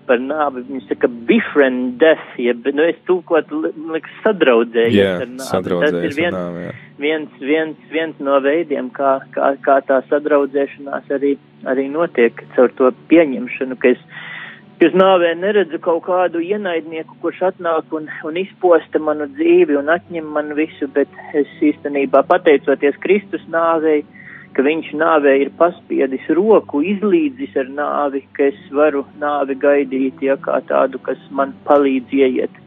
par 0.09 0.21
nāvi. 0.21 0.65
Viņš 0.69 0.89
saka, 0.91 1.09
befriend 1.29 1.99
death, 2.01 2.35
jeb, 2.41 2.67
nu 2.77 2.85
es 2.89 2.99
tūkot, 3.09 3.53
liekas, 3.93 4.17
sadraudzējies 4.25 4.99
yeah, 4.99 5.23
ar 5.23 5.31
nāvi. 5.31 5.81
Tas 5.85 5.99
ir 6.01 6.17
viens, 6.17 6.37
nāvi, 6.37 6.67
viens, 7.01 7.39
viens, 7.41 7.87
viens 7.93 8.21
no 8.25 8.41
veidiem, 8.45 8.91
kā, 8.97 9.17
kā, 9.37 9.55
kā 9.65 9.79
tā 9.89 10.01
sadraudzēšanās 10.11 11.13
arī, 11.15 11.35
arī 11.71 11.89
notiek 11.93 12.45
caur 12.57 12.73
to 12.79 12.91
pieņemšanu, 13.13 13.79
ka 13.81 13.95
es 13.95 14.05
uz 14.83 14.97
nāvē 14.99 15.35
neredzu 15.39 15.79
kaut 15.85 16.03
kādu 16.09 16.43
ienaidnieku, 16.43 17.17
kurš 17.23 17.43
atnāk 17.51 17.93
un, 17.95 18.09
un 18.27 18.41
izposta 18.41 18.99
manu 18.99 19.29
dzīvi 19.37 19.79
un 19.79 19.93
atņem 19.93 20.27
man 20.35 20.55
visu, 20.59 20.89
bet 20.97 21.11
es 21.39 21.51
īstenībā 21.63 22.25
pateicoties 22.29 22.99
Kristus 23.05 23.45
nāvei, 23.53 24.03
ka 24.55 24.63
viņš 24.63 24.91
nāvē 24.99 25.37
ir 25.45 25.53
paspiedis 25.59 26.27
roku, 26.39 26.83
izlīdzis 26.83 27.57
ar 27.63 27.71
nāvi, 27.79 28.25
ka 28.37 28.51
es 28.51 28.61
varu 28.75 29.05
nāvi 29.23 29.57
gaidīt, 29.59 30.23
ja 30.23 30.37
kā 30.43 30.61
tādu, 30.69 31.01
kas 31.07 31.23
man 31.31 31.55
palīdz 31.67 32.15
ieiet 32.15 32.61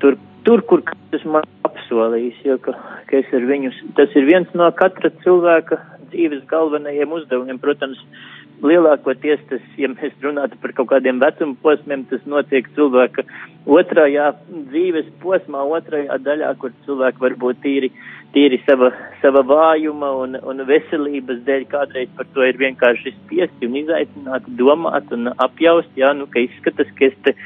tur, 0.00 0.16
tur 0.44 0.62
kur 0.68 0.82
tas 1.12 1.24
man 1.24 1.46
apsolījis, 1.66 2.40
jo 2.44 2.58
ka, 2.62 2.74
ka 3.08 3.20
es 3.20 3.32
ar 3.36 3.46
viņu, 3.48 3.72
tas 3.98 4.12
ir 4.18 4.28
viens 4.28 4.50
no 4.54 4.68
katra 4.76 5.10
cilvēka 5.24 5.78
dzīves 6.12 6.44
galvenajiem 6.50 7.12
uzdevumiem. 7.18 7.58
Protams, 7.62 8.00
lielākoties 8.64 9.42
tas, 9.50 9.64
ja 9.76 9.88
mēs 9.92 10.14
runātu 10.24 10.56
par 10.62 10.72
kaut 10.76 10.88
kādiem 10.94 11.20
vecuma 11.20 11.56
posmiem, 11.62 12.04
tas 12.10 12.22
notiek 12.28 12.68
cilvēka 12.76 13.24
otrajā 13.66 14.30
dzīves 14.72 15.10
posmā, 15.22 15.64
otrajā 15.78 16.16
daļā, 16.24 16.54
kur 16.60 16.72
cilvēki 16.86 17.22
varbūt 17.24 17.60
tīri, 17.64 17.90
tīri 18.36 18.60
sava, 18.64 18.92
sava 19.22 19.42
vājuma 19.46 20.12
un, 20.22 20.38
un 20.40 20.64
veselības 20.68 21.42
dēļ 21.48 21.68
kādreiz 21.72 22.12
par 22.16 22.28
to 22.32 22.46
ir 22.46 22.58
vienkārši 22.62 23.12
spiesti 23.18 23.68
un 23.68 23.78
izaicināti 23.82 24.56
domāt 24.60 25.12
un 25.12 25.32
apjaust, 25.36 25.92
jā, 25.98 26.14
nu, 26.16 26.28
ka 26.30 26.46
izskatas, 26.46 26.88
ka 26.98 27.10
es 27.10 27.20
te 27.26 27.36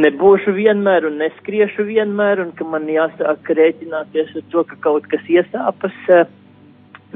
nebūšu 0.00 0.56
vienmēr 0.56 1.08
un 1.08 1.20
neskriešu 1.20 1.86
vienmēr 1.88 2.42
un 2.44 2.56
ka 2.56 2.64
man 2.68 2.88
jāsāk 2.88 3.52
rēķināties 3.60 4.34
ar 4.40 4.50
to, 4.52 4.64
ka 4.72 4.80
kaut 4.88 5.08
kas 5.12 5.24
iesāpas. 5.28 6.02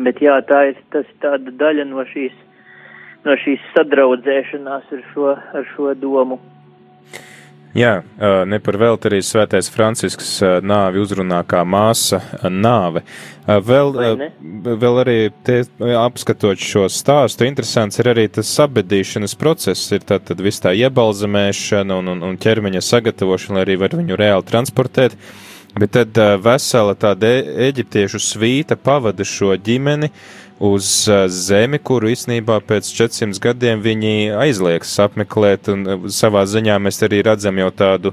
Bet 0.01 0.21
jā, 0.23 0.37
tā 0.49 0.71
ir 0.71 0.79
tas 0.95 1.09
tāda 1.21 1.53
daļa 1.61 1.85
no 1.91 2.05
šīs 2.09 2.37
no 3.27 3.37
šīs 3.45 3.67
sadraudzēšanās 3.75 4.95
ar 4.97 5.05
šo, 5.13 5.35
ar 5.37 5.69
šo 5.75 5.93
domu. 5.99 6.41
Jā, 7.71 8.01
ne 8.51 8.59
par 8.59 8.75
velti 8.81 9.07
arī 9.07 9.21
svētais 9.23 9.69
Francisks 9.71 10.41
nāvi 10.67 10.99
uzrunā 10.99 11.39
kā 11.47 11.61
māsa 11.63 12.19
nāve. 12.51 13.05
Vēl, 13.47 13.93
vēl 14.83 14.99
arī 15.05 15.15
te, 15.47 15.61
apskatot 15.79 16.59
šo 16.59 16.89
stāstu, 16.91 17.47
interesants 17.47 18.03
ir 18.03 18.11
arī 18.11 18.27
tas 18.27 18.51
sabedīšanas 18.59 19.37
process, 19.39 19.87
ir 19.95 20.03
tad, 20.03 20.27
tad 20.27 20.43
viss 20.43 20.65
tā 20.65 20.75
iebalzamēšana 20.83 22.01
un, 22.03 22.11
un, 22.17 22.27
un 22.33 22.43
ķermeņa 22.43 22.83
sagatavošana, 22.89 23.61
lai 23.61 23.65
arī 23.69 23.79
var 23.85 23.95
viņu 24.03 24.19
reāli 24.19 24.51
transportēt. 24.51 25.15
Bet 25.79 25.95
tad 25.95 26.19
vesela 26.43 26.97
tāda 26.99 27.31
e 27.31 27.43
eģiptiešu 27.69 28.19
svīta 28.19 28.75
pavada 28.75 29.23
šo 29.23 29.55
ģimeni, 29.55 30.11
uh, 30.11 30.40
uz 30.61 31.09
uh, 31.09 31.25
zemi, 31.33 31.81
kuru 31.81 32.11
īsnībā 32.13 32.59
pēc 32.69 32.91
400 32.93 33.41
gadiem 33.41 33.81
viņi 33.81 34.13
aizliekas 34.37 34.93
apmeklēt, 35.07 35.71
un 35.73 35.87
uh, 35.89 36.05
savā 36.13 36.45
ziņā 36.45 36.77
mēs 36.85 37.01
arī 37.07 37.23
redzam 37.25 37.57
jau 37.63 37.71
tādu 37.73 38.13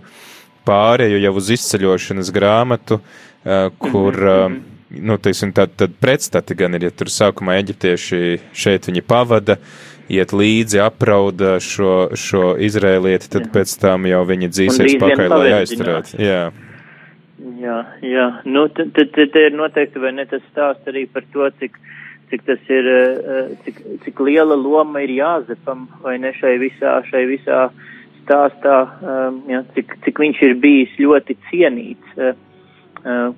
pārēju 0.67 1.19
jau 1.25 1.33
uz 1.41 1.51
izceļošanas 1.57 2.31
grāmatu, 2.35 3.01
uh, 3.01 3.67
kur, 3.83 4.15
mhm, 4.15 4.55
mhm. 4.55 5.01
nu, 5.11 5.19
teiksim, 5.19 5.51
tad, 5.55 5.75
tad 5.75 5.99
pretstati 5.99 6.55
gan 6.55 6.79
ir, 6.79 6.87
ja 6.87 6.95
tur 6.95 7.11
sākumā 7.11 7.59
eģiptieši 7.59 8.21
šeit 8.55 8.87
viņi 8.87 9.03
pavada, 9.03 9.59
iet 10.07 10.31
līdzi, 10.31 10.79
aprauda 10.79 11.57
šo, 11.59 12.13
šo 12.15 12.53
izrēlieti, 12.63 13.27
tad 13.27 13.49
Jā. 13.49 13.51
pēc 13.57 13.75
tam 13.81 14.07
jau 14.07 14.23
viņi 14.29 14.51
dzīsies 14.53 14.95
pakaļ, 15.03 15.35
lai 15.35 15.51
aizturētu. 15.57 16.15
Jā. 16.23 16.45
Jā, 17.57 17.75
jā, 18.05 18.25
nu, 18.47 18.63
tad, 18.71 18.93
tad, 18.95 19.11
tad 19.17 19.35
ir 19.41 19.55
noteikti, 19.57 19.99
vai 19.99 20.13
ne 20.15 20.23
tas 20.29 20.43
stāst 20.47 20.87
arī 20.87 21.03
par 21.11 21.25
to, 21.33 21.47
cik, 21.59 21.75
uh, 21.75 21.96
cik 22.29 22.45
tas 22.45 22.69
ir, 22.69 22.87
eh, 22.87 23.55
cik, 23.63 23.79
cik 24.03 24.19
liela 24.19 24.55
loma 24.55 25.01
ir 25.01 25.13
jāzepam, 25.15 25.87
vai 26.01 26.17
ne 26.17 26.33
šai 26.35 26.57
visā, 26.59 26.99
šai 27.07 27.23
visā 27.29 27.69
stāstā, 28.21 28.77
eh, 29.01 29.51
ja, 29.53 29.63
cik, 29.75 29.95
cik 30.03 30.19
viņš 30.23 30.41
ir 30.43 30.55
bijis 30.55 30.97
ļoti 30.99 31.37
cienīts, 31.49 32.17
eh, 32.17 32.33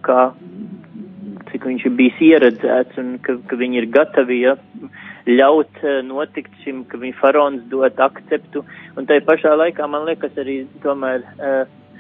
kā, 0.02 0.34
cik 1.52 1.62
viņš 1.70 1.86
ir 1.86 1.92
bijis 1.92 2.18
ieredzēts 2.20 2.98
un 2.98 3.18
ka, 3.20 3.38
ka 3.48 3.56
viņi 3.56 3.84
ir 3.84 3.86
gatavi, 3.94 4.42
ja, 4.42 4.56
ļaut 5.28 5.84
notikt 6.04 6.52
šim, 6.64 6.86
ka 6.90 6.98
viņa 6.98 7.16
faraons 7.22 7.62
dot 7.70 7.96
akceptu, 7.98 8.66
un 8.98 9.06
tai 9.06 9.20
pašā 9.20 9.54
laikā 9.54 9.88
man 9.88 10.08
liekas 10.08 10.34
arī 10.38 10.66
tomēr 10.82 11.22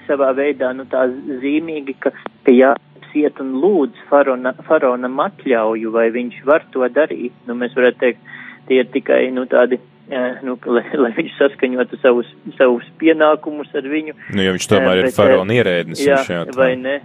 savā 0.07 0.33
veidā, 0.33 0.73
nu 0.73 0.85
tā 0.89 1.05
zīmīgi, 1.41 1.95
ka, 1.99 2.09
ka 2.43 2.51
jā, 2.51 2.73
iet 3.17 3.39
un 3.43 3.53
lūdz 3.61 4.07
farona, 4.09 4.53
faraonam 4.67 5.19
atļauju, 5.25 5.93
vai 5.93 6.09
viņš 6.13 6.41
var 6.47 6.65
to 6.73 6.87
darīt. 6.93 7.35
Nu, 7.47 7.55
mēs 7.59 7.75
varētu 7.77 8.01
teikt, 8.03 8.33
tie 8.69 8.81
ir 8.83 8.89
tikai, 8.93 9.21
nu, 9.35 9.45
tādi, 9.49 9.79
nu, 10.45 10.55
lai, 10.75 10.83
lai 11.03 11.11
viņš 11.17 11.37
saskaņotu 11.37 11.99
savus, 12.01 12.29
savus 12.57 12.89
pienākumus 13.01 13.71
ar 13.77 13.87
viņu. 13.91 14.17
Nu, 14.33 14.43
jo 14.45 14.55
viņš 14.57 14.67
tomēr 14.71 15.03
bet, 15.03 15.11
ir 15.11 15.17
faraona 15.17 15.57
ierēdnis. 15.59 16.03
Jā, 16.05 16.19
šajā, 16.27 16.43
vai 16.57 16.73
ne, 16.79 16.97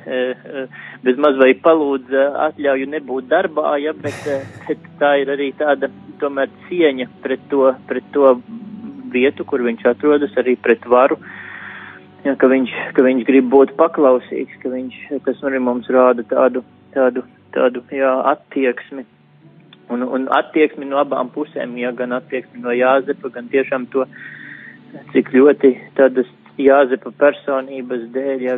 bez 1.04 1.20
maz 1.20 1.38
vai 1.40 1.52
palūdz 1.64 2.18
atļauju 2.48 2.90
nebūt 2.96 3.30
darbā, 3.32 3.76
ja, 3.84 3.94
bet, 3.96 4.20
bet 4.68 4.90
tā 5.00 5.16
ir 5.22 5.32
arī 5.36 5.52
tāda, 5.58 5.92
tomēr 6.20 6.52
cieņa 6.68 7.08
pret 7.24 7.48
to, 7.52 7.70
pret 7.88 8.12
to 8.16 8.36
vietu, 9.14 9.46
kur 9.46 9.62
viņš 9.62 9.88
atrodas, 9.94 10.32
arī 10.40 10.56
pret 10.60 10.86
varu. 10.90 11.20
Uh, 11.20 11.40
ja, 12.24 12.36
ka, 12.40 12.50
viņš, 12.50 12.74
ka 12.96 13.04
viņš 13.06 13.26
grib 13.28 13.50
būt 13.52 13.74
paklausīgs, 13.80 14.60
ka 14.62 14.72
viņš, 14.72 15.00
tas 15.26 15.42
arī 15.46 15.60
mums 15.62 15.90
rāda 15.92 16.24
tādu, 16.30 16.64
tādu, 16.96 17.24
tādu 17.56 17.84
jā, 17.94 18.14
attieksmi. 18.34 19.06
Un, 19.92 20.00
un 20.02 20.30
attieksmi 20.32 20.88
no 20.88 21.02
abām 21.02 21.28
pusēm, 21.34 21.76
ja 21.76 21.90
gan 21.92 22.16
attieksmi 22.16 22.62
no 22.64 22.72
Jāzepa, 22.72 23.28
gan 23.34 23.50
tiešām 23.52 23.84
to, 23.92 24.06
cik 25.12 25.28
ļoti 25.34 25.74
tādas 25.98 26.30
Jāzepa 26.56 27.12
personības 27.20 28.06
dēļ, 28.14 28.46
ja 28.46 28.56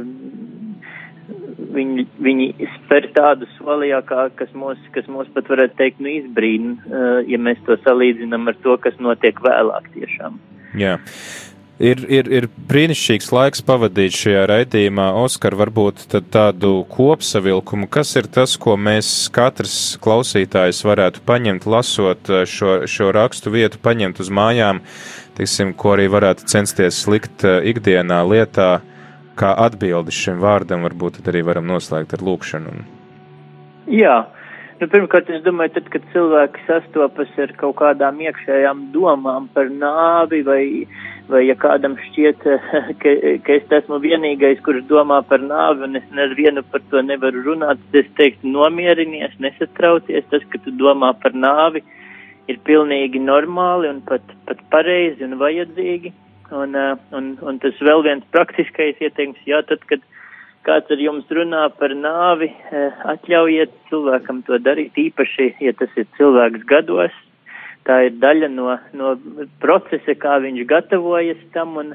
viņi, 1.76 2.06
viņi 2.22 2.68
spēr 2.76 3.08
tādu 3.16 3.48
solijā, 3.56 3.98
kā, 4.06 4.28
kas 4.38 4.52
mūs, 4.54 4.78
kas 4.94 5.08
mūs 5.10 5.28
pat 5.34 5.50
varētu 5.50 5.78
teikt, 5.80 6.02
nu 6.04 6.12
izbrīna, 6.12 7.00
ja 7.26 7.40
mēs 7.42 7.58
to 7.66 7.78
salīdzinām 7.82 8.46
ar 8.52 8.58
to, 8.62 8.76
kas 8.82 8.98
notiek 9.02 9.40
vēlāk 9.42 9.90
tiešām. 9.96 10.38
Jā. 10.78 10.96
Ir, 11.76 12.00
ir, 12.08 12.28
ir 12.32 12.46
brīnišķīgs 12.70 13.26
laiks 13.36 13.60
pavadīt 13.68 14.14
šajā 14.16 14.46
raidījumā. 14.48 15.10
Oskar, 15.20 15.52
varbūt 15.60 16.06
tādu 16.32 16.70
kopsavilkumu, 16.88 17.84
kas 17.92 18.14
ir 18.16 18.30
tas, 18.32 18.54
ko 18.56 18.78
mēs 18.80 19.10
katrs 19.28 19.98
klausītājs 20.00 20.80
varētu 20.88 21.20
paņemt, 21.28 21.66
lasot 21.68 22.30
eh, 22.32 22.46
šo, 22.48 22.78
šo 22.88 23.10
rakstu 23.12 23.52
vietu, 23.52 23.80
paņemt 23.84 24.22
uz 24.24 24.32
mājām, 24.32 24.80
tiksim, 25.36 25.74
ko 25.76 25.92
arī 25.98 26.08
varētu 26.16 26.48
censties 26.48 27.02
likt 27.12 27.44
eh, 27.44 27.60
ikdienā 27.74 28.22
lietā, 28.24 28.70
kā 29.36 29.52
atbildi 29.66 30.16
šim 30.16 30.40
vārdam, 30.40 30.86
varbūt 30.88 31.20
arī 31.28 31.44
varam 31.44 31.68
noslēgt 31.68 32.16
ar 32.16 32.24
lūkšanu. 32.24 32.72
Jā, 33.92 34.16
Nu, 34.76 34.84
pirmkārt, 34.92 35.30
es 35.32 35.40
domāju, 35.40 35.72
tad, 35.72 35.86
kad 35.88 36.02
cilvēki 36.12 36.66
sastopas 36.66 37.30
ar 37.40 37.52
kaut 37.56 37.78
kādām 37.78 38.18
iekšējām 38.20 38.90
domām 38.92 39.46
par 39.54 39.70
nāvi 39.72 40.42
vai 40.44 40.64
vai 41.30 41.42
ja 41.46 41.56
kādam 41.58 41.96
šķiet, 42.00 42.44
ka, 43.02 43.14
ka 43.46 43.56
es 43.56 43.76
esmu 43.80 43.98
vienīgais, 44.02 44.62
kurš 44.66 44.84
domā 44.90 45.20
par 45.28 45.42
nāvi 45.42 45.86
un 45.86 45.98
es 46.00 46.06
nevienu 46.14 46.64
par 46.70 46.84
to 46.90 47.02
nevaru 47.02 47.42
runāt, 47.46 47.82
tad 47.90 48.00
es 48.02 48.10
teiktu 48.18 48.52
nomierinies, 48.52 49.36
nesatraucies, 49.42 50.28
tas, 50.32 50.44
ka 50.52 50.62
tu 50.64 50.74
domā 50.78 51.12
par 51.22 51.34
nāvi, 51.34 51.82
ir 52.50 52.60
pilnīgi 52.66 53.22
normāli 53.22 53.90
un 53.90 54.02
pat, 54.06 54.22
pat 54.46 54.62
pareizi 54.72 55.26
un 55.26 55.38
vajadzīgi. 55.40 56.14
Un, 56.54 56.76
uh, 56.78 56.94
un, 57.18 57.32
un 57.42 57.56
tas 57.58 57.74
vēl 57.82 58.04
viens 58.06 58.26
praktiskais 58.30 59.00
ieteikums, 59.02 59.40
jā, 59.50 59.64
tad, 59.66 59.82
kad 59.90 60.02
kāds 60.66 60.92
ar 60.94 61.00
jums 61.02 61.26
runā 61.34 61.64
par 61.74 61.90
nāvi, 61.98 62.52
uh, 62.70 63.00
atļaujiet 63.16 63.74
cilvēkam 63.90 64.44
to 64.46 64.60
darīt, 64.62 64.94
īpaši, 65.08 65.48
ja 65.66 65.74
tas 65.74 65.90
ir 65.98 66.06
cilvēks 66.20 66.62
gados, 66.70 67.16
tā 67.86 68.02
ir 68.08 68.20
daļa 68.22 68.50
no, 68.52 68.76
no 68.98 69.14
procesa, 69.62 70.14
kā 70.18 70.38
viņš 70.44 70.66
gatavojas 70.70 71.40
tam, 71.54 71.76
un, 71.82 71.94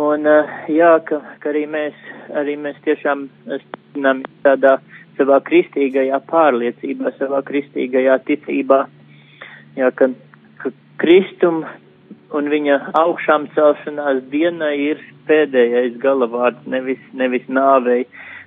un 0.00 0.28
jā, 0.72 0.92
ka, 1.08 1.20
ka 1.42 1.52
arī 1.52 1.66
mēs, 1.70 1.96
arī 2.36 2.56
mēs 2.60 2.78
tiešām 2.86 3.26
esam 3.58 4.22
tādā 4.44 4.76
savā 5.16 5.40
kristīgajā 5.44 6.20
pārliecībā, 6.28 7.14
savā 7.20 7.42
kristīgajā 7.46 8.18
ticībā, 8.28 8.84
jā, 9.78 9.90
ka, 9.96 10.10
ka 10.60 10.72
Kristum 11.00 11.64
un 12.36 12.50
viņa 12.52 12.80
augšām 12.98 13.48
celšanās 13.54 14.24
diena 14.32 14.72
ir 14.74 15.00
pēdējais 15.28 15.96
galavārds, 16.02 16.66
nevis, 16.70 17.00
nevis 17.16 17.46
nāvei, 17.48 18.04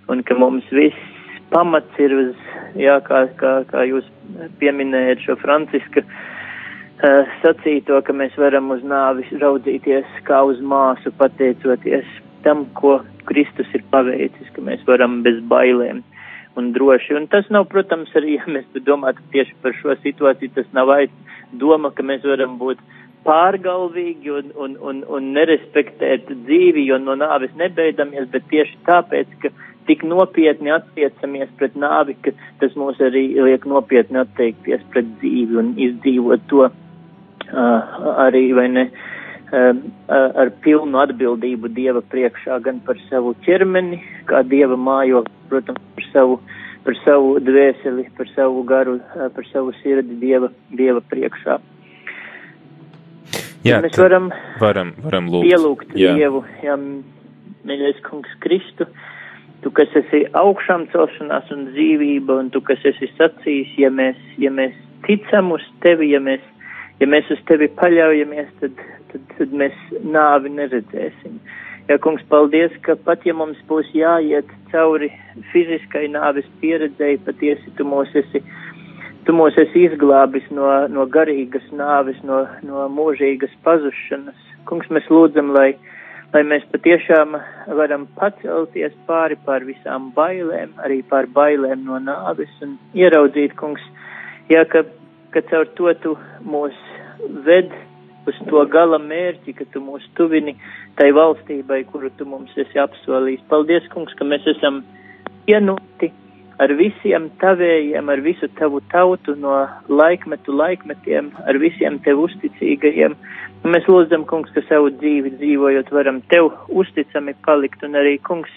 un 0.10 0.24
ka 0.26 0.38
mums 0.38 0.68
viss 0.74 1.18
pamats 1.54 2.02
ir 2.02 2.14
uz, 2.14 2.34
jā, 2.78 3.00
kā, 3.06 3.26
kā, 3.40 3.54
kā 3.70 3.86
jūs 3.90 4.06
pieminējat 4.62 5.26
šo 5.26 5.38
Franciska 5.42 6.04
sacīto, 7.00 8.02
ka 8.04 8.14
mēs 8.14 8.36
varam 8.38 8.72
uz 8.76 8.82
nāvi 8.84 9.24
raudzīties 9.40 10.20
kā 10.28 10.42
uz 10.44 10.60
māsu, 10.60 11.14
pateicoties 11.16 12.08
tam, 12.44 12.66
ko 12.76 13.00
Kristus 13.30 13.68
ir 13.74 13.84
paveicis, 13.92 14.52
ka 14.56 14.62
mēs 14.62 14.84
varam 14.88 15.22
bez 15.24 15.40
bailēm 15.48 16.04
un 16.60 16.72
droši. 16.76 17.16
Un 17.16 17.28
tas 17.32 17.48
nav, 17.50 17.70
protams, 17.72 18.12
arī, 18.20 18.36
ja 18.36 18.48
mēs 18.52 18.68
domātu 18.84 19.24
tieši 19.32 19.56
par 19.64 19.76
šo 19.80 19.96
situāciju, 20.04 20.56
tas 20.56 20.68
nav 20.76 20.92
aiz 20.92 21.14
doma, 21.52 21.92
ka 21.92 22.04
mēs 22.04 22.26
varam 22.28 22.58
būt 22.60 22.82
pārgalvīgi 23.24 24.32
un, 24.32 24.52
un, 24.56 24.76
un, 24.80 25.02
un 25.08 25.32
nerespektēt 25.36 26.28
dzīvi, 26.48 26.86
jo 26.88 27.00
no 27.00 27.16
nāves 27.20 27.56
nebeidzamies, 27.60 28.28
bet 28.32 28.48
tieši 28.52 28.80
tāpēc, 28.88 29.34
ka 29.44 29.52
tik 29.88 30.04
nopietni 30.08 30.72
attiecamies 30.72 31.52
pret 31.60 31.76
nāvi, 31.80 32.16
ka 32.24 32.36
tas 32.62 32.76
mūs 32.80 33.00
arī 33.04 33.26
liek 33.40 33.66
nopietni 33.68 34.22
atteikties 34.22 34.84
pret 34.94 35.08
dzīvi 35.20 35.60
un 35.64 35.74
izdzīvot 35.80 36.48
to 36.52 36.70
arī 37.54 38.50
vai 38.58 38.68
ne 38.70 38.90
ar 39.50 40.52
pilnu 40.62 41.00
atbildību 41.02 41.72
Dieva 41.74 42.04
priekšā 42.06 42.60
gan 42.62 42.80
par 42.86 43.00
savu 43.10 43.34
ķermeni, 43.46 43.98
kā 44.30 44.44
Dieva 44.46 44.78
mājo, 44.78 45.24
protams, 45.50 45.82
par 45.96 46.06
savu, 46.14 46.38
par 46.86 46.98
savu 47.02 47.40
dvēseli, 47.42 48.06
par 48.18 48.30
savu 48.36 48.62
garu, 48.70 49.00
par 49.18 49.50
savu 49.50 49.74
sirdi 49.82 50.20
Dieva, 50.22 50.52
Dieva 50.70 51.02
priekšā. 51.10 51.58
Jā, 53.66 53.82
mēs 53.84 53.98
varam, 54.00 54.30
varam, 54.62 54.94
varam 55.04 55.28
lūgt. 55.34 55.50
pielūgt 55.50 55.96
jā. 56.00 56.14
Dievu, 56.16 56.46
jā, 56.64 56.78
mīļais 57.68 58.00
kungs 58.06 58.32
Kristu, 58.44 58.88
tu, 59.64 59.72
kas 59.76 59.92
esi 60.00 60.24
augšām 60.38 60.86
celšanās 60.94 61.50
un 61.52 61.66
dzīvība, 61.74 62.38
un 62.40 62.54
tu, 62.54 62.62
kas 62.64 62.86
esi 62.88 63.10
sacījis, 63.18 63.74
ja 63.82 63.92
mēs, 63.92 64.22
ja 64.40 64.52
mēs 64.54 64.78
ticam 65.08 65.52
uz 65.58 65.66
tevi, 65.84 66.14
ja 66.14 66.22
mēs, 66.24 66.46
ja 67.00 67.08
mēs 67.08 67.30
uz 67.34 67.42
tevi 67.48 67.70
paļaujamies, 67.80 68.52
tad, 68.62 68.86
tad, 69.12 69.26
tad 69.38 69.56
mēs 69.62 69.76
nāvi 70.04 70.52
neredzēsim. 70.56 71.40
Jā, 71.90 71.98
kungs, 72.04 72.22
paldies, 72.30 72.74
ka 72.86 72.94
pat 73.02 73.24
ja 73.26 73.34
mums 73.34 73.58
būs 73.70 73.88
jāiet 73.98 74.50
cauri 74.70 75.10
fiziskai 75.54 76.06
nāves 76.14 76.46
pieredzēji, 76.62 77.24
patiesi 77.26 77.74
tu 77.80 77.88
mūs 77.88 78.12
esi, 78.20 78.44
tu 79.26 79.34
mūs 79.34 79.58
esi 79.58 79.88
izglābis 79.88 80.46
no, 80.54 80.68
no 80.94 81.08
garīgas 81.10 81.66
nāves, 81.74 82.20
no, 82.28 82.44
no 82.68 82.86
mūžīgas 82.94 83.56
pazušanas. 83.66 84.38
Kungs, 84.70 84.92
mēs 84.94 85.10
lūdzam, 85.10 85.50
lai, 85.56 85.72
lai 86.36 86.44
mēs 86.46 86.68
patiešām 86.70 87.40
varam 87.80 88.06
pacelties 88.20 88.94
pāri 89.10 89.40
pār 89.48 89.66
visām 89.66 90.12
bailēm, 90.14 90.76
arī 90.86 91.02
pār 91.10 91.26
bailēm 91.34 91.88
no 91.90 91.98
nāves 92.04 92.54
un 92.62 92.78
ieraudzīt, 92.94 93.58
kungs, 93.58 93.82
jā, 94.54 94.62
ka, 94.70 94.86
ka 95.34 95.44
caur 95.50 95.70
to 95.78 95.94
tu 96.04 96.16
mūs 96.46 96.78
ved 97.46 97.74
uz 98.30 98.38
to 98.50 98.64
gala 98.72 99.00
mērķi, 99.02 99.56
ka 99.58 99.66
tu 99.74 99.82
mūs 99.84 100.06
tuvini 100.18 100.56
tai 101.00 101.12
valstībai, 101.16 101.84
kuru 101.92 102.12
tu 102.18 102.28
mums 102.30 102.56
esi 102.60 102.80
apsolījis. 102.82 103.46
Paldies, 103.52 103.86
kungs, 103.94 104.14
ka 104.20 104.28
mēs 104.28 104.46
esam 104.54 104.84
vienoti 105.48 106.12
ar 106.60 106.74
visiem 106.76 107.30
tavējiem, 107.40 108.10
ar 108.12 108.22
visu 108.24 108.50
tavu 108.60 108.82
tautu 108.92 109.36
no 109.40 109.56
laikmetu 109.88 110.56
laikmetiem, 110.56 111.32
ar 111.48 111.60
visiem 111.62 112.02
tev 112.04 112.20
uzticīgajiem. 112.26 113.16
Mēs 113.64 113.88
lūdzam, 113.92 114.26
kungs, 114.28 114.52
ka 114.56 114.64
savu 114.68 114.92
dzīvi 115.00 115.38
dzīvojot 115.40 115.92
varam 115.96 116.20
tev 116.32 116.52
uzticami 116.70 117.36
palikt 117.48 117.84
un 117.88 117.96
arī, 118.00 118.18
kungs, 118.28 118.52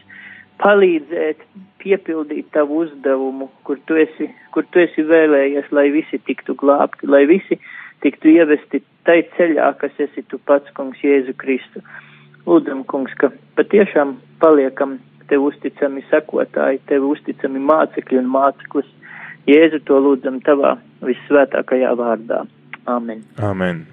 palīdzēt 0.60 1.42
piepildīt 1.82 2.50
tavu 2.54 2.82
uzdevumu, 2.84 3.48
kur 3.66 3.80
tu 3.86 3.96
esi, 3.98 4.28
kur 4.54 4.66
tu 4.70 4.82
esi 4.82 5.04
vēlējies, 5.06 5.70
lai 5.74 5.88
visi 5.94 6.20
tiktu 6.26 6.54
glābti, 6.58 7.08
lai 7.10 7.24
visi 7.30 7.58
tiktu 8.02 8.30
ievesti 8.34 8.82
tai 9.06 9.22
ceļā, 9.36 9.72
kas 9.80 9.96
esi 10.02 10.24
tu 10.30 10.38
pats, 10.38 10.70
kungs, 10.76 11.00
Jēzu 11.02 11.34
Kristu. 11.38 11.82
Lūdzam, 12.46 12.82
kungs, 12.90 13.14
ka 13.18 13.30
patiešām 13.58 14.16
paliekam 14.42 14.98
tev 15.30 15.46
uzticami 15.46 16.02
sekotāji, 16.10 16.82
tev 16.90 17.06
uzticami 17.10 17.62
mācekļi 17.70 18.20
un 18.22 18.30
māceklis. 18.34 18.90
Jēzu 19.46 19.82
to 19.86 19.98
lūdzam 20.02 20.38
tavā 20.46 20.76
vissvētākajā 21.02 21.94
vārdā. 21.98 22.44
Amen. 22.90 23.24
Amen. 23.42 23.86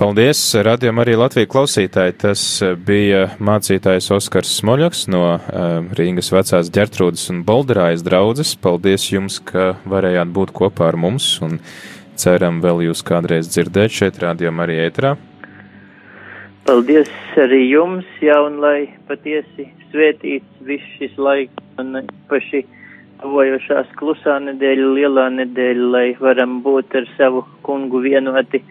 Paldies, 0.00 0.38
radījumam 0.64 1.02
arī 1.02 1.12
Latviju 1.20 1.48
klausītāji. 1.52 2.14
Tas 2.22 2.42
bija 2.88 3.34
mācītājs 3.36 4.06
Oskars 4.16 4.54
Smoļoks 4.56 5.02
no 5.12 5.20
uh, 5.34 5.90
Rīgas 5.98 6.32
vecās 6.32 6.70
ģertrūdas 6.72 7.26
un 7.28 7.42
Bolderājas 7.44 8.00
draudzes. 8.06 8.54
Paldies 8.56 9.04
jums, 9.10 9.36
ka 9.44 9.74
varējāt 9.84 10.32
būt 10.32 10.54
kopā 10.56 10.88
ar 10.88 10.96
mums 10.96 11.26
un 11.44 11.60
ceram 12.16 12.62
vēl 12.64 12.86
jūs 12.86 13.04
kādreiz 13.04 13.52
dzirdēt 13.52 13.92
šeit, 13.98 14.22
rādījumā 14.24 14.64
arī 14.64 14.78
ētrā. 14.86 15.12
Paldies 16.64 17.12
arī 17.44 17.60
jums, 17.66 18.08
jā, 18.24 18.40
un 18.40 18.56
lai 18.64 18.88
patiesi 19.04 19.68
svētīts 19.90 20.64
viss 20.64 20.96
šis 20.96 21.20
laiks 21.20 21.60
un 21.84 22.06
paši 22.32 22.64
tuvojošās 23.20 23.92
klusā 24.00 24.40
nedēļa, 24.48 24.90
lielā 24.96 25.28
nedēļa, 25.42 25.92
lai 25.92 26.08
varam 26.24 26.62
būt 26.64 26.96
ar 26.96 27.16
savu 27.20 27.44
kungu 27.68 28.00
vienoti 28.08 28.64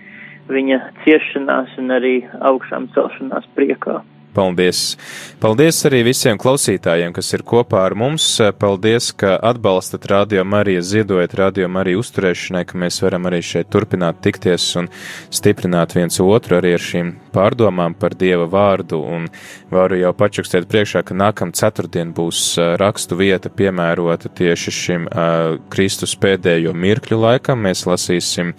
viņa 0.54 0.80
ciešanās 1.04 1.76
un 1.82 1.98
arī 1.98 2.16
augšām 2.52 2.90
celšanās 2.96 3.50
priekā. 3.58 4.02
Paldies! 4.34 4.94
Paldies 5.42 5.80
arī 5.90 6.04
visiem 6.06 6.38
klausītājiem, 6.38 7.14
kas 7.16 7.32
ir 7.34 7.42
kopā 7.48 7.82
ar 7.88 7.96
mums. 7.98 8.26
Paldies, 8.62 9.10
ka 9.18 9.34
atbalstat 9.50 10.06
Radio 10.12 10.44
Mariju, 10.46 10.84
ziedojat 10.86 11.34
Radio 11.40 11.70
Mariju 11.72 12.04
uzturēšanai, 12.04 12.62
ka 12.70 12.78
mēs 12.78 13.02
varam 13.02 13.26
arī 13.26 13.40
šeit 13.46 13.72
turpināt 13.74 14.22
tikties 14.22 14.68
un 14.80 14.92
stiprināt 15.34 15.96
viens 15.98 16.22
otru 16.22 16.60
arī 16.60 16.76
ar 16.78 16.86
šīm 16.86 17.10
pārdomām 17.34 17.98
par 17.98 18.14
Dieva 18.20 18.46
vārdu. 18.52 19.02
Un 19.02 19.26
varu 19.74 19.98
jau 19.98 20.14
pačukstēt 20.22 20.70
priekšā, 20.70 21.02
ka 21.08 21.18
nākam 21.18 21.56
ceturtdien 21.56 22.14
būs 22.14 22.54
rakstu 22.80 23.18
vieta 23.18 23.50
piemērota 23.50 24.30
tieši 24.30 24.76
šim 24.78 25.10
uh, 25.10 25.58
Kristus 25.74 26.14
pēdējo 26.22 26.76
mirkļu 26.78 27.20
laikam. 27.26 27.66
Mēs 27.66 27.88
lasīsim 27.90 28.54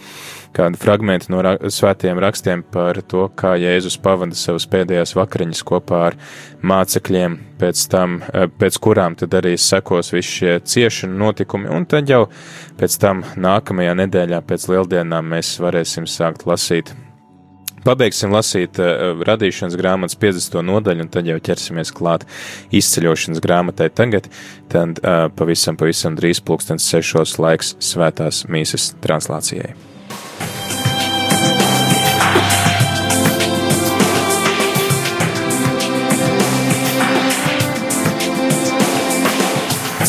kādu 0.56 0.78
fragment 0.80 1.28
no 1.32 1.42
ra 1.44 1.56
svētiem 1.58 2.18
rakstiem 2.22 2.62
par 2.74 3.00
to, 3.02 3.26
kā 3.36 3.54
Jēzus 3.60 3.98
pavada 4.02 4.38
savas 4.38 4.66
pēdējās 4.70 5.14
vakariņas 5.18 5.62
kopā 5.66 6.00
ar 6.10 6.16
mācekļiem, 6.62 7.36
pēc 7.60 7.84
tam, 7.92 8.20
eh, 8.22 8.48
pēc 8.48 8.80
kurām 8.82 9.16
tad 9.16 9.36
arī 9.40 9.56
sekos 9.58 10.12
visi 10.12 10.40
šie 10.40 10.56
ciešanu 10.60 11.18
notikumi, 11.26 11.70
un 11.70 11.86
tad 11.86 12.08
jau 12.08 12.26
pēc 12.78 12.98
tam 12.98 13.22
nākamajā 13.36 13.94
nedēļā 14.04 14.42
pēc 14.42 14.68
lieldienām 14.72 15.30
mēs 15.36 15.58
varēsim 15.60 16.06
sākt 16.10 16.46
lasīt 16.46 16.94
Pabeigsim 17.80 18.32
lasīt 18.34 18.76
uh, 18.76 19.22
radīšanas 19.24 19.76
grāmatas 19.80 20.18
50. 20.20 20.60
nodaļu, 20.68 21.06
un 21.06 21.12
tad 21.12 21.28
jau 21.28 21.38
ķersimies 21.40 21.94
klāt 21.96 22.26
izceļošanas 22.76 23.40
grāmatai 23.40 23.88
tagad, 23.88 24.28
tad 24.72 25.00
uh, 25.00 25.28
pavisam, 25.36 25.80
pavisam 25.80 26.18
drīz 26.18 26.42
pulkstens 26.44 26.90
sešos 26.92 27.38
laiks 27.40 27.78
svētās 27.80 28.44
mīsas 28.52 28.92
translācijai. 29.00 29.89